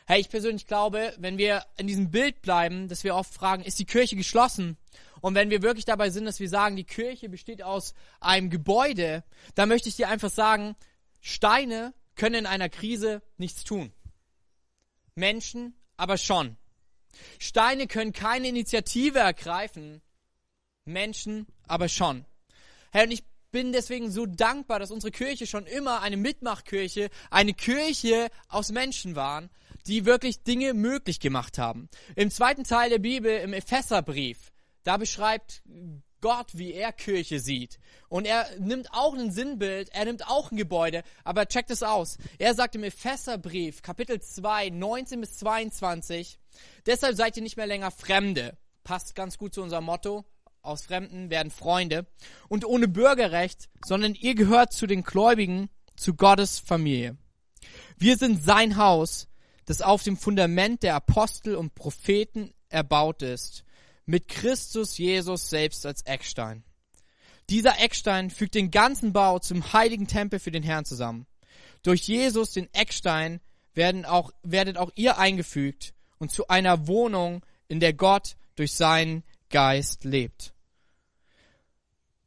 Hey, 0.06 0.20
ich 0.20 0.28
persönlich 0.28 0.66
glaube, 0.66 1.14
wenn 1.18 1.38
wir 1.38 1.64
in 1.78 1.86
diesem 1.86 2.10
Bild 2.10 2.42
bleiben, 2.42 2.88
dass 2.88 3.04
wir 3.04 3.14
oft 3.14 3.32
fragen, 3.32 3.62
ist 3.62 3.78
die 3.78 3.86
Kirche 3.86 4.16
geschlossen? 4.16 4.76
Und 5.22 5.34
wenn 5.34 5.48
wir 5.48 5.62
wirklich 5.62 5.86
dabei 5.86 6.10
sind, 6.10 6.26
dass 6.26 6.40
wir 6.40 6.48
sagen, 6.50 6.76
die 6.76 6.84
Kirche 6.84 7.30
besteht 7.30 7.62
aus 7.62 7.94
einem 8.20 8.50
Gebäude, 8.50 9.24
dann 9.54 9.70
möchte 9.70 9.88
ich 9.88 9.96
dir 9.96 10.08
einfach 10.08 10.30
sagen, 10.30 10.76
Steine 11.22 11.94
können 12.16 12.34
in 12.34 12.46
einer 12.46 12.68
Krise 12.68 13.22
nichts 13.38 13.64
tun. 13.64 13.92
Menschen 15.14 15.74
aber 15.96 16.18
schon. 16.18 16.56
Steine 17.38 17.86
können 17.86 18.12
keine 18.12 18.48
Initiative 18.48 19.18
ergreifen, 19.18 20.02
Menschen 20.84 21.46
aber 21.66 21.88
schon. 21.88 22.24
Herr, 22.92 23.04
und 23.04 23.10
ich 23.10 23.24
bin 23.50 23.72
deswegen 23.72 24.10
so 24.10 24.26
dankbar, 24.26 24.80
dass 24.80 24.90
unsere 24.90 25.12
Kirche 25.12 25.46
schon 25.46 25.66
immer 25.66 26.02
eine 26.02 26.16
Mitmachkirche, 26.16 27.08
eine 27.30 27.54
Kirche 27.54 28.28
aus 28.48 28.72
Menschen 28.72 29.14
waren, 29.14 29.48
die 29.86 30.04
wirklich 30.04 30.42
Dinge 30.42 30.74
möglich 30.74 31.20
gemacht 31.20 31.58
haben. 31.58 31.88
Im 32.16 32.30
zweiten 32.30 32.64
Teil 32.64 32.90
der 32.90 32.98
Bibel, 32.98 33.38
im 33.38 33.52
Epheserbrief, 33.52 34.52
da 34.82 34.96
beschreibt 34.96 35.62
Gott, 36.24 36.52
wie 36.54 36.72
er 36.72 36.90
Kirche 36.90 37.38
sieht. 37.38 37.78
Und 38.08 38.26
er 38.26 38.46
nimmt 38.58 38.88
auch 38.94 39.12
ein 39.12 39.30
Sinnbild, 39.30 39.90
er 39.90 40.06
nimmt 40.06 40.26
auch 40.26 40.50
ein 40.50 40.56
Gebäude, 40.56 41.02
aber 41.22 41.44
checkt 41.44 41.70
es 41.70 41.82
aus. 41.82 42.16
Er 42.38 42.54
sagt 42.54 42.74
im 42.76 42.82
Epheserbrief, 42.82 43.82
Kapitel 43.82 44.22
2, 44.22 44.70
19 44.70 45.20
bis 45.20 45.36
22, 45.36 46.38
deshalb 46.86 47.14
seid 47.14 47.36
ihr 47.36 47.42
nicht 47.42 47.58
mehr 47.58 47.66
länger 47.66 47.90
Fremde. 47.90 48.56
Passt 48.84 49.14
ganz 49.14 49.36
gut 49.36 49.52
zu 49.52 49.60
unserem 49.60 49.84
Motto. 49.84 50.24
Aus 50.62 50.86
Fremden 50.86 51.28
werden 51.28 51.50
Freunde. 51.50 52.06
Und 52.48 52.64
ohne 52.64 52.88
Bürgerrecht, 52.88 53.68
sondern 53.84 54.14
ihr 54.14 54.34
gehört 54.34 54.72
zu 54.72 54.86
den 54.86 55.02
Gläubigen, 55.02 55.68
zu 55.94 56.14
Gottes 56.14 56.58
Familie. 56.58 57.18
Wir 57.98 58.16
sind 58.16 58.42
sein 58.42 58.78
Haus, 58.78 59.28
das 59.66 59.82
auf 59.82 60.02
dem 60.02 60.16
Fundament 60.16 60.84
der 60.84 60.94
Apostel 60.94 61.54
und 61.54 61.74
Propheten 61.74 62.54
erbaut 62.70 63.20
ist 63.20 63.62
mit 64.06 64.28
Christus 64.28 64.98
Jesus 64.98 65.48
selbst 65.48 65.86
als 65.86 66.02
Eckstein. 66.02 66.64
Dieser 67.50 67.78
Eckstein 67.80 68.30
fügt 68.30 68.54
den 68.54 68.70
ganzen 68.70 69.12
Bau 69.12 69.38
zum 69.38 69.72
heiligen 69.72 70.06
Tempel 70.06 70.38
für 70.38 70.50
den 70.50 70.62
Herrn 70.62 70.84
zusammen. 70.84 71.26
Durch 71.82 72.02
Jesus, 72.02 72.52
den 72.52 72.72
Eckstein, 72.72 73.40
werden 73.74 74.04
auch, 74.04 74.30
werdet 74.42 74.78
auch 74.78 74.90
ihr 74.94 75.18
eingefügt 75.18 75.94
und 76.18 76.30
zu 76.30 76.48
einer 76.48 76.86
Wohnung, 76.86 77.44
in 77.68 77.80
der 77.80 77.92
Gott 77.92 78.36
durch 78.56 78.72
seinen 78.72 79.24
Geist 79.50 80.04
lebt. 80.04 80.54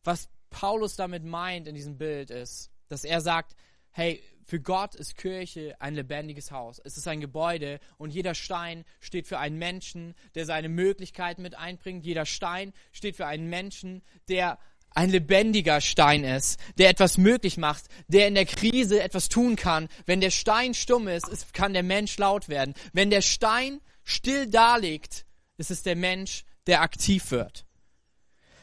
Was 0.04 0.30
Paulus 0.50 0.96
damit 0.96 1.24
meint 1.24 1.68
in 1.68 1.76
diesem 1.76 1.98
Bild 1.98 2.30
ist, 2.30 2.72
dass 2.90 3.04
er 3.04 3.22
sagt, 3.22 3.56
hey, 3.92 4.22
für 4.48 4.62
Gott 4.62 4.96
ist 4.96 5.18
Kirche 5.18 5.76
ein 5.80 5.94
lebendiges 5.94 6.52
Haus. 6.52 6.80
Es 6.82 6.96
ist 6.96 7.06
ein 7.10 7.20
Gebäude 7.20 7.82
und 7.98 8.14
jeder 8.14 8.34
Stein 8.34 8.86
steht 9.02 9.28
für 9.28 9.40
einen 9.40 9.58
Menschen, 9.58 10.16
der 10.36 10.46
seine 10.46 10.70
Möglichkeiten 10.70 11.42
mit 11.42 11.56
einbringt. 11.56 12.06
Jeder 12.06 12.26
Stein 12.26 12.72
steht 12.94 13.18
für 13.18 13.28
einen 13.28 13.50
Menschen, 13.50 14.04
der 14.30 14.58
ein 14.92 15.10
lebendiger 15.10 15.82
Stein 15.82 16.24
ist, 16.24 16.62
der 16.78 16.90
etwas 16.90 17.18
möglich 17.18 17.58
macht, 17.58 17.86
der 18.08 18.30
in 18.30 18.36
der 18.36 18.46
Krise 18.46 19.04
etwas 19.04 19.28
tun 19.28 19.58
kann. 19.58 19.90
Wenn 20.06 20.22
der 20.22 20.32
Stein 20.32 20.74
stumm 20.74 21.10
ist, 21.10 21.54
kann 21.54 21.74
der 21.74 21.84
Mensch 21.84 22.18
laut 22.18 22.48
werden. 22.48 22.74
Wenn 22.94 23.10
der 23.10 23.22
Stein 23.22 23.82
still 24.06 24.48
daliegt, 24.48 25.26
ist 25.58 25.72
es 25.72 25.84
der 25.84 25.98
Mensch, 25.98 26.46
der 26.68 26.82
aktiv 26.82 27.32
wird. 27.32 27.67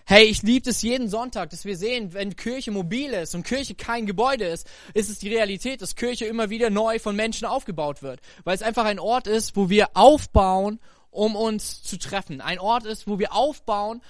Hey, 0.06 0.24
ich 0.24 0.42
liebe 0.42 0.68
es 0.68 0.82
jeden 0.82 1.08
Sonntag, 1.08 1.48
dass 1.48 1.64
wir 1.64 1.78
sehen, 1.78 2.12
wenn 2.12 2.36
Kirche 2.36 2.70
mobil 2.70 3.14
ist 3.14 3.34
und 3.34 3.42
Kirche 3.42 3.74
kein 3.74 4.04
Gebäude 4.04 4.44
ist, 4.44 4.68
ist 4.92 5.08
es 5.08 5.18
die 5.18 5.30
Realität, 5.32 5.80
dass 5.80 5.96
Kirche 5.96 6.26
immer 6.26 6.50
wieder 6.50 6.68
neu 6.68 6.98
von 6.98 7.16
Menschen 7.16 7.46
aufgebaut 7.46 8.02
wird. 8.02 8.20
Weil 8.44 8.54
es 8.54 8.60
einfach 8.60 8.84
ein 8.84 8.98
Ort 8.98 9.26
ist, 9.26 9.56
wo 9.56 9.70
wir 9.70 9.96
aufbauen, 9.96 10.78
um 11.10 11.34
uns 11.34 11.82
zu 11.82 11.98
treffen. 11.98 12.42
Ein 12.42 12.58
Ort 12.58 12.84
ist, 12.84 13.08
wo 13.08 13.18
wir 13.18 13.32
aufbauen, 13.32 14.02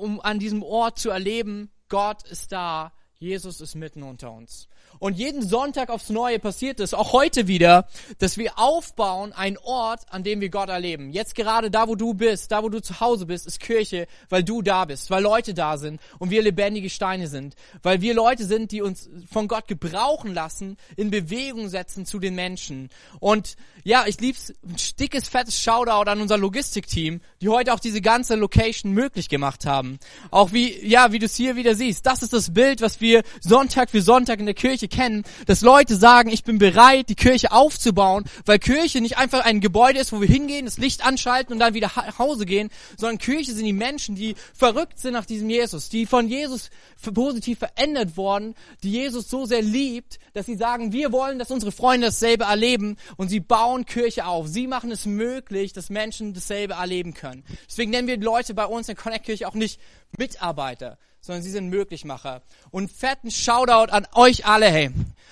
um 0.00 0.22
an 0.22 0.38
diesem 0.38 0.62
Ort 0.62 0.98
zu 0.98 1.10
erleben, 1.10 1.70
Gott 1.90 2.26
ist 2.28 2.50
da, 2.52 2.92
Jesus 3.18 3.60
ist 3.60 3.74
mitten 3.74 4.02
unter 4.04 4.32
uns. 4.32 4.68
Und 5.02 5.18
jeden 5.18 5.42
Sonntag 5.42 5.90
aufs 5.90 6.10
Neue 6.10 6.38
passiert 6.38 6.78
es, 6.78 6.94
auch 6.94 7.12
heute 7.12 7.48
wieder, 7.48 7.88
dass 8.20 8.38
wir 8.38 8.56
aufbauen 8.56 9.32
einen 9.32 9.58
Ort, 9.58 10.02
an 10.10 10.22
dem 10.22 10.40
wir 10.40 10.48
Gott 10.48 10.68
erleben. 10.68 11.10
Jetzt 11.10 11.34
gerade 11.34 11.72
da, 11.72 11.88
wo 11.88 11.96
du 11.96 12.14
bist, 12.14 12.52
da, 12.52 12.62
wo 12.62 12.68
du 12.68 12.80
zu 12.80 13.00
Hause 13.00 13.26
bist, 13.26 13.48
ist 13.48 13.58
Kirche, 13.58 14.06
weil 14.28 14.44
du 14.44 14.62
da 14.62 14.84
bist, 14.84 15.10
weil 15.10 15.20
Leute 15.20 15.54
da 15.54 15.76
sind 15.76 16.00
und 16.20 16.30
wir 16.30 16.40
lebendige 16.40 16.88
Steine 16.88 17.26
sind, 17.26 17.56
weil 17.82 18.00
wir 18.00 18.14
Leute 18.14 18.44
sind, 18.44 18.70
die 18.70 18.80
uns 18.80 19.10
von 19.28 19.48
Gott 19.48 19.66
gebrauchen 19.66 20.34
lassen, 20.34 20.76
in 20.94 21.10
Bewegung 21.10 21.68
setzen 21.68 22.06
zu 22.06 22.20
den 22.20 22.36
Menschen. 22.36 22.88
Und 23.18 23.56
ja, 23.82 24.04
ich 24.06 24.20
lieb's, 24.20 24.54
ein 24.62 24.76
dickes, 25.00 25.28
fettes 25.28 25.58
Shoutout 25.60 26.08
an 26.08 26.20
unser 26.20 26.38
Logistikteam, 26.38 27.20
die 27.40 27.48
heute 27.48 27.74
auch 27.74 27.80
diese 27.80 28.02
ganze 28.02 28.36
Location 28.36 28.92
möglich 28.92 29.28
gemacht 29.28 29.66
haben. 29.66 29.98
Auch 30.30 30.52
wie, 30.52 30.86
ja, 30.86 31.10
wie 31.10 31.18
du 31.18 31.26
es 31.26 31.34
hier 31.34 31.56
wieder 31.56 31.74
siehst. 31.74 32.06
Das 32.06 32.22
ist 32.22 32.32
das 32.32 32.54
Bild, 32.54 32.80
was 32.82 33.00
wir 33.00 33.24
Sonntag 33.40 33.90
für 33.90 34.00
Sonntag 34.00 34.38
in 34.38 34.46
der 34.46 34.54
Kirche 34.54 34.91
kennen, 34.92 35.24
dass 35.46 35.62
Leute 35.62 35.96
sagen, 35.96 36.30
ich 36.30 36.44
bin 36.44 36.58
bereit, 36.58 37.08
die 37.08 37.14
Kirche 37.14 37.50
aufzubauen, 37.52 38.24
weil 38.44 38.58
Kirche 38.58 39.00
nicht 39.00 39.18
einfach 39.18 39.44
ein 39.44 39.60
Gebäude 39.60 39.98
ist, 39.98 40.12
wo 40.12 40.20
wir 40.20 40.28
hingehen, 40.28 40.66
das 40.66 40.78
Licht 40.78 41.04
anschalten 41.04 41.52
und 41.52 41.58
dann 41.58 41.74
wieder 41.74 41.90
nach 41.94 42.18
Hause 42.18 42.46
gehen, 42.46 42.70
sondern 42.96 43.18
Kirche 43.18 43.52
sind 43.52 43.64
die 43.64 43.72
Menschen, 43.72 44.14
die 44.14 44.36
verrückt 44.54 44.98
sind 44.98 45.14
nach 45.14 45.26
diesem 45.26 45.50
Jesus, 45.50 45.88
die 45.88 46.06
von 46.06 46.28
Jesus 46.28 46.70
positiv 47.12 47.58
verändert 47.58 48.16
worden, 48.16 48.54
die 48.82 48.92
Jesus 48.92 49.28
so 49.28 49.46
sehr 49.46 49.62
liebt, 49.62 50.18
dass 50.34 50.46
sie 50.46 50.56
sagen, 50.56 50.92
wir 50.92 51.12
wollen, 51.12 51.38
dass 51.38 51.50
unsere 51.50 51.72
Freunde 51.72 52.08
dasselbe 52.08 52.44
erleben 52.44 52.96
und 53.16 53.28
sie 53.28 53.40
bauen 53.40 53.86
Kirche 53.86 54.26
auf. 54.26 54.46
Sie 54.46 54.66
machen 54.66 54.90
es 54.90 55.06
möglich, 55.06 55.72
dass 55.72 55.90
Menschen 55.90 56.34
dasselbe 56.34 56.74
erleben 56.74 57.14
können. 57.14 57.44
Deswegen 57.68 57.90
nennen 57.90 58.08
wir 58.08 58.18
Leute 58.18 58.54
bei 58.54 58.66
uns 58.66 58.88
in 58.88 58.96
Connect 58.96 59.24
Kirche 59.24 59.48
auch 59.48 59.54
nicht 59.54 59.80
Mitarbeiter, 60.18 60.98
sondern 61.22 61.42
sie 61.42 61.50
sind 61.50 61.68
Möglichmacher. 61.68 62.42
Und 62.70 62.90
fetten 62.90 63.30
Shoutout 63.30 63.92
an 63.92 64.06
euch 64.12 64.44
alle, 64.44 64.66
hey. 64.66 64.90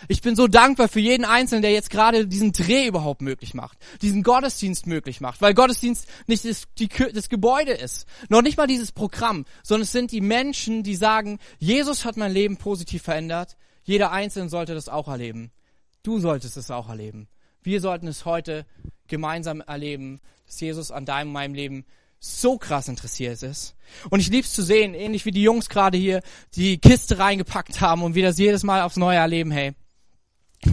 Ich 0.09 0.23
bin 0.23 0.35
so 0.35 0.47
dankbar 0.47 0.89
für 0.89 1.01
jeden 1.01 1.27
Einzelnen, 1.27 1.61
der 1.61 1.73
jetzt 1.73 1.91
gerade 1.91 2.27
diesen 2.27 2.53
Dreh 2.53 2.87
überhaupt 2.87 3.21
möglich 3.21 3.53
macht, 3.53 3.77
diesen 4.01 4.23
Gottesdienst 4.23 4.87
möglich 4.87 5.21
macht, 5.21 5.43
weil 5.43 5.53
Gottesdienst 5.53 6.09
nicht 6.27 6.47
das, 6.47 6.63
die, 6.79 6.89
das 6.89 7.29
Gebäude 7.29 7.73
ist, 7.73 8.07
noch 8.31 8.41
nicht 8.41 8.57
mal 8.57 8.67
dieses 8.67 8.93
Programm, 8.93 9.45
sondern 9.63 9.83
es 9.83 9.93
sind 9.93 10.11
die 10.13 10.23
Menschen, 10.23 10.83
die 10.85 10.97
sagen, 10.97 11.39
Jesus 11.59 12.07
hat 12.07 12.17
mein 12.17 12.33
Leben 12.33 12.57
positiv 12.57 13.03
verändert, 13.03 13.59
jeder 13.83 14.11
Einzelne 14.11 14.49
sollte 14.49 14.73
das 14.73 14.89
auch 14.89 15.09
erleben. 15.09 15.51
Du 16.03 16.19
solltest 16.19 16.57
es 16.57 16.71
auch 16.71 16.89
erleben. 16.89 17.29
Wir 17.63 17.81
sollten 17.83 18.07
es 18.07 18.25
heute 18.25 18.65
gemeinsam 19.07 19.61
erleben, 19.61 20.21
dass 20.47 20.61
Jesus 20.61 20.91
an 20.91 21.05
deinem, 21.05 21.31
meinem 21.31 21.53
Leben 21.53 21.85
so 22.21 22.59
krass 22.59 22.87
interessiert 22.87 23.43
ist. 23.43 23.75
Und 24.11 24.21
ich 24.21 24.29
lieb's 24.29 24.53
zu 24.53 24.63
sehen, 24.63 24.95
ähnlich 24.95 25.25
wie 25.25 25.31
die 25.31 25.43
Jungs 25.43 25.69
gerade 25.69 25.97
hier 25.99 26.23
die 26.55 26.79
Kiste 26.79 27.19
reingepackt 27.19 27.81
haben 27.81 28.03
und 28.03 28.15
wir 28.15 28.23
das 28.23 28.39
jedes 28.39 28.63
Mal 28.63 28.83
aufs 28.83 28.97
Neue 28.97 29.17
erleben, 29.17 29.51
hey. 29.51 29.75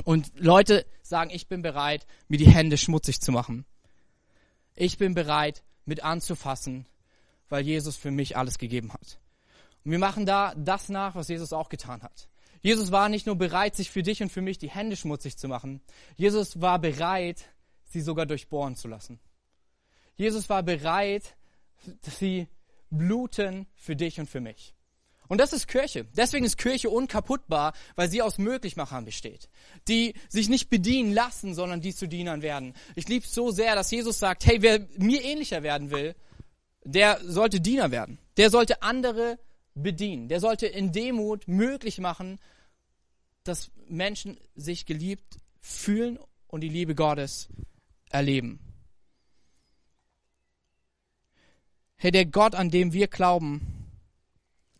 Und 0.04 0.32
Leute 0.36 0.86
sagen, 1.02 1.32
ich 1.34 1.48
bin 1.48 1.62
bereit, 1.62 2.06
mir 2.28 2.38
die 2.38 2.50
Hände 2.50 2.78
schmutzig 2.78 3.22
zu 3.22 3.32
machen. 3.32 3.66
Ich 4.76 4.98
bin 4.98 5.16
bereit, 5.16 5.64
mit 5.86 6.04
anzufassen, 6.04 6.86
weil 7.48 7.64
Jesus 7.64 7.96
für 7.96 8.12
mich 8.12 8.36
alles 8.36 8.58
gegeben 8.58 8.92
hat. 8.92 9.20
Und 9.86 9.92
wir 9.92 10.00
machen 10.00 10.26
da 10.26 10.54
das 10.56 10.90
nach, 10.90 11.16
was 11.16 11.30
Jesus 11.30 11.54
auch 11.54 11.70
getan 11.70 12.02
hat. 12.02 12.28
Jesus 12.62 12.92
war 12.92 13.08
nicht 13.08 13.26
nur 13.26 13.38
bereit, 13.38 13.78
sich 13.78 13.90
für 13.90 14.04
dich 14.04 14.22
und 14.22 14.32
für 14.32 14.42
mich 14.42 14.58
die 14.58 14.70
Hände 14.70 14.98
schmutzig 14.98 15.38
zu 15.38 15.48
machen. 15.48 15.82
Jesus 16.18 16.60
war 16.60 16.80
bereit, 16.80 17.46
sie 17.86 18.02
sogar 18.02 18.26
durchbohren 18.26 18.76
zu 18.76 18.90
lassen. 18.90 19.20
Jesus 20.18 20.50
war 20.50 20.64
bereit, 20.64 21.36
sie 22.02 22.48
bluten 22.90 23.68
für 23.76 23.96
dich 23.96 24.20
und 24.20 24.30
für 24.30 24.42
mich. 24.42 24.74
Und 25.28 25.40
das 25.40 25.54
ist 25.54 25.68
Kirche. 25.68 26.06
Deswegen 26.16 26.46
ist 26.46 26.58
Kirche 26.58 26.90
unkaputtbar, 26.90 27.74
weil 27.96 28.10
sie 28.10 28.22
aus 28.22 28.38
Möglichmachern 28.38 29.06
besteht, 29.06 29.50
die 29.88 30.14
sich 30.30 30.48
nicht 30.48 30.70
bedienen 30.70 31.14
lassen, 31.14 31.54
sondern 31.54 31.82
die 31.82 31.94
zu 31.94 32.08
Dienern 32.08 32.42
werden. 32.42 32.74
Ich 32.96 33.08
liebe 33.08 33.28
so 33.28 33.52
sehr, 33.52 33.76
dass 33.76 33.92
Jesus 33.92 34.20
sagt, 34.20 34.46
hey, 34.46 34.62
wer 34.62 34.88
mir 34.98 35.24
ähnlicher 35.24 35.64
werden 35.64 35.92
will, 35.92 36.16
der 36.84 37.20
sollte 37.24 37.60
Diener 37.60 37.92
werden. 37.92 38.20
Der 38.38 38.50
sollte 38.50 38.82
andere 38.82 39.38
bedienen. 39.74 40.30
Der 40.30 40.40
sollte 40.40 40.68
in 40.68 40.94
Demut 40.94 41.48
möglich 41.48 42.00
machen, 42.00 42.40
dass 43.44 43.72
Menschen 43.88 44.38
sich 44.56 44.86
geliebt 44.86 45.40
fühlen 45.60 46.18
und 46.48 46.62
die 46.62 46.70
Liebe 46.70 46.96
Gottes 46.96 47.50
erleben. 48.10 48.67
Hey, 52.00 52.12
der 52.12 52.28
Gott, 52.28 52.54
an 52.54 52.70
dem 52.70 52.94
wir 52.94 53.08
glauben, 53.08 53.90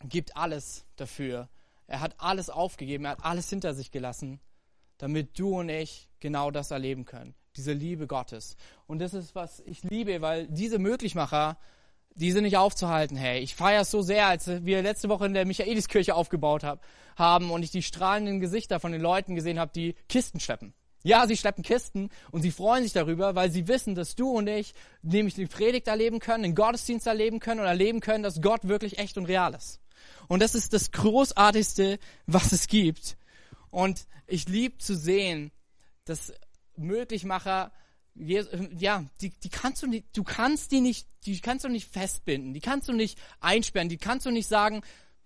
gibt 0.04 0.36
alles 0.36 0.84
dafür. 0.94 1.48
Er 1.88 2.00
hat 2.00 2.14
alles 2.18 2.48
aufgegeben, 2.48 3.06
er 3.06 3.10
hat 3.10 3.24
alles 3.24 3.50
hinter 3.50 3.74
sich 3.74 3.90
gelassen, 3.90 4.38
damit 4.98 5.36
du 5.36 5.58
und 5.58 5.68
ich 5.68 6.08
genau 6.20 6.52
das 6.52 6.70
erleben 6.70 7.04
können. 7.04 7.34
Diese 7.56 7.72
Liebe 7.72 8.06
Gottes. 8.06 8.56
Und 8.86 9.00
das 9.00 9.14
ist, 9.14 9.34
was 9.34 9.58
ich 9.66 9.82
liebe, 9.82 10.20
weil 10.20 10.46
diese 10.46 10.78
Möglichmacher, 10.78 11.58
die 12.14 12.30
sind 12.30 12.44
nicht 12.44 12.56
aufzuhalten. 12.56 13.16
Hey, 13.16 13.40
ich 13.40 13.56
feiere 13.56 13.80
es 13.80 13.90
so 13.90 14.00
sehr, 14.00 14.28
als 14.28 14.46
wir 14.64 14.80
letzte 14.80 15.08
Woche 15.08 15.26
in 15.26 15.34
der 15.34 15.44
Michaeliskirche 15.44 16.14
aufgebaut 16.14 16.62
hab, 16.62 16.86
haben 17.16 17.50
und 17.50 17.64
ich 17.64 17.72
die 17.72 17.82
strahlenden 17.82 18.38
Gesichter 18.38 18.78
von 18.78 18.92
den 18.92 19.00
Leuten 19.00 19.34
gesehen 19.34 19.58
habe, 19.58 19.72
die 19.74 19.96
Kisten 20.08 20.38
schleppen. 20.38 20.72
Ja, 21.04 21.26
sie 21.26 21.36
schleppen 21.36 21.62
Kisten 21.62 22.10
und 22.32 22.42
sie 22.42 22.50
freuen 22.50 22.82
sich 22.82 22.92
darüber, 22.92 23.34
weil 23.34 23.50
sie 23.50 23.68
wissen, 23.68 23.94
dass 23.94 24.16
du 24.16 24.30
und 24.30 24.48
ich 24.48 24.74
nämlich 25.02 25.34
die 25.34 25.46
Predigt 25.46 25.86
erleben 25.86 26.18
können, 26.18 26.42
den 26.42 26.54
Gottesdienst 26.54 27.06
erleben 27.06 27.38
können 27.38 27.60
und 27.60 27.66
erleben 27.66 28.00
können, 28.00 28.24
dass 28.24 28.40
Gott 28.40 28.66
wirklich 28.66 28.98
echt 28.98 29.16
und 29.16 29.26
real 29.26 29.54
ist. 29.54 29.80
Und 30.26 30.42
das 30.42 30.54
ist 30.54 30.72
das 30.72 30.90
Großartigste, 30.90 31.98
was 32.26 32.52
es 32.52 32.66
gibt. 32.66 33.16
Und 33.70 34.06
ich 34.26 34.48
liebe 34.48 34.78
zu 34.78 34.96
sehen, 34.96 35.52
dass 36.04 36.32
Möglichmacher, 36.76 37.72
ja, 38.14 39.04
die, 39.20 39.30
die 39.30 39.48
kannst 39.48 39.82
du 39.82 39.86
nicht, 39.86 40.16
du 40.16 40.24
kannst 40.24 40.72
die 40.72 40.80
nicht, 40.80 41.06
die 41.24 41.40
kannst 41.40 41.64
du 41.64 41.68
nicht 41.68 41.90
festbinden, 41.90 42.54
die 42.54 42.60
kannst 42.60 42.88
du 42.88 42.92
nicht 42.92 43.18
einsperren, 43.40 43.88
die 43.88 43.98
kannst 43.98 44.26
du 44.26 44.30
nicht 44.30 44.48
sagen, 44.48 44.82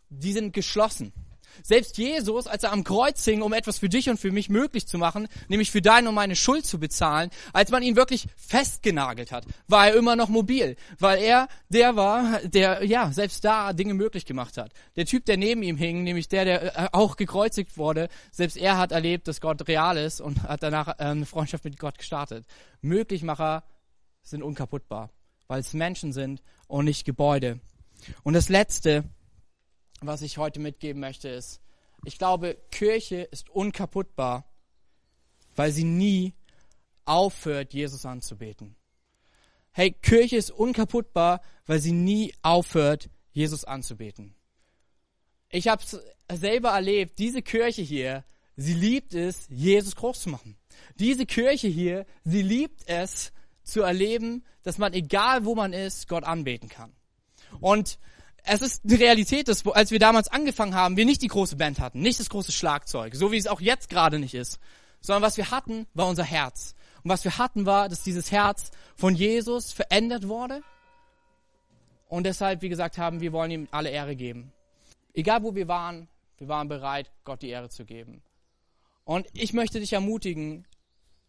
die 0.08 0.32
sind 0.32 0.52
geschlossen. 0.52 1.12
Selbst 1.62 1.98
Jesus, 1.98 2.46
als 2.46 2.62
er 2.62 2.72
am 2.72 2.84
Kreuz 2.84 3.24
hing, 3.24 3.42
um 3.42 3.52
etwas 3.52 3.78
für 3.78 3.88
dich 3.88 4.08
und 4.08 4.18
für 4.18 4.32
mich 4.32 4.48
möglich 4.48 4.86
zu 4.86 4.98
machen, 4.98 5.28
nämlich 5.48 5.70
für 5.70 5.82
deine 5.82 6.08
und 6.08 6.14
meine 6.14 6.36
Schuld 6.36 6.66
zu 6.66 6.78
bezahlen, 6.78 7.30
als 7.52 7.70
man 7.70 7.82
ihn 7.82 7.96
wirklich 7.96 8.26
festgenagelt 8.36 9.32
hat, 9.32 9.44
war 9.68 9.88
er 9.88 9.94
immer 9.94 10.16
noch 10.16 10.28
mobil, 10.28 10.76
weil 10.98 11.22
er 11.22 11.48
der 11.68 11.96
war, 11.96 12.40
der 12.44 12.84
ja 12.84 13.12
selbst 13.12 13.44
da 13.44 13.72
Dinge 13.72 13.94
möglich 13.94 14.26
gemacht 14.26 14.56
hat. 14.58 14.72
Der 14.96 15.06
Typ, 15.06 15.24
der 15.24 15.36
neben 15.36 15.62
ihm 15.62 15.76
hing, 15.76 16.02
nämlich 16.02 16.28
der, 16.28 16.44
der 16.44 16.78
äh, 16.78 16.88
auch 16.92 17.16
gekreuzigt 17.16 17.76
wurde, 17.76 18.08
selbst 18.30 18.56
er 18.56 18.78
hat 18.78 18.92
erlebt, 18.92 19.28
dass 19.28 19.40
Gott 19.40 19.66
real 19.68 19.96
ist 19.96 20.20
und 20.20 20.42
hat 20.42 20.62
danach 20.62 20.88
äh, 20.88 21.04
eine 21.04 21.26
Freundschaft 21.26 21.64
mit 21.64 21.78
Gott 21.78 21.98
gestartet. 21.98 22.46
Möglichmacher 22.80 23.64
sind 24.22 24.42
unkaputtbar, 24.42 25.10
weil 25.48 25.60
es 25.60 25.72
Menschen 25.72 26.12
sind 26.12 26.42
und 26.66 26.84
nicht 26.84 27.04
Gebäude. 27.04 27.60
Und 28.22 28.34
das 28.34 28.48
Letzte, 28.48 29.04
was 30.06 30.22
ich 30.22 30.38
heute 30.38 30.60
mitgeben 30.60 31.00
möchte, 31.00 31.28
ist, 31.28 31.60
ich 32.04 32.18
glaube, 32.18 32.56
Kirche 32.70 33.22
ist 33.22 33.50
unkaputtbar, 33.50 34.44
weil 35.54 35.70
sie 35.70 35.84
nie 35.84 36.34
aufhört, 37.04 37.72
Jesus 37.72 38.04
anzubeten. 38.04 38.76
Hey, 39.70 39.92
Kirche 39.92 40.36
ist 40.36 40.50
unkaputtbar, 40.50 41.40
weil 41.66 41.78
sie 41.78 41.92
nie 41.92 42.34
aufhört, 42.42 43.08
Jesus 43.32 43.64
anzubeten. 43.64 44.34
Ich 45.50 45.68
habe 45.68 45.82
es 45.82 45.98
selber 46.38 46.70
erlebt, 46.70 47.18
diese 47.18 47.42
Kirche 47.42 47.82
hier, 47.82 48.24
sie 48.56 48.74
liebt 48.74 49.14
es, 49.14 49.46
Jesus 49.48 49.96
groß 49.96 50.22
zu 50.22 50.28
machen. 50.28 50.58
Diese 50.98 51.26
Kirche 51.26 51.68
hier, 51.68 52.06
sie 52.24 52.42
liebt 52.42 52.82
es 52.86 53.32
zu 53.62 53.82
erleben, 53.82 54.44
dass 54.62 54.78
man, 54.78 54.92
egal 54.92 55.44
wo 55.44 55.54
man 55.54 55.72
ist, 55.72 56.08
Gott 56.08 56.24
anbeten 56.24 56.68
kann. 56.68 56.92
Und 57.60 57.98
es 58.44 58.60
ist 58.60 58.80
die 58.84 58.96
Realität, 58.96 59.48
dass 59.48 59.66
als 59.66 59.90
wir 59.90 59.98
damals 59.98 60.28
angefangen 60.28 60.74
haben, 60.74 60.96
wir 60.96 61.04
nicht 61.04 61.22
die 61.22 61.28
große 61.28 61.56
Band 61.56 61.78
hatten, 61.78 62.00
nicht 62.00 62.18
das 62.18 62.28
große 62.28 62.52
Schlagzeug, 62.52 63.14
so 63.14 63.32
wie 63.32 63.36
es 63.36 63.46
auch 63.46 63.60
jetzt 63.60 63.88
gerade 63.88 64.18
nicht 64.18 64.34
ist, 64.34 64.58
sondern 65.00 65.22
was 65.22 65.36
wir 65.36 65.50
hatten, 65.50 65.86
war 65.94 66.08
unser 66.08 66.24
Herz. 66.24 66.74
Und 67.04 67.10
was 67.10 67.24
wir 67.24 67.38
hatten, 67.38 67.66
war, 67.66 67.88
dass 67.88 68.02
dieses 68.02 68.30
Herz 68.30 68.70
von 68.96 69.14
Jesus 69.14 69.72
verändert 69.72 70.28
wurde. 70.28 70.62
Und 72.08 72.24
deshalb, 72.24 72.62
wie 72.62 72.68
gesagt 72.68 72.98
haben, 72.98 73.20
wir 73.20 73.32
wollen 73.32 73.50
ihm 73.50 73.68
alle 73.70 73.90
Ehre 73.90 74.16
geben. 74.16 74.52
Egal 75.14 75.42
wo 75.42 75.54
wir 75.54 75.68
waren, 75.68 76.08
wir 76.38 76.48
waren 76.48 76.68
bereit, 76.68 77.10
Gott 77.24 77.42
die 77.42 77.48
Ehre 77.48 77.70
zu 77.70 77.84
geben. 77.84 78.22
Und 79.04 79.26
ich 79.32 79.52
möchte 79.52 79.80
dich 79.80 79.92
ermutigen, 79.92 80.66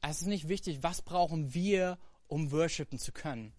es 0.02 0.22
ist 0.22 0.28
nicht 0.28 0.50
wichtig, 0.50 0.84
was 0.84 1.02
brauchen 1.02 1.54
wir, 1.54 1.98
um 2.28 2.52
worshipen 2.52 3.00
zu 3.00 3.12
können. 3.12 3.54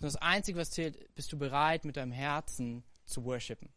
Das 0.00 0.16
Einzige, 0.16 0.58
was 0.58 0.70
zählt, 0.70 1.14
bist 1.14 1.32
du 1.32 1.38
bereit, 1.38 1.84
mit 1.84 1.96
deinem 1.96 2.12
Herzen 2.12 2.84
zu 3.08 3.24
worshipen? 3.24 3.68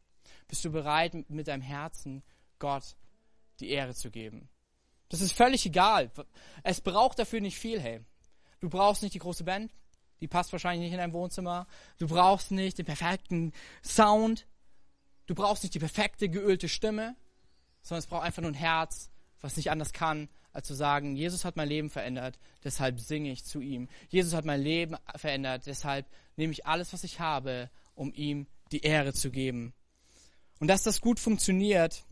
Bist 0.47 0.63
du 0.65 0.71
bereit, 0.71 1.29
mit 1.29 1.47
deinem 1.47 1.61
Herzen 1.61 2.23
Gott 2.59 2.95
die 3.59 3.69
Ehre 3.69 3.93
zu 3.93 4.11
geben? 4.11 4.49
Das 5.09 5.21
ist 5.21 5.33
völlig 5.33 5.65
egal. 5.65 6.11
Es 6.63 6.81
braucht 6.81 7.19
dafür 7.19 7.41
nicht 7.41 7.57
viel, 7.57 7.79
hey. 7.79 8.01
Du 8.59 8.69
brauchst 8.69 9.01
nicht 9.01 9.15
die 9.15 9.19
große 9.19 9.43
Band, 9.43 9.71
die 10.21 10.27
passt 10.27 10.51
wahrscheinlich 10.51 10.85
nicht 10.85 10.93
in 10.93 10.99
dein 10.99 11.13
Wohnzimmer. 11.13 11.67
Du 11.97 12.07
brauchst 12.07 12.51
nicht 12.51 12.77
den 12.77 12.85
perfekten 12.85 13.51
Sound. 13.83 14.47
Du 15.25 15.35
brauchst 15.35 15.63
nicht 15.63 15.73
die 15.73 15.79
perfekte 15.79 16.29
geölte 16.29 16.69
Stimme, 16.69 17.15
sondern 17.81 17.99
es 17.99 18.07
braucht 18.07 18.23
einfach 18.23 18.41
nur 18.41 18.51
ein 18.51 18.55
Herz, 18.55 19.09
was 19.41 19.57
nicht 19.57 19.71
anders 19.71 19.93
kann, 19.93 20.29
als 20.53 20.67
zu 20.67 20.75
sagen, 20.75 21.15
Jesus 21.15 21.45
hat 21.45 21.55
mein 21.55 21.69
Leben 21.69 21.89
verändert, 21.89 22.37
deshalb 22.63 22.99
singe 22.99 23.31
ich 23.31 23.43
zu 23.43 23.61
ihm. 23.61 23.87
Jesus 24.09 24.33
hat 24.33 24.45
mein 24.45 24.61
Leben 24.61 24.95
verändert, 25.15 25.65
deshalb 25.65 26.05
nehme 26.35 26.53
ich 26.53 26.65
alles, 26.65 26.93
was 26.93 27.03
ich 27.03 27.19
habe, 27.19 27.69
um 27.95 28.13
ihm 28.13 28.47
die 28.71 28.81
Ehre 28.81 29.13
zu 29.13 29.31
geben. 29.31 29.73
Und 30.60 30.67
dass 30.67 30.84
das 30.84 31.01
gut 31.01 31.19
funktioniert, 31.19 32.03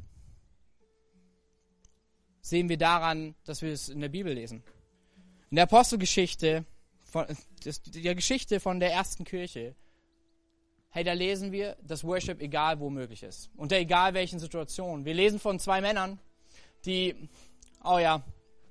sehen 2.41 2.69
wir 2.69 2.78
daran, 2.78 3.36
dass 3.45 3.62
wir 3.62 3.72
es 3.72 3.89
in 3.89 4.02
der 4.02 4.10
Bibel 4.10 4.34
lesen. 4.34 4.63
In 5.50 5.56
der 5.56 5.65
Apostelgeschichte, 5.65 6.65
von, 7.06 7.26
der 7.63 8.15
Geschichte 8.15 8.60
von 8.60 8.80
der 8.80 8.91
ersten 8.91 9.24
Kirche, 9.24 9.76
hey, 10.89 11.04
da 11.04 11.13
lesen 11.13 11.52
wir, 11.52 11.78
dass 11.82 12.04
Worship 12.04 12.41
egal 12.41 12.80
wo 12.80 12.89
möglich 12.89 13.24
ist. 13.24 13.50
Unter 13.56 13.78
egal 13.78 14.13
welchen 14.13 14.39
Situationen. 14.39 15.06
Wir 15.06 15.13
lesen 15.13 15.39
von 15.39 15.60
zwei 15.60 15.82
Männern, 15.82 16.19
die, 16.86 17.30
oh 17.84 18.00
ja, 18.00 18.24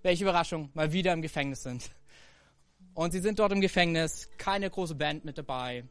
welche 0.03 0.24
Überraschung, 0.24 0.70
mal 0.74 0.92
wieder 0.92 1.12
im 1.12 1.22
Gefängnis 1.22 1.62
sind. 1.62 1.90
Und 2.94 3.12
sie 3.12 3.20
sind 3.20 3.38
dort 3.38 3.53
im 3.53 3.61
Gefängnis, 3.61 4.29
keine 4.38 4.70
große 4.70 4.96
Band 4.96 5.24
mit 5.24 5.38
dabei. 5.38 5.85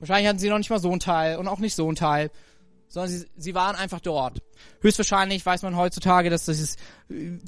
Wahrscheinlich 0.00 0.28
hatten 0.28 0.38
sie 0.38 0.48
noch 0.48 0.58
nicht 0.58 0.70
mal 0.70 0.80
so 0.80 0.90
einen 0.90 1.00
Teil 1.00 1.36
und 1.36 1.46
auch 1.46 1.58
nicht 1.58 1.74
so 1.74 1.86
einen 1.86 1.94
Teil, 1.94 2.30
sondern 2.88 3.10
sie, 3.10 3.26
sie 3.36 3.54
waren 3.54 3.76
einfach 3.76 4.00
dort. 4.00 4.42
Höchstwahrscheinlich 4.80 5.44
weiß 5.44 5.62
man 5.62 5.76
heutzutage, 5.76 6.30
dass 6.30 6.46
dieses 6.46 6.76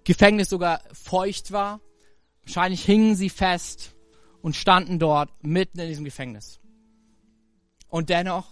Gefängnis 0.05 0.51
sogar 0.51 0.83
feucht 0.93 1.51
war. 1.51 1.81
Wahrscheinlich 2.45 2.85
hingen 2.85 3.17
sie 3.17 3.31
fest 3.31 3.95
und 4.43 4.55
standen 4.55 4.99
dort 4.99 5.31
mitten 5.43 5.81
in 5.81 5.89
diesem 5.89 6.05
Gefängnis. 6.05 6.61
Und 7.89 8.11
dennoch 8.11 8.47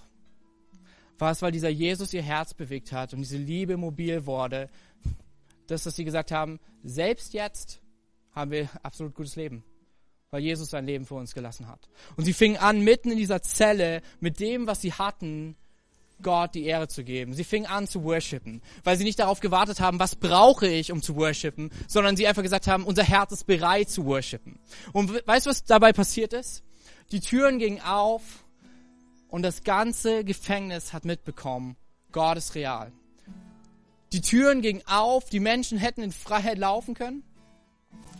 war 1.18 1.30
es, 1.30 1.42
weil 1.42 1.52
dieser 1.52 1.68
Jesus 1.68 2.14
ihr 2.14 2.22
Herz 2.22 2.54
bewegt 2.54 2.92
hat 2.92 3.12
und 3.12 3.20
diese 3.20 3.36
Liebe 3.36 3.76
mobil 3.76 4.24
wurde, 4.24 4.70
dass, 5.66 5.82
dass 5.82 5.94
sie 5.94 6.04
gesagt 6.04 6.32
haben, 6.32 6.58
selbst 6.82 7.34
jetzt 7.34 7.82
haben 8.32 8.50
wir 8.50 8.70
absolut 8.82 9.14
gutes 9.14 9.36
Leben 9.36 9.62
weil 10.30 10.42
Jesus 10.42 10.70
sein 10.70 10.86
Leben 10.86 11.06
für 11.06 11.16
uns 11.16 11.34
gelassen 11.34 11.66
hat. 11.66 11.88
Und 12.16 12.24
sie 12.24 12.32
fingen 12.32 12.56
an, 12.56 12.80
mitten 12.80 13.10
in 13.10 13.18
dieser 13.18 13.42
Zelle 13.42 14.00
mit 14.20 14.38
dem, 14.38 14.66
was 14.66 14.80
sie 14.80 14.92
hatten, 14.92 15.56
Gott 16.22 16.54
die 16.54 16.66
Ehre 16.66 16.86
zu 16.86 17.02
geben. 17.02 17.32
Sie 17.34 17.44
fingen 17.44 17.66
an 17.66 17.88
zu 17.88 18.04
worshipen, 18.04 18.62
weil 18.84 18.96
sie 18.96 19.04
nicht 19.04 19.18
darauf 19.18 19.40
gewartet 19.40 19.80
haben, 19.80 19.98
was 19.98 20.16
brauche 20.16 20.68
ich, 20.68 20.92
um 20.92 21.02
zu 21.02 21.16
worshipen, 21.16 21.70
sondern 21.88 22.16
sie 22.16 22.26
einfach 22.26 22.42
gesagt 22.42 22.68
haben, 22.68 22.84
unser 22.84 23.02
Herz 23.02 23.32
ist 23.32 23.46
bereit 23.46 23.88
zu 23.88 24.04
worshipen. 24.04 24.60
Und 24.92 25.26
weißt 25.26 25.46
du, 25.46 25.50
was 25.50 25.64
dabei 25.64 25.92
passiert 25.92 26.32
ist? 26.32 26.62
Die 27.10 27.20
Türen 27.20 27.58
gingen 27.58 27.80
auf 27.80 28.22
und 29.28 29.42
das 29.42 29.64
ganze 29.64 30.24
Gefängnis 30.24 30.92
hat 30.92 31.04
mitbekommen, 31.04 31.76
Gott 32.12 32.36
ist 32.36 32.54
real. 32.54 32.92
Die 34.12 34.20
Türen 34.20 34.60
gingen 34.60 34.82
auf, 34.86 35.30
die 35.30 35.40
Menschen 35.40 35.78
hätten 35.78 36.02
in 36.02 36.12
Freiheit 36.12 36.58
laufen 36.58 36.94
können. 36.94 37.24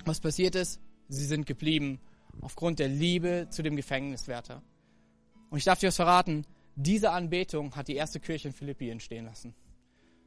Was 0.07 0.20
passiert 0.20 0.55
ist? 0.55 0.81
Sie 1.11 1.27
sind 1.27 1.46
geblieben 1.46 2.01
aufgrund 2.40 2.79
der 2.79 2.88
Liebe 2.88 3.49
zu 3.51 3.62
dem 3.62 3.77
Gefängniswärter. 3.77 4.62
Und 5.51 5.59
ich 5.59 5.64
darf 5.64 5.81
dir 5.81 5.88
was 5.88 5.96
verraten, 5.96 6.46
diese 6.77 7.11
Anbetung 7.11 7.75
hat 7.77 7.88
die 7.88 7.96
erste 7.96 8.20
Kirche 8.20 8.49
in 8.49 8.55
Philippi 8.55 8.88
entstehen 8.88 9.27
lassen. 9.27 9.55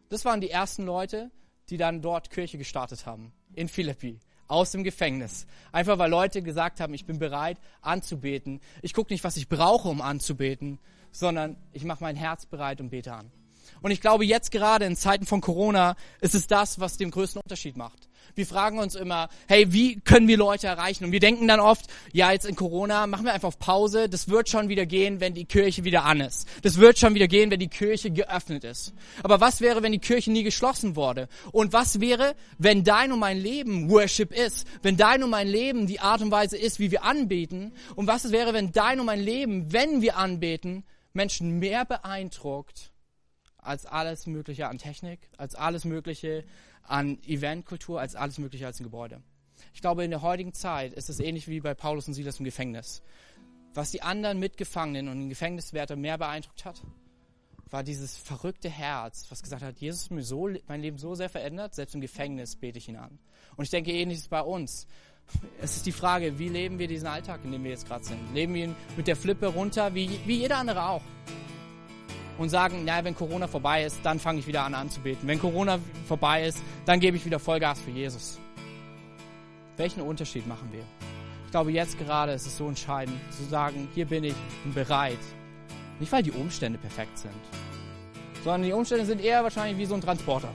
Das 0.10 0.26
waren 0.26 0.42
die 0.42 0.50
ersten 0.50 0.86
Leute, 0.86 1.32
die 1.70 1.78
dann 1.78 2.02
dort 2.02 2.30
Kirche 2.30 2.58
gestartet 2.58 3.06
haben, 3.06 3.32
in 3.56 3.68
Philippi. 3.68 4.20
aus 4.48 4.72
dem 4.72 4.84
Gefängnis. 4.84 5.48
Einfach 5.72 5.98
weil 5.98 6.12
Leute 6.12 6.44
gesagt 6.44 6.80
haben, 6.80 6.94
ich 6.94 7.06
bin 7.06 7.18
bereit 7.18 7.58
anzubeten. 7.82 8.60
Ich 8.82 8.94
gucke 8.94 9.12
nicht, 9.12 9.24
was 9.24 9.38
ich 9.38 9.50
brauche, 9.50 9.88
um 9.88 10.02
anzubeten, 10.02 10.80
sondern 11.12 11.56
ich 11.72 11.86
mache 11.86 12.04
mein 12.04 12.16
Herz 12.16 12.46
bereit 12.46 12.82
und 12.82 12.90
bete 12.90 13.14
an. 13.14 13.32
Und 13.82 13.92
ich 13.92 14.02
glaube, 14.02 14.26
jetzt 14.26 14.52
gerade 14.52 14.86
in 14.86 14.96
Zeiten 14.96 15.26
von 15.26 15.42
Corona 15.42 15.96
ist 16.22 16.36
es 16.36 16.46
das, 16.46 16.80
was 16.80 16.98
den 16.98 17.10
größten 17.10 17.42
Unterschied 17.42 17.78
macht. 17.78 18.03
Wir 18.36 18.46
fragen 18.46 18.80
uns 18.80 18.96
immer, 18.96 19.30
hey, 19.48 19.72
wie 19.74 20.00
können 20.00 20.28
wir 20.28 20.38
Leute 20.38 20.68
erreichen? 20.68 21.06
Und 21.06 21.12
wir 21.12 21.20
denken 21.20 21.48
dann 21.48 21.60
oft, 21.60 21.86
ja, 22.12 22.32
jetzt 22.32 22.46
in 22.46 22.56
Corona 22.56 23.06
machen 23.08 23.26
wir 23.26 23.34
einfach 23.34 23.50
auf 23.50 23.60
Pause. 23.60 24.10
Das 24.10 24.28
wird 24.28 24.50
schon 24.50 24.70
wieder 24.70 24.86
gehen, 24.86 25.20
wenn 25.20 25.34
die 25.34 25.46
Kirche 25.46 25.84
wieder 25.84 26.06
an 26.06 26.22
ist. 26.22 26.48
Das 26.62 26.80
wird 26.80 26.98
schon 26.98 27.16
wieder 27.16 27.28
gehen, 27.28 27.52
wenn 27.52 27.60
die 27.60 27.68
Kirche 27.68 28.12
geöffnet 28.12 28.64
ist. 28.64 28.94
Aber 29.22 29.42
was 29.42 29.62
wäre, 29.62 29.84
wenn 29.84 29.92
die 29.92 30.00
Kirche 30.00 30.32
nie 30.32 30.44
geschlossen 30.44 30.96
wurde? 30.96 31.28
Und 31.52 31.74
was 31.74 32.00
wäre, 32.00 32.36
wenn 32.58 32.84
dein 32.84 33.12
und 33.12 33.20
mein 33.20 33.40
Leben 33.40 33.90
Worship 33.90 34.32
ist? 34.32 34.68
Wenn 34.82 34.98
dein 34.98 35.24
und 35.24 35.30
mein 35.30 35.48
Leben 35.48 35.88
die 35.88 36.00
Art 36.00 36.22
und 36.22 36.32
Weise 36.32 36.58
ist, 36.58 36.80
wie 36.80 36.92
wir 36.92 37.04
anbeten? 37.04 37.74
Und 37.96 38.08
was 38.08 38.32
wäre, 38.32 38.54
wenn 38.54 38.72
dein 38.72 39.00
und 39.00 39.06
mein 39.06 39.22
Leben, 39.22 39.72
wenn 39.74 40.02
wir 40.02 40.18
anbeten, 40.18 40.84
Menschen 41.14 41.60
mehr 41.60 41.86
beeindruckt 41.86 42.93
als 43.64 43.86
alles 43.86 44.28
Mögliche 44.28 44.68
an 44.68 44.78
Technik, 44.78 45.20
als 45.38 45.56
alles 45.56 45.86
Mögliche 45.86 46.44
an 46.84 47.18
Eventkultur 47.26 48.00
als 48.00 48.16
alles 48.16 48.38
Mögliche 48.38 48.66
als 48.66 48.80
ein 48.80 48.84
Gebäude. 48.84 49.22
Ich 49.74 49.82
glaube, 49.82 50.04
in 50.04 50.12
der 50.12 50.22
heutigen 50.22 50.54
Zeit 50.54 50.94
ist 50.94 51.10
es 51.10 51.20
ähnlich 51.20 51.48
wie 51.48 51.62
bei 51.62 51.74
Paulus 51.74 52.08
und 52.08 52.14
Silas 52.14 52.40
im 52.40 52.46
Gefängnis. 52.46 53.02
Was 53.74 53.92
die 53.92 54.02
anderen 54.02 54.40
Mitgefangenen 54.40 55.08
und 55.08 55.20
den 55.20 55.30
Gefängniswärter 55.30 55.96
mehr 55.96 56.18
beeindruckt 56.18 56.66
hat, 56.66 56.82
war 57.70 57.84
dieses 57.84 58.16
verrückte 58.16 58.70
Herz, 58.70 59.26
was 59.30 59.42
gesagt 59.42 59.64
hat, 59.64 59.80
Jesus 59.80 60.06
hat 60.06 60.12
mir 60.12 60.24
so, 60.24 60.48
mein 60.68 60.82
Leben 60.82 61.00
so 61.00 61.16
sehr 61.16 61.30
verändert, 61.30 61.74
selbst 61.74 61.96
im 61.96 62.02
Gefängnis 62.02 62.56
bete 62.56 62.78
ich 62.78 62.88
ihn 62.88 62.98
an. 62.98 63.18
Und 63.56 63.64
ich 63.64 63.72
denke, 63.72 63.92
ähnlich 63.92 64.18
ist 64.18 64.24
es 64.26 64.30
bei 64.30 64.42
uns. 64.42 64.86
Es 65.60 65.78
ist 65.78 65.86
die 65.86 65.92
Frage, 65.92 66.38
wie 66.38 66.50
leben 66.50 66.78
wir 66.78 66.88
diesen 66.88 67.08
Alltag, 67.08 67.40
in 67.44 67.52
dem 67.52 67.64
wir 67.64 67.72
jetzt 67.72 67.88
gerade 67.88 68.04
sind? 68.04 68.34
Leben 68.34 68.54
wir 68.54 68.66
ihn 68.66 68.76
mit 68.96 69.08
der 69.08 69.16
Flippe 69.16 69.48
runter, 69.48 69.96
wie, 69.96 70.20
wie 70.26 70.38
jeder 70.38 70.58
andere 70.58 70.88
auch? 70.88 71.02
Und 72.38 72.50
sagen, 72.50 72.86
naja, 72.86 73.04
wenn 73.04 73.16
Corona 73.16 73.48
vorbei 73.48 73.84
ist, 73.84 74.00
dann 74.04 74.20
fange 74.20 74.40
ich 74.40 74.48
wieder 74.48 74.64
an 74.64 74.74
anzubeten. 74.74 75.28
Wenn 75.28 75.40
Corona 75.40 75.80
vorbei 76.08 76.46
ist, 76.46 76.64
dann 76.86 77.00
gebe 77.00 77.18
ich 77.18 77.26
wieder 77.26 77.40
Vollgas 77.40 77.80
für 77.82 77.92
Jesus. 77.92 78.40
Welchen 79.78 80.02
Unterschied 80.02 80.48
machen 80.48 80.70
wir? 80.72 80.84
Ich 81.46 81.52
glaube, 81.52 81.72
jetzt 81.72 81.98
gerade 82.00 82.32
ist 82.34 82.48
es 82.48 82.58
so 82.58 82.68
entscheidend 82.68 83.18
zu 83.32 83.44
sagen, 83.44 83.88
hier 83.94 84.06
bin 84.06 84.24
ich 84.24 84.36
bereit. 84.74 85.20
Nicht, 86.00 86.12
weil 86.12 86.24
die 86.24 86.32
Umstände 86.32 86.80
perfekt 86.80 87.18
sind, 87.18 87.32
sondern 88.44 88.64
die 88.64 88.74
Umstände 88.74 89.06
sind 89.06 89.22
eher 89.22 89.44
wahrscheinlich 89.44 89.78
wie 89.78 89.86
so 89.86 89.96
ein 89.96 90.02
Transporter. 90.02 90.50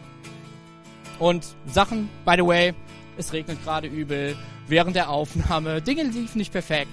Und 1.18 1.46
Sachen, 1.66 2.08
by 2.24 2.34
the 2.36 2.46
way, 2.46 2.74
es 3.16 3.32
regnet 3.32 3.62
gerade 3.64 3.88
übel, 3.88 4.36
während 4.66 4.94
der 4.94 5.10
Aufnahme, 5.10 5.82
Dinge 5.82 6.04
liefen 6.04 6.38
nicht 6.38 6.52
perfekt, 6.52 6.92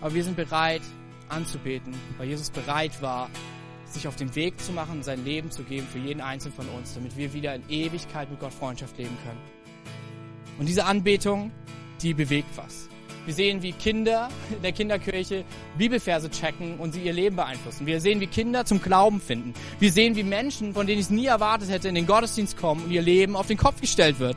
aber 0.00 0.14
wir 0.14 0.22
sind 0.22 0.36
bereit 0.36 0.82
anzubeten, 1.28 1.94
weil 2.18 2.28
Jesus 2.28 2.50
bereit 2.50 3.00
war, 3.02 3.28
sich 3.94 4.08
auf 4.08 4.16
den 4.16 4.34
Weg 4.34 4.60
zu 4.60 4.72
machen, 4.72 5.02
sein 5.02 5.24
Leben 5.24 5.50
zu 5.50 5.62
geben 5.62 5.86
für 5.90 5.98
jeden 5.98 6.20
Einzelnen 6.20 6.54
von 6.54 6.68
uns, 6.68 6.94
damit 6.94 7.16
wir 7.16 7.32
wieder 7.32 7.54
in 7.54 7.62
Ewigkeit 7.68 8.30
mit 8.30 8.40
Gott 8.40 8.52
Freundschaft 8.52 8.98
leben 8.98 9.16
können. 9.24 9.40
Und 10.58 10.68
diese 10.68 10.84
Anbetung, 10.84 11.50
die 12.02 12.14
bewegt 12.14 12.50
was. 12.56 12.88
Wir 13.26 13.32
sehen, 13.32 13.62
wie 13.62 13.72
Kinder 13.72 14.28
in 14.54 14.60
der 14.60 14.72
Kinderkirche 14.72 15.44
Bibelverse 15.78 16.30
checken 16.30 16.78
und 16.78 16.92
sie 16.92 17.00
ihr 17.00 17.14
Leben 17.14 17.36
beeinflussen. 17.36 17.86
Wir 17.86 18.00
sehen, 18.00 18.20
wie 18.20 18.26
Kinder 18.26 18.66
zum 18.66 18.82
Glauben 18.82 19.20
finden. 19.20 19.54
Wir 19.78 19.90
sehen, 19.90 20.14
wie 20.14 20.22
Menschen, 20.22 20.74
von 20.74 20.86
denen 20.86 20.98
ich 20.98 21.06
es 21.06 21.10
nie 21.10 21.26
erwartet 21.26 21.70
hätte, 21.70 21.88
in 21.88 21.94
den 21.94 22.06
Gottesdienst 22.06 22.58
kommen 22.58 22.84
und 22.84 22.90
ihr 22.90 23.00
Leben 23.00 23.34
auf 23.34 23.46
den 23.46 23.56
Kopf 23.56 23.80
gestellt 23.80 24.18
wird. 24.18 24.36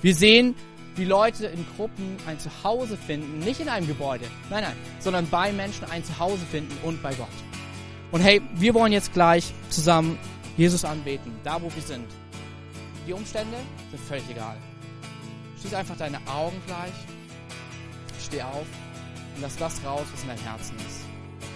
Wir 0.00 0.14
sehen, 0.14 0.54
wie 0.94 1.04
Leute 1.04 1.46
in 1.46 1.66
Gruppen 1.76 2.16
ein 2.26 2.38
Zuhause 2.38 2.96
finden, 2.96 3.40
nicht 3.40 3.58
in 3.58 3.68
einem 3.68 3.88
Gebäude, 3.88 4.26
nein, 4.48 4.62
nein, 4.62 4.76
sondern 5.00 5.28
bei 5.28 5.52
Menschen 5.52 5.84
ein 5.90 6.04
Zuhause 6.04 6.44
finden 6.50 6.76
und 6.84 7.02
bei 7.02 7.12
Gott. 7.14 7.26
Und 8.14 8.20
hey, 8.20 8.40
wir 8.54 8.74
wollen 8.74 8.92
jetzt 8.92 9.12
gleich 9.12 9.52
zusammen 9.70 10.16
Jesus 10.56 10.84
anbeten, 10.84 11.32
da 11.42 11.60
wo 11.60 11.64
wir 11.74 11.82
sind. 11.82 12.06
Die 13.08 13.12
Umstände 13.12 13.56
sind 13.90 14.00
völlig 14.04 14.22
egal. 14.30 14.56
Schließ 15.60 15.74
einfach 15.74 15.96
deine 15.96 16.18
Augen 16.28 16.62
gleich, 16.64 16.92
steh 18.24 18.40
auf 18.40 18.66
und 19.34 19.42
lass 19.42 19.56
das 19.56 19.84
raus, 19.84 20.04
was 20.12 20.22
in 20.22 20.28
deinem 20.28 20.44
Herzen 20.44 20.76
ist. 20.76 21.00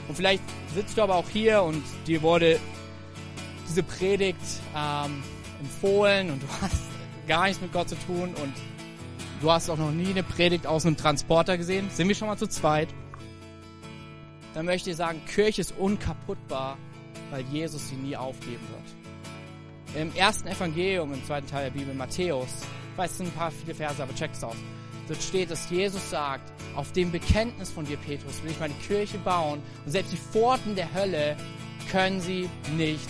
Und 0.09 0.17
vielleicht 0.17 0.43
sitzt 0.75 0.99
du 0.99 1.03
aber 1.03 1.15
auch 1.15 1.29
hier 1.29 1.63
und 1.63 1.81
dir 2.09 2.23
wurde 2.23 2.59
diese 3.69 3.85
Predigt 3.85 4.41
ähm, 4.77 5.23
empfohlen 5.61 6.33
und 6.33 6.43
du 6.43 6.47
hast 6.61 6.83
gar 7.29 7.45
nichts 7.45 7.63
mit 7.63 7.73
Gott 7.73 7.89
zu 7.89 7.97
tun 8.01 8.35
und 8.35 8.53
du 9.41 9.53
hast 9.53 9.71
auch 9.71 9.79
noch 9.79 9.93
nie 9.93 10.11
eine 10.11 10.25
Predigt 10.25 10.67
aus 10.67 10.85
einem 10.85 10.97
Transporter 10.97 11.57
gesehen. 11.57 11.89
Sind 11.91 12.09
wir 12.09 12.17
schon 12.17 12.27
mal 12.27 12.37
zu 12.37 12.49
zweit? 12.49 12.89
Dann 14.59 14.67
möchte 14.67 14.91
ich 14.91 14.97
sagen, 14.97 15.23
Kirche 15.25 15.61
ist 15.61 15.73
unkaputtbar, 15.79 16.77
weil 17.31 17.43
Jesus 17.43 17.91
sie 17.91 17.95
nie 17.95 18.17
aufgeben 18.17 18.67
wird. 18.73 20.03
Im 20.03 20.13
ersten 20.17 20.49
Evangelium, 20.49 21.15
im 21.15 21.25
zweiten 21.25 21.47
Teil 21.47 21.71
der 21.71 21.79
Bibel, 21.79 21.95
Matthäus, 21.95 22.49
ich 22.91 22.99
weiß, 22.99 23.13
es 23.13 23.19
sind 23.19 23.27
ein 23.29 23.35
paar 23.35 23.53
viele 23.53 23.73
Verse, 23.73 24.03
aber 24.03 24.13
check 24.17 24.33
es 24.33 24.43
aus. 24.43 24.57
Dort 25.07 25.23
steht, 25.23 25.53
dass 25.53 25.71
Jesus 25.71 26.11
sagt, 26.11 26.51
auf 26.75 26.91
dem 26.91 27.13
Bekenntnis 27.13 27.71
von 27.71 27.87
dir, 27.87 27.99
Petrus, 27.99 28.43
will 28.43 28.51
ich 28.51 28.59
meine 28.59 28.75
Kirche 28.85 29.19
bauen 29.19 29.63
und 29.87 29.93
selbst 29.93 30.13
die 30.13 30.17
Pforten 30.17 30.75
der 30.75 30.93
Hölle 30.93 31.37
können 31.89 32.21
sie 32.21 32.51
nicht 32.77 33.09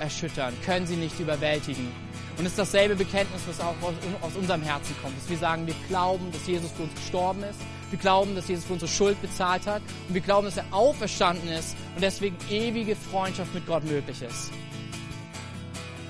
erschüttern, 0.00 0.54
können 0.64 0.86
sie 0.86 0.96
nicht 0.96 1.20
überwältigen. 1.20 1.92
Und 2.38 2.46
es 2.46 2.52
ist 2.52 2.58
dasselbe 2.58 2.96
Bekenntnis, 2.96 3.42
was 3.46 3.60
auch 3.60 3.74
aus, 4.22 4.34
unserem 4.34 4.62
Herzen 4.62 4.96
kommt, 5.02 5.14
dass 5.18 5.28
wir 5.28 5.36
sagen, 5.36 5.66
wir 5.66 5.74
glauben, 5.88 6.32
dass 6.32 6.46
Jesus 6.46 6.70
für 6.72 6.84
uns 6.84 6.94
gestorben 6.94 7.42
ist, 7.42 7.60
wir 7.90 7.98
glauben, 7.98 8.34
dass 8.34 8.48
Jesus 8.48 8.64
für 8.64 8.72
unsere 8.74 8.90
Schuld 8.90 9.20
bezahlt 9.22 9.66
hat 9.66 9.82
und 10.08 10.14
wir 10.14 10.20
glauben, 10.20 10.46
dass 10.46 10.56
er 10.56 10.64
auferstanden 10.70 11.48
ist 11.48 11.76
und 11.94 12.02
deswegen 12.02 12.36
ewige 12.50 12.96
Freundschaft 12.96 13.54
mit 13.54 13.66
Gott 13.66 13.84
möglich 13.84 14.22
ist. 14.22 14.50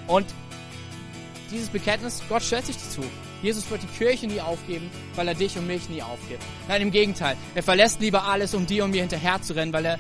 Und 0.06 0.26
dieses 1.50 1.68
Bekenntnis, 1.68 2.22
Gott 2.28 2.42
stellt 2.42 2.66
sich 2.66 2.76
dazu. 2.76 3.04
Jesus 3.42 3.70
wird 3.70 3.82
die 3.82 3.98
Kirche 3.98 4.26
nie 4.26 4.40
aufgeben, 4.40 4.90
weil 5.14 5.28
er 5.28 5.34
dich 5.34 5.56
und 5.58 5.66
mich 5.66 5.88
nie 5.88 6.02
aufgibt. 6.02 6.42
Nein, 6.68 6.82
im 6.82 6.90
Gegenteil. 6.90 7.36
Er 7.54 7.62
verlässt 7.62 8.00
lieber 8.00 8.24
alles, 8.24 8.54
um 8.54 8.66
dir 8.66 8.84
und 8.84 8.92
mir 8.92 9.02
hinterher 9.02 9.42
zu 9.42 9.54
rennen, 9.54 9.72
weil 9.72 9.84
er, 9.84 9.98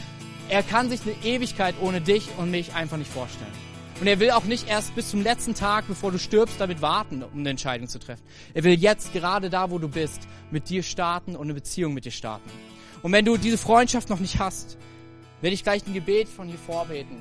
er 0.48 0.62
kann 0.62 0.88
sich 0.88 1.02
eine 1.02 1.14
Ewigkeit 1.22 1.74
ohne 1.80 2.00
dich 2.00 2.28
und 2.38 2.50
mich 2.50 2.74
einfach 2.74 2.96
nicht 2.96 3.10
vorstellen. 3.10 3.52
Und 4.00 4.06
er 4.06 4.20
will 4.20 4.30
auch 4.30 4.44
nicht 4.44 4.68
erst 4.68 4.94
bis 4.94 5.10
zum 5.10 5.22
letzten 5.22 5.54
Tag, 5.54 5.86
bevor 5.88 6.12
du 6.12 6.18
stirbst, 6.18 6.60
damit 6.60 6.82
warten, 6.82 7.22
um 7.22 7.40
eine 7.40 7.50
Entscheidung 7.50 7.88
zu 7.88 7.98
treffen. 7.98 8.22
Er 8.52 8.62
will 8.62 8.74
jetzt, 8.74 9.12
gerade 9.12 9.48
da, 9.48 9.70
wo 9.70 9.78
du 9.78 9.88
bist, 9.88 10.28
mit 10.50 10.68
dir 10.68 10.82
starten 10.82 11.34
und 11.34 11.46
eine 11.46 11.54
Beziehung 11.54 11.94
mit 11.94 12.04
dir 12.04 12.10
starten. 12.10 12.50
Und 13.02 13.12
wenn 13.12 13.24
du 13.24 13.38
diese 13.38 13.56
Freundschaft 13.56 14.10
noch 14.10 14.20
nicht 14.20 14.38
hast, 14.38 14.76
werde 15.40 15.54
ich 15.54 15.62
gleich 15.62 15.86
ein 15.86 15.94
Gebet 15.94 16.28
von 16.28 16.46
hier 16.48 16.58
vorbeten. 16.58 17.16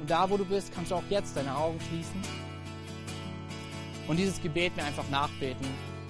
Und 0.00 0.10
da, 0.10 0.28
wo 0.28 0.36
du 0.36 0.44
bist, 0.44 0.74
kannst 0.74 0.90
du 0.90 0.96
auch 0.96 1.04
jetzt 1.08 1.36
deine 1.36 1.56
Augen 1.56 1.78
schließen 1.88 2.20
und 4.08 4.16
dieses 4.16 4.42
Gebet 4.42 4.76
mir 4.76 4.84
einfach 4.84 5.08
nachbeten 5.10 5.66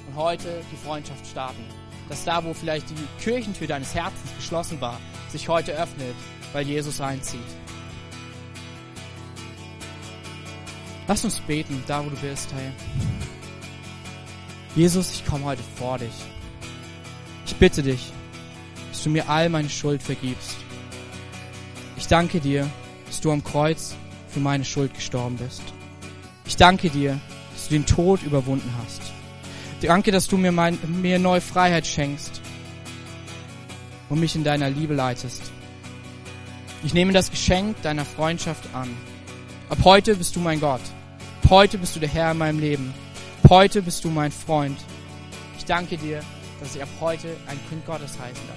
und 0.08 0.16
heute 0.16 0.62
die 0.72 0.76
Freundschaft 0.76 1.26
starten. 1.26 1.62
Dass 2.08 2.24
da, 2.24 2.42
wo 2.42 2.54
vielleicht 2.54 2.88
die 2.90 2.94
Kirchentür 3.22 3.66
deines 3.66 3.94
Herzens 3.94 4.34
geschlossen 4.36 4.80
war, 4.80 4.98
sich 5.30 5.48
heute 5.48 5.72
öffnet, 5.72 6.14
weil 6.52 6.66
Jesus 6.66 7.00
einzieht. 7.00 7.40
Lass 11.12 11.26
uns 11.26 11.40
beten, 11.40 11.84
da 11.86 12.02
wo 12.02 12.08
du 12.08 12.16
bist, 12.16 12.48
hey. 12.54 12.72
Jesus, 14.74 15.10
ich 15.10 15.26
komme 15.26 15.44
heute 15.44 15.62
vor 15.76 15.98
dich. 15.98 16.14
Ich 17.44 17.54
bitte 17.56 17.82
dich, 17.82 18.10
dass 18.90 19.02
du 19.02 19.10
mir 19.10 19.28
all 19.28 19.50
meine 19.50 19.68
Schuld 19.68 20.02
vergibst. 20.02 20.56
Ich 21.98 22.06
danke 22.06 22.40
dir, 22.40 22.66
dass 23.04 23.20
du 23.20 23.30
am 23.30 23.44
Kreuz 23.44 23.94
für 24.26 24.40
meine 24.40 24.64
Schuld 24.64 24.94
gestorben 24.94 25.36
bist. 25.36 25.60
Ich 26.46 26.56
danke 26.56 26.88
dir, 26.88 27.20
dass 27.52 27.68
du 27.68 27.74
den 27.74 27.84
Tod 27.84 28.22
überwunden 28.22 28.72
hast. 28.82 29.02
Danke, 29.82 30.12
dass 30.12 30.28
du 30.28 30.38
mir, 30.38 30.50
mein, 30.50 30.78
mir 31.02 31.18
neue 31.18 31.42
Freiheit 31.42 31.86
schenkst 31.86 32.40
und 34.08 34.18
mich 34.18 34.34
in 34.34 34.44
deiner 34.44 34.70
Liebe 34.70 34.94
leitest. 34.94 35.42
Ich 36.82 36.94
nehme 36.94 37.12
das 37.12 37.30
Geschenk 37.30 37.82
deiner 37.82 38.06
Freundschaft 38.06 38.64
an. 38.72 38.88
Ab 39.68 39.80
heute 39.84 40.16
bist 40.16 40.36
du 40.36 40.40
mein 40.40 40.58
Gott. 40.58 40.80
Heute 41.48 41.78
bist 41.78 41.94
du 41.96 42.00
der 42.00 42.08
Herr 42.08 42.32
in 42.32 42.38
meinem 42.38 42.60
Leben. 42.60 42.94
Heute 43.48 43.82
bist 43.82 44.04
du 44.04 44.08
mein 44.08 44.32
Freund. 44.32 44.78
Ich 45.58 45.64
danke 45.64 45.96
dir, 45.96 46.20
dass 46.60 46.74
ich 46.74 46.82
ab 46.82 46.88
heute 47.00 47.36
ein 47.46 47.58
Kind 47.68 47.84
Gottes 47.84 48.18
heißen 48.18 48.46
darf. 48.46 48.56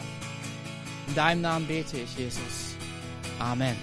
In 1.07 1.15
deinem 1.15 1.41
Namen 1.41 1.67
bete 1.67 1.97
ich, 1.97 2.17
Jesus. 2.17 2.75
Amen. 3.39 3.75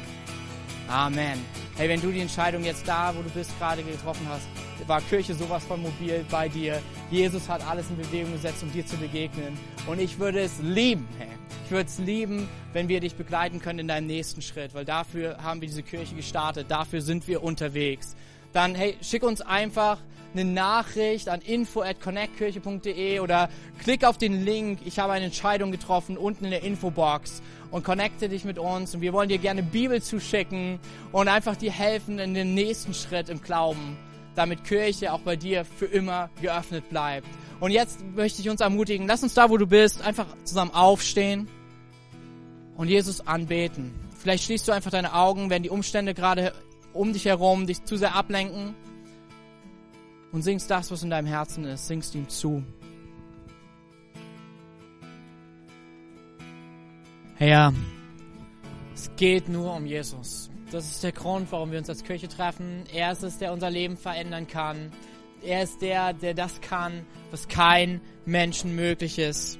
Amen. 0.88 1.44
Hey, 1.76 1.88
wenn 1.88 2.00
du 2.00 2.10
die 2.10 2.20
Entscheidung 2.20 2.64
jetzt 2.64 2.88
da, 2.88 3.14
wo 3.14 3.22
du 3.22 3.30
bist, 3.30 3.50
gerade 3.58 3.82
getroffen 3.82 4.26
hast, 4.28 4.46
war 4.88 5.00
Kirche 5.02 5.34
sowas 5.34 5.62
von 5.64 5.82
mobil 5.82 6.24
bei 6.30 6.48
dir. 6.48 6.80
Jesus 7.10 7.48
hat 7.48 7.66
alles 7.66 7.90
in 7.90 7.96
Bewegung 7.96 8.32
gesetzt, 8.32 8.62
um 8.62 8.72
dir 8.72 8.86
zu 8.86 8.96
begegnen. 8.96 9.58
Und 9.86 10.00
ich 10.00 10.18
würde 10.18 10.40
es 10.40 10.58
lieben, 10.60 11.06
hey, 11.18 11.28
würde 11.72 11.88
es 11.88 11.98
lieben, 11.98 12.48
wenn 12.72 12.88
wir 12.88 13.00
dich 13.00 13.16
begleiten 13.16 13.58
können 13.58 13.80
in 13.80 13.88
deinem 13.88 14.06
nächsten 14.06 14.42
Schritt, 14.42 14.74
weil 14.74 14.84
dafür 14.84 15.38
haben 15.42 15.60
wir 15.60 15.68
diese 15.68 15.82
Kirche 15.82 16.14
gestartet, 16.14 16.70
dafür 16.70 17.00
sind 17.00 17.26
wir 17.26 17.42
unterwegs. 17.42 18.14
Dann 18.52 18.74
hey, 18.74 18.96
schick 19.02 19.22
uns 19.22 19.40
einfach 19.40 19.98
eine 20.34 20.44
Nachricht 20.44 21.28
an 21.28 21.40
info 21.40 21.82
at 21.82 22.00
connectkirche.de 22.00 23.20
oder 23.20 23.48
klick 23.82 24.04
auf 24.04 24.18
den 24.18 24.44
Link. 24.44 24.80
Ich 24.84 24.98
habe 24.98 25.12
eine 25.12 25.26
Entscheidung 25.26 25.70
getroffen 25.70 26.16
unten 26.16 26.44
in 26.46 26.50
der 26.50 26.62
Infobox 26.62 27.42
und 27.70 27.84
connecte 27.84 28.28
dich 28.28 28.44
mit 28.44 28.58
uns. 28.58 28.94
Und 28.94 29.00
wir 29.00 29.12
wollen 29.12 29.28
dir 29.28 29.38
gerne 29.38 29.62
Bibel 29.62 30.00
zuschicken 30.02 30.78
und 31.10 31.28
einfach 31.28 31.56
dir 31.56 31.72
helfen 31.72 32.18
in 32.18 32.34
den 32.34 32.54
nächsten 32.54 32.94
Schritt 32.94 33.28
im 33.28 33.42
Glauben, 33.42 33.96
damit 34.34 34.64
Kirche 34.64 35.12
auch 35.12 35.20
bei 35.20 35.36
dir 35.36 35.64
für 35.64 35.86
immer 35.86 36.30
geöffnet 36.40 36.88
bleibt. 36.88 37.26
Und 37.60 37.70
jetzt 37.70 38.00
möchte 38.14 38.40
ich 38.40 38.48
uns 38.48 38.60
ermutigen, 38.60 39.06
lass 39.06 39.22
uns 39.22 39.34
da, 39.34 39.50
wo 39.50 39.56
du 39.56 39.66
bist, 39.66 40.02
einfach 40.02 40.26
zusammen 40.44 40.72
aufstehen 40.72 41.48
und 42.76 42.88
Jesus 42.88 43.26
anbeten. 43.26 43.94
Vielleicht 44.18 44.44
schließt 44.44 44.66
du 44.66 44.72
einfach 44.72 44.90
deine 44.90 45.14
Augen, 45.14 45.50
wenn 45.50 45.62
die 45.62 45.70
Umstände 45.70 46.14
gerade 46.14 46.52
um 46.92 47.12
dich 47.12 47.24
herum 47.24 47.66
dich 47.66 47.84
zu 47.84 47.96
sehr 47.96 48.14
ablenken 48.14 48.74
und 50.32 50.42
singst 50.42 50.70
das, 50.70 50.90
was 50.90 51.02
in 51.02 51.10
deinem 51.10 51.26
Herzen 51.26 51.64
ist, 51.64 51.86
singst 51.86 52.14
ihm 52.14 52.28
zu. 52.28 52.62
Herr, 57.36 57.72
es 58.94 59.10
geht 59.16 59.48
nur 59.48 59.74
um 59.74 59.86
Jesus. 59.86 60.50
Das 60.70 60.86
ist 60.86 61.02
der 61.02 61.12
Grund, 61.12 61.50
warum 61.50 61.70
wir 61.70 61.78
uns 61.78 61.90
als 61.90 62.02
Kirche 62.02 62.28
treffen. 62.28 62.84
Er 62.94 63.12
ist 63.12 63.22
es, 63.22 63.38
der 63.38 63.52
unser 63.52 63.68
Leben 63.68 63.96
verändern 63.96 64.46
kann. 64.46 64.90
Er 65.42 65.64
ist 65.64 65.82
der, 65.82 66.12
der 66.12 66.34
das 66.34 66.60
kann, 66.60 67.04
was 67.30 67.48
kein 67.48 68.00
Menschen 68.24 68.74
möglich 68.74 69.18
ist. 69.18 69.58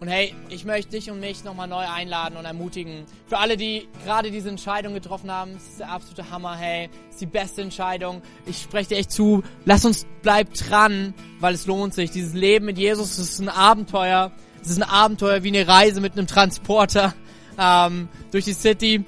Und 0.00 0.06
hey, 0.06 0.32
ich 0.48 0.64
möchte 0.64 0.92
dich 0.92 1.10
und 1.10 1.18
mich 1.18 1.42
nochmal 1.42 1.66
neu 1.66 1.84
einladen 1.84 2.36
und 2.36 2.44
ermutigen. 2.44 3.04
Für 3.26 3.38
alle, 3.38 3.56
die 3.56 3.88
gerade 4.04 4.30
diese 4.30 4.48
Entscheidung 4.48 4.94
getroffen 4.94 5.28
haben, 5.28 5.56
es 5.56 5.70
ist 5.70 5.80
der 5.80 5.90
absolute 5.90 6.30
Hammer, 6.30 6.56
hey, 6.56 6.88
es 7.08 7.14
ist 7.14 7.20
die 7.22 7.26
beste 7.26 7.62
Entscheidung. 7.62 8.22
Ich 8.46 8.62
spreche 8.62 8.90
dir 8.90 8.98
echt 8.98 9.10
zu, 9.10 9.42
lass 9.64 9.84
uns, 9.84 10.06
bleib 10.22 10.54
dran, 10.54 11.14
weil 11.40 11.54
es 11.54 11.66
lohnt 11.66 11.94
sich. 11.94 12.12
Dieses 12.12 12.32
Leben 12.32 12.66
mit 12.66 12.78
Jesus, 12.78 13.18
es 13.18 13.30
ist 13.30 13.40
ein 13.40 13.48
Abenteuer. 13.48 14.30
Es 14.62 14.70
ist 14.70 14.80
ein 14.80 14.88
Abenteuer 14.88 15.42
wie 15.42 15.48
eine 15.48 15.66
Reise 15.66 16.00
mit 16.00 16.12
einem 16.12 16.28
Transporter 16.28 17.14
ähm, 17.58 18.08
durch 18.30 18.44
die 18.44 18.52
City. 18.52 19.04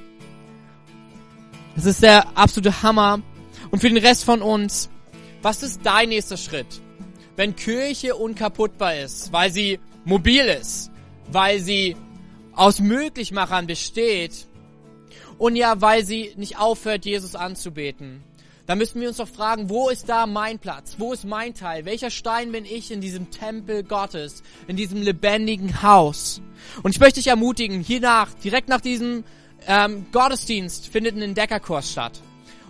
Es 1.76 1.86
ist 1.86 2.02
der 2.02 2.36
absolute 2.36 2.82
Hammer. 2.82 3.22
Und 3.70 3.78
für 3.78 3.88
den 3.88 3.98
Rest 3.98 4.24
von 4.24 4.42
uns, 4.42 4.90
was 5.40 5.62
ist 5.62 5.80
dein 5.84 6.08
nächster 6.08 6.36
Schritt? 6.36 6.80
Wenn 7.36 7.54
Kirche 7.54 8.16
unkaputtbar 8.16 8.96
ist, 8.96 9.32
weil 9.32 9.52
sie 9.52 9.78
mobil 10.04 10.44
ist, 10.44 10.90
weil 11.30 11.60
sie 11.60 11.96
aus 12.52 12.80
Möglichmachern 12.80 13.66
besteht 13.66 14.46
und 15.38 15.56
ja, 15.56 15.80
weil 15.80 16.04
sie 16.04 16.32
nicht 16.36 16.58
aufhört, 16.58 17.04
Jesus 17.04 17.34
anzubeten. 17.34 18.22
Da 18.66 18.76
müssen 18.76 19.00
wir 19.00 19.08
uns 19.08 19.16
doch 19.16 19.28
fragen, 19.28 19.68
wo 19.68 19.88
ist 19.88 20.08
da 20.08 20.26
mein 20.26 20.58
Platz? 20.60 20.94
Wo 20.98 21.12
ist 21.12 21.24
mein 21.24 21.54
Teil? 21.54 21.86
Welcher 21.86 22.10
Stein 22.10 22.52
bin 22.52 22.64
ich 22.64 22.92
in 22.92 23.00
diesem 23.00 23.30
Tempel 23.30 23.82
Gottes, 23.82 24.44
in 24.68 24.76
diesem 24.76 25.02
lebendigen 25.02 25.82
Haus? 25.82 26.40
Und 26.82 26.92
ich 26.92 27.00
möchte 27.00 27.18
dich 27.18 27.26
ermutigen, 27.26 27.80
hier 27.80 28.00
nach, 28.00 28.32
direkt 28.34 28.68
nach 28.68 28.80
diesem 28.80 29.24
ähm, 29.66 30.06
Gottesdienst 30.12 30.86
findet 30.86 31.16
ein 31.16 31.22
Entdeckerkurs 31.22 31.90
statt. 31.90 32.20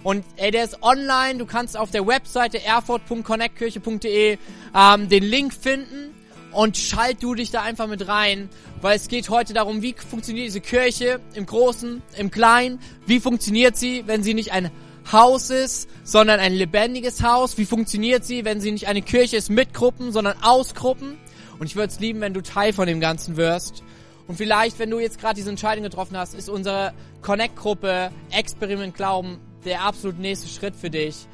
Und 0.02 0.24
ey, 0.36 0.50
der 0.50 0.64
ist 0.64 0.82
online, 0.82 1.38
du 1.38 1.44
kannst 1.44 1.76
auf 1.76 1.90
der 1.90 2.06
Webseite 2.06 2.64
erfurt.connectkirche.de 2.64 4.38
ähm, 4.74 5.08
den 5.08 5.24
Link 5.24 5.52
finden 5.52 6.14
und 6.52 6.76
schalt 6.76 7.22
du 7.22 7.34
dich 7.34 7.50
da 7.50 7.62
einfach 7.62 7.86
mit 7.86 8.06
rein, 8.08 8.48
weil 8.80 8.96
es 8.96 9.08
geht 9.08 9.28
heute 9.30 9.52
darum, 9.52 9.82
wie 9.82 9.94
funktioniert 9.94 10.46
diese 10.46 10.60
Kirche 10.60 11.20
im 11.34 11.46
Großen, 11.46 12.02
im 12.16 12.30
Kleinen, 12.30 12.80
wie 13.06 13.20
funktioniert 13.20 13.76
sie, 13.76 14.04
wenn 14.06 14.22
sie 14.22 14.34
nicht 14.34 14.52
ein 14.52 14.70
Haus 15.10 15.50
ist, 15.50 15.88
sondern 16.04 16.40
ein 16.40 16.52
lebendiges 16.52 17.22
Haus, 17.22 17.58
wie 17.58 17.64
funktioniert 17.64 18.24
sie, 18.24 18.44
wenn 18.44 18.60
sie 18.60 18.72
nicht 18.72 18.86
eine 18.86 19.02
Kirche 19.02 19.36
ist 19.36 19.50
mit 19.50 19.74
Gruppen, 19.74 20.12
sondern 20.12 20.42
aus 20.42 20.74
Gruppen. 20.74 21.16
Und 21.58 21.66
ich 21.66 21.76
würde 21.76 21.92
es 21.92 22.00
lieben, 22.00 22.20
wenn 22.20 22.34
du 22.34 22.42
Teil 22.42 22.72
von 22.72 22.86
dem 22.86 23.00
Ganzen 23.00 23.36
wirst. 23.36 23.82
Und 24.26 24.36
vielleicht, 24.36 24.78
wenn 24.78 24.90
du 24.90 25.00
jetzt 25.00 25.20
gerade 25.20 25.34
diese 25.34 25.50
Entscheidung 25.50 25.82
getroffen 25.82 26.16
hast, 26.16 26.34
ist 26.34 26.48
unsere 26.48 26.92
Connect-Gruppe 27.22 28.10
Experiment 28.30 28.94
Glauben 28.94 29.38
der 29.64 29.82
absolut 29.82 30.18
nächste 30.18 30.48
Schritt 30.48 30.76
für 30.76 30.90
dich. 30.90 31.26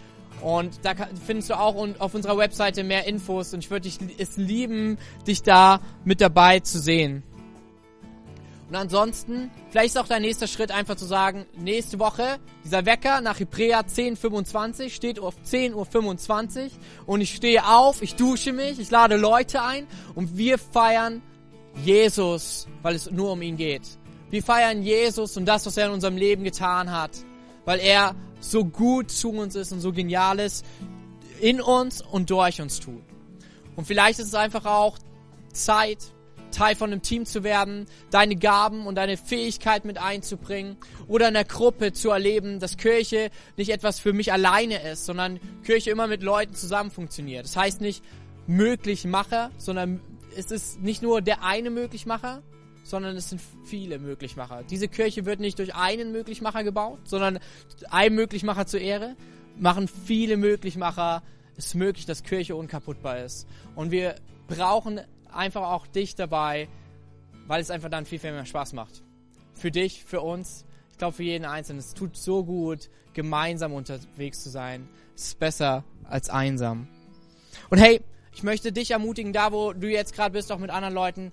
Und 0.47 0.79
da 0.85 0.93
findest 1.27 1.51
du 1.51 1.59
auch 1.59 1.75
auf 1.99 2.15
unserer 2.15 2.39
Webseite 2.39 2.85
mehr 2.85 3.09
Infos 3.09 3.53
und 3.53 3.65
ich 3.65 3.71
würde 3.73 3.91
es 4.17 4.37
lieben, 4.37 4.97
dich 5.27 5.43
da 5.43 5.81
mit 6.05 6.21
dabei 6.21 6.61
zu 6.61 6.79
sehen. 6.79 7.25
Und 8.69 8.77
ansonsten, 8.77 9.51
vielleicht 9.71 9.97
ist 9.97 9.99
auch 9.99 10.07
dein 10.07 10.23
nächster 10.23 10.47
Schritt 10.47 10.71
einfach 10.71 10.95
zu 10.95 11.05
sagen, 11.05 11.47
nächste 11.57 11.99
Woche, 11.99 12.39
dieser 12.65 12.87
Wecker 12.87 13.23
nach 13.23 13.41
Hebräer 13.41 13.81
10.25 13.87 14.91
steht 14.91 15.19
auf 15.19 15.35
10.25 15.45 15.75
Uhr 15.75 16.71
und 17.07 17.23
ich 17.23 17.35
stehe 17.35 17.67
auf, 17.67 18.01
ich 18.01 18.15
dusche 18.15 18.53
mich, 18.53 18.79
ich 18.79 18.93
lade 18.93 19.17
Leute 19.17 19.63
ein 19.63 19.89
und 20.15 20.37
wir 20.37 20.59
feiern 20.59 21.23
Jesus, 21.85 22.69
weil 22.83 22.95
es 22.95 23.11
nur 23.11 23.33
um 23.33 23.43
ihn 23.43 23.57
geht. 23.57 23.83
Wir 24.31 24.45
feiern 24.45 24.85
Jesus 24.85 25.37
und 25.37 25.45
das, 25.45 25.67
was 25.67 25.77
er 25.77 25.87
in 25.87 25.93
unserem 25.93 26.17
Leben 26.17 26.45
getan 26.45 26.93
hat, 26.93 27.11
weil 27.65 27.81
er 27.81 28.15
so 28.51 28.65
gut 28.65 29.11
zu 29.11 29.31
uns 29.31 29.55
ist 29.55 29.73
und 29.73 29.81
so 29.81 29.93
geniales 29.93 30.63
in 31.41 31.61
uns 31.61 32.03
und 32.03 32.31
durch 32.31 32.61
uns 32.61 32.81
tut. 32.81 33.03
Und 33.77 33.87
vielleicht 33.87 34.19
ist 34.19 34.29
es 34.29 34.35
einfach 34.35 34.65
auch 34.65 34.99
Zeit, 35.53 35.99
Teil 36.51 36.75
von 36.75 36.91
einem 36.91 37.03
Team 37.03 37.27
zu 37.27 37.45
werden, 37.45 37.87
deine 38.11 38.37
Gaben 38.37 38.87
und 38.87 38.95
deine 38.95 39.17
Fähigkeit 39.17 39.85
mit 39.85 39.99
einzubringen 39.99 40.77
oder 41.07 41.29
in 41.29 41.37
einer 41.37 41.45
Gruppe 41.45 41.93
zu 41.93 42.11
erleben, 42.11 42.61
dass 42.61 42.77
Kirche 42.77 43.31
nicht 43.57 43.71
etwas 43.71 44.01
für 44.01 44.13
mich 44.13 44.33
alleine 44.33 44.83
ist, 44.91 45.05
sondern 45.05 45.39
Kirche 45.65 45.91
immer 45.91 46.07
mit 46.07 46.23
Leuten 46.23 46.55
zusammen 46.55 46.91
funktioniert. 46.91 47.45
Das 47.45 47.57
heißt 47.57 47.81
nicht 47.81 48.03
Möglichmacher, 48.47 49.51
sondern 49.59 50.01
es 50.37 50.51
ist 50.51 50.81
nicht 50.81 51.03
nur 51.03 51.21
der 51.21 51.43
eine 51.43 51.71
Möglichmacher, 51.71 52.43
sondern 52.87 53.17
es 53.17 53.31
sind 53.31 53.41
viele 53.65 53.99
Möglichmacher. 53.99 54.63
Diese 54.63 54.89
Kirche 54.89 55.27
wird 55.27 55.41
nicht 55.41 55.59
durch 55.59 55.75
einen 55.75 56.13
Möglichmacher 56.13 56.65
gebaut, 56.65 57.01
sondern 57.05 57.39
ein 57.91 58.15
Möglichmacher 58.15 58.67
zur 58.67 58.81
Ehre 58.81 59.17
machen 59.59 59.89
viele 59.89 60.37
Möglichmacher 60.37 61.23
es 61.57 61.75
möglich, 61.75 62.07
dass 62.07 62.23
Kirche 62.23 62.55
unkaputtbar 62.55 63.19
ist. 63.21 63.47
Und 63.75 63.91
wir 63.91 64.17
brauchen 64.47 65.01
einfach 65.33 65.63
auch 65.63 65.87
dich 65.87 66.15
dabei, 66.15 66.69
weil 67.47 67.61
es 67.61 67.71
einfach 67.71 67.89
dann 67.89 68.07
viel, 68.07 68.19
viel 68.19 68.33
mehr 68.33 68.47
Spaß 68.47 68.73
macht. 68.73 69.03
Für 69.55 69.71
dich, 69.71 70.05
für 70.05 70.21
uns, 70.21 70.65
ich 70.91 70.99
glaube 70.99 71.17
für 71.17 71.23
jeden 71.23 71.45
Einzelnen. 71.45 71.79
Es 71.79 71.95
tut 71.95 72.17
so 72.17 72.45
gut, 72.45 72.91
gemeinsam 73.15 73.73
unterwegs 73.73 74.43
zu 74.43 74.51
sein. 74.51 74.89
Es 75.15 75.29
ist 75.29 75.39
besser 75.39 75.85
als 76.05 76.29
einsam. 76.29 76.89
Und 77.71 77.79
hey, 77.79 78.01
ich 78.33 78.43
möchte 78.43 78.71
dich 78.71 78.91
ermutigen, 78.91 79.33
da 79.33 79.53
wo 79.53 79.73
du 79.73 79.91
jetzt 79.91 80.15
gerade 80.15 80.33
bist, 80.33 80.53
auch 80.53 80.59
mit 80.59 80.71
anderen 80.71 80.95
Leuten, 80.95 81.33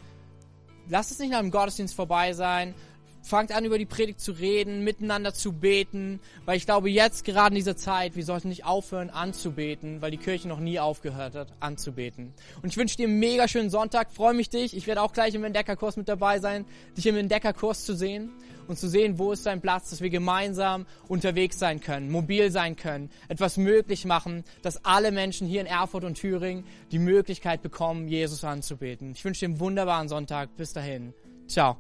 Lass 0.90 1.12
es 1.12 1.20
nicht 1.20 1.32
nach 1.32 1.40
dem 1.40 1.52
Gottesdienst 1.52 1.96
vorbei 1.96 2.34
sein. 2.34 2.74
Fangt 3.22 3.54
an, 3.54 3.64
über 3.64 3.78
die 3.78 3.86
Predigt 3.86 4.20
zu 4.20 4.34
reden, 4.34 4.84
miteinander 4.84 5.34
zu 5.34 5.54
beten, 5.54 6.20
weil 6.44 6.58
ich 6.58 6.66
glaube, 6.66 6.90
jetzt 6.90 7.24
gerade 7.24 7.54
in 7.54 7.56
dieser 7.56 7.78
Zeit, 7.78 8.18
wir 8.18 8.26
sollten 8.26 8.50
nicht 8.50 8.66
aufhören 8.66 9.10
anzubeten, 9.10 10.02
weil 10.02 10.12
die 10.12 10.18
Kirche 10.18 10.50
noch 10.50 10.60
nie 10.60 10.78
aufgehört 10.78 11.34
hat 11.36 11.54
anzubeten. 11.62 12.34
Und 12.62 12.70
ich 12.70 12.76
wünsche 12.76 12.98
dir 12.98 13.08
einen 13.08 13.20
mega 13.20 13.48
schönen 13.48 13.70
Sonntag, 13.70 14.12
freue 14.12 14.34
mich 14.34 14.50
dich. 14.50 14.76
Ich 14.76 14.88
werde 14.88 15.02
auch 15.02 15.14
gleich 15.14 15.34
im 15.36 15.46
Entdeckerkurs 15.46 15.96
mit 15.96 16.10
dabei 16.10 16.40
sein, 16.40 16.66
dich 16.98 17.06
im 17.08 17.16
Entdeckerkurs 17.16 17.86
zu 17.86 17.96
sehen 17.96 18.30
und 18.68 18.78
zu 18.78 18.88
sehen, 18.88 19.20
wo 19.20 19.32
ist 19.32 19.46
dein 19.46 19.62
Platz, 19.62 19.90
dass 19.90 20.02
wir 20.02 20.10
gemeinsam 20.10 20.86
unterwegs 21.08 21.60
sein 21.60 21.80
können, 21.80 22.12
mobil 22.12 22.52
sein 22.52 22.76
können, 22.76 23.10
etwas 23.28 23.58
möglich 23.58 24.06
machen, 24.06 24.44
dass 24.62 24.84
alle 24.86 25.12
Menschen 25.12 25.48
hier 25.48 25.62
in 25.62 25.68
Erfurt 25.68 26.04
und 26.04 26.16
Thüringen 26.16 26.66
die 26.92 27.00
Möglichkeit 27.00 27.62
bekommen, 27.62 28.08
Jesus 28.08 28.44
anzubeten. 28.44 29.12
Ich 29.12 29.24
wünsche 29.24 29.42
dir 29.42 29.50
einen 29.50 29.60
wunderbaren 29.60 30.10
Sonntag. 30.10 30.56
Bis 30.58 30.74
dahin. 30.74 31.14
Ciao. 31.48 31.78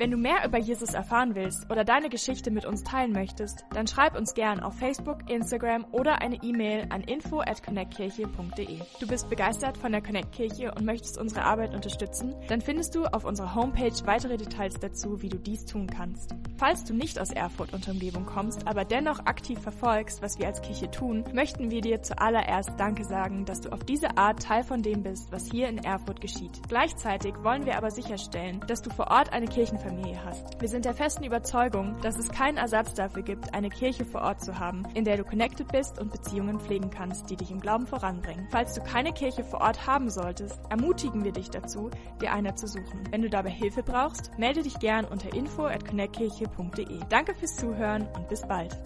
Wenn 0.00 0.12
du 0.12 0.16
mehr 0.16 0.44
über 0.46 0.58
Jesus 0.58 0.94
erfahren 0.94 1.34
willst 1.34 1.68
oder 1.72 1.82
deine 1.82 2.08
Geschichte 2.08 2.52
mit 2.52 2.64
uns 2.64 2.84
teilen 2.84 3.10
möchtest, 3.10 3.64
dann 3.74 3.88
schreib 3.88 4.16
uns 4.16 4.32
gern 4.32 4.60
auf 4.60 4.78
Facebook, 4.78 5.28
Instagram 5.28 5.86
oder 5.90 6.22
eine 6.22 6.36
E-Mail 6.36 6.86
an 6.90 7.00
info 7.00 7.40
at 7.40 7.64
connectkirche.de. 7.64 8.78
Du 9.00 9.08
bist 9.08 9.28
begeistert 9.28 9.76
von 9.76 9.90
der 9.90 10.00
Connect 10.00 10.30
Kirche 10.30 10.72
und 10.72 10.84
möchtest 10.84 11.18
unsere 11.18 11.42
Arbeit 11.42 11.74
unterstützen? 11.74 12.36
Dann 12.46 12.60
findest 12.60 12.94
du 12.94 13.06
auf 13.06 13.24
unserer 13.24 13.56
Homepage 13.56 13.90
weitere 14.04 14.36
Details 14.36 14.78
dazu, 14.78 15.20
wie 15.20 15.30
du 15.30 15.36
dies 15.36 15.64
tun 15.64 15.88
kannst. 15.88 16.32
Falls 16.58 16.84
du 16.84 16.94
nicht 16.94 17.18
aus 17.18 17.32
Erfurt 17.32 17.72
und 17.72 17.88
Umgebung 17.88 18.24
kommst, 18.24 18.68
aber 18.68 18.84
dennoch 18.84 19.26
aktiv 19.26 19.58
verfolgst, 19.58 20.22
was 20.22 20.38
wir 20.38 20.46
als 20.46 20.62
Kirche 20.62 20.92
tun, 20.92 21.24
möchten 21.32 21.72
wir 21.72 21.80
dir 21.80 22.02
zuallererst 22.02 22.70
Danke 22.78 23.02
sagen, 23.02 23.44
dass 23.46 23.62
du 23.62 23.72
auf 23.72 23.82
diese 23.82 24.16
Art 24.16 24.44
Teil 24.44 24.62
von 24.62 24.80
dem 24.80 25.02
bist, 25.02 25.32
was 25.32 25.50
hier 25.50 25.68
in 25.68 25.78
Erfurt 25.78 26.20
geschieht. 26.20 26.60
Gleichzeitig 26.68 27.34
wollen 27.42 27.66
wir 27.66 27.76
aber 27.76 27.90
sicherstellen, 27.90 28.60
dass 28.68 28.80
du 28.80 28.90
vor 28.90 29.08
Ort 29.10 29.32
eine 29.32 29.46
Kirchenfamilie 29.46 29.87
Familie 29.88 30.22
hast. 30.24 30.60
Wir 30.60 30.68
sind 30.68 30.84
der 30.84 30.94
festen 30.94 31.24
Überzeugung, 31.24 31.96
dass 32.02 32.18
es 32.18 32.28
keinen 32.28 32.58
Ersatz 32.58 32.94
dafür 32.94 33.22
gibt, 33.22 33.54
eine 33.54 33.70
Kirche 33.70 34.04
vor 34.04 34.20
Ort 34.20 34.44
zu 34.44 34.58
haben, 34.58 34.84
in 34.94 35.04
der 35.04 35.16
du 35.16 35.24
connected 35.24 35.68
bist 35.68 35.98
und 35.98 36.12
Beziehungen 36.12 36.60
pflegen 36.60 36.90
kannst, 36.90 37.30
die 37.30 37.36
dich 37.36 37.50
im 37.50 37.60
Glauben 37.60 37.86
voranbringen. 37.86 38.48
Falls 38.50 38.74
du 38.74 38.82
keine 38.82 39.12
Kirche 39.12 39.44
vor 39.44 39.60
Ort 39.60 39.86
haben 39.86 40.10
solltest, 40.10 40.60
ermutigen 40.68 41.24
wir 41.24 41.32
dich 41.32 41.50
dazu, 41.50 41.90
dir 42.20 42.32
eine 42.32 42.54
zu 42.54 42.66
suchen. 42.66 43.04
Wenn 43.10 43.22
du 43.22 43.30
dabei 43.30 43.50
Hilfe 43.50 43.82
brauchst, 43.82 44.30
melde 44.38 44.62
dich 44.62 44.78
gern 44.78 45.06
unter 45.06 45.32
info 45.34 45.64
at 45.64 45.86
connectkirche.de. 45.86 47.00
Danke 47.08 47.34
fürs 47.34 47.56
Zuhören 47.56 48.06
und 48.14 48.28
bis 48.28 48.42
bald. 48.42 48.76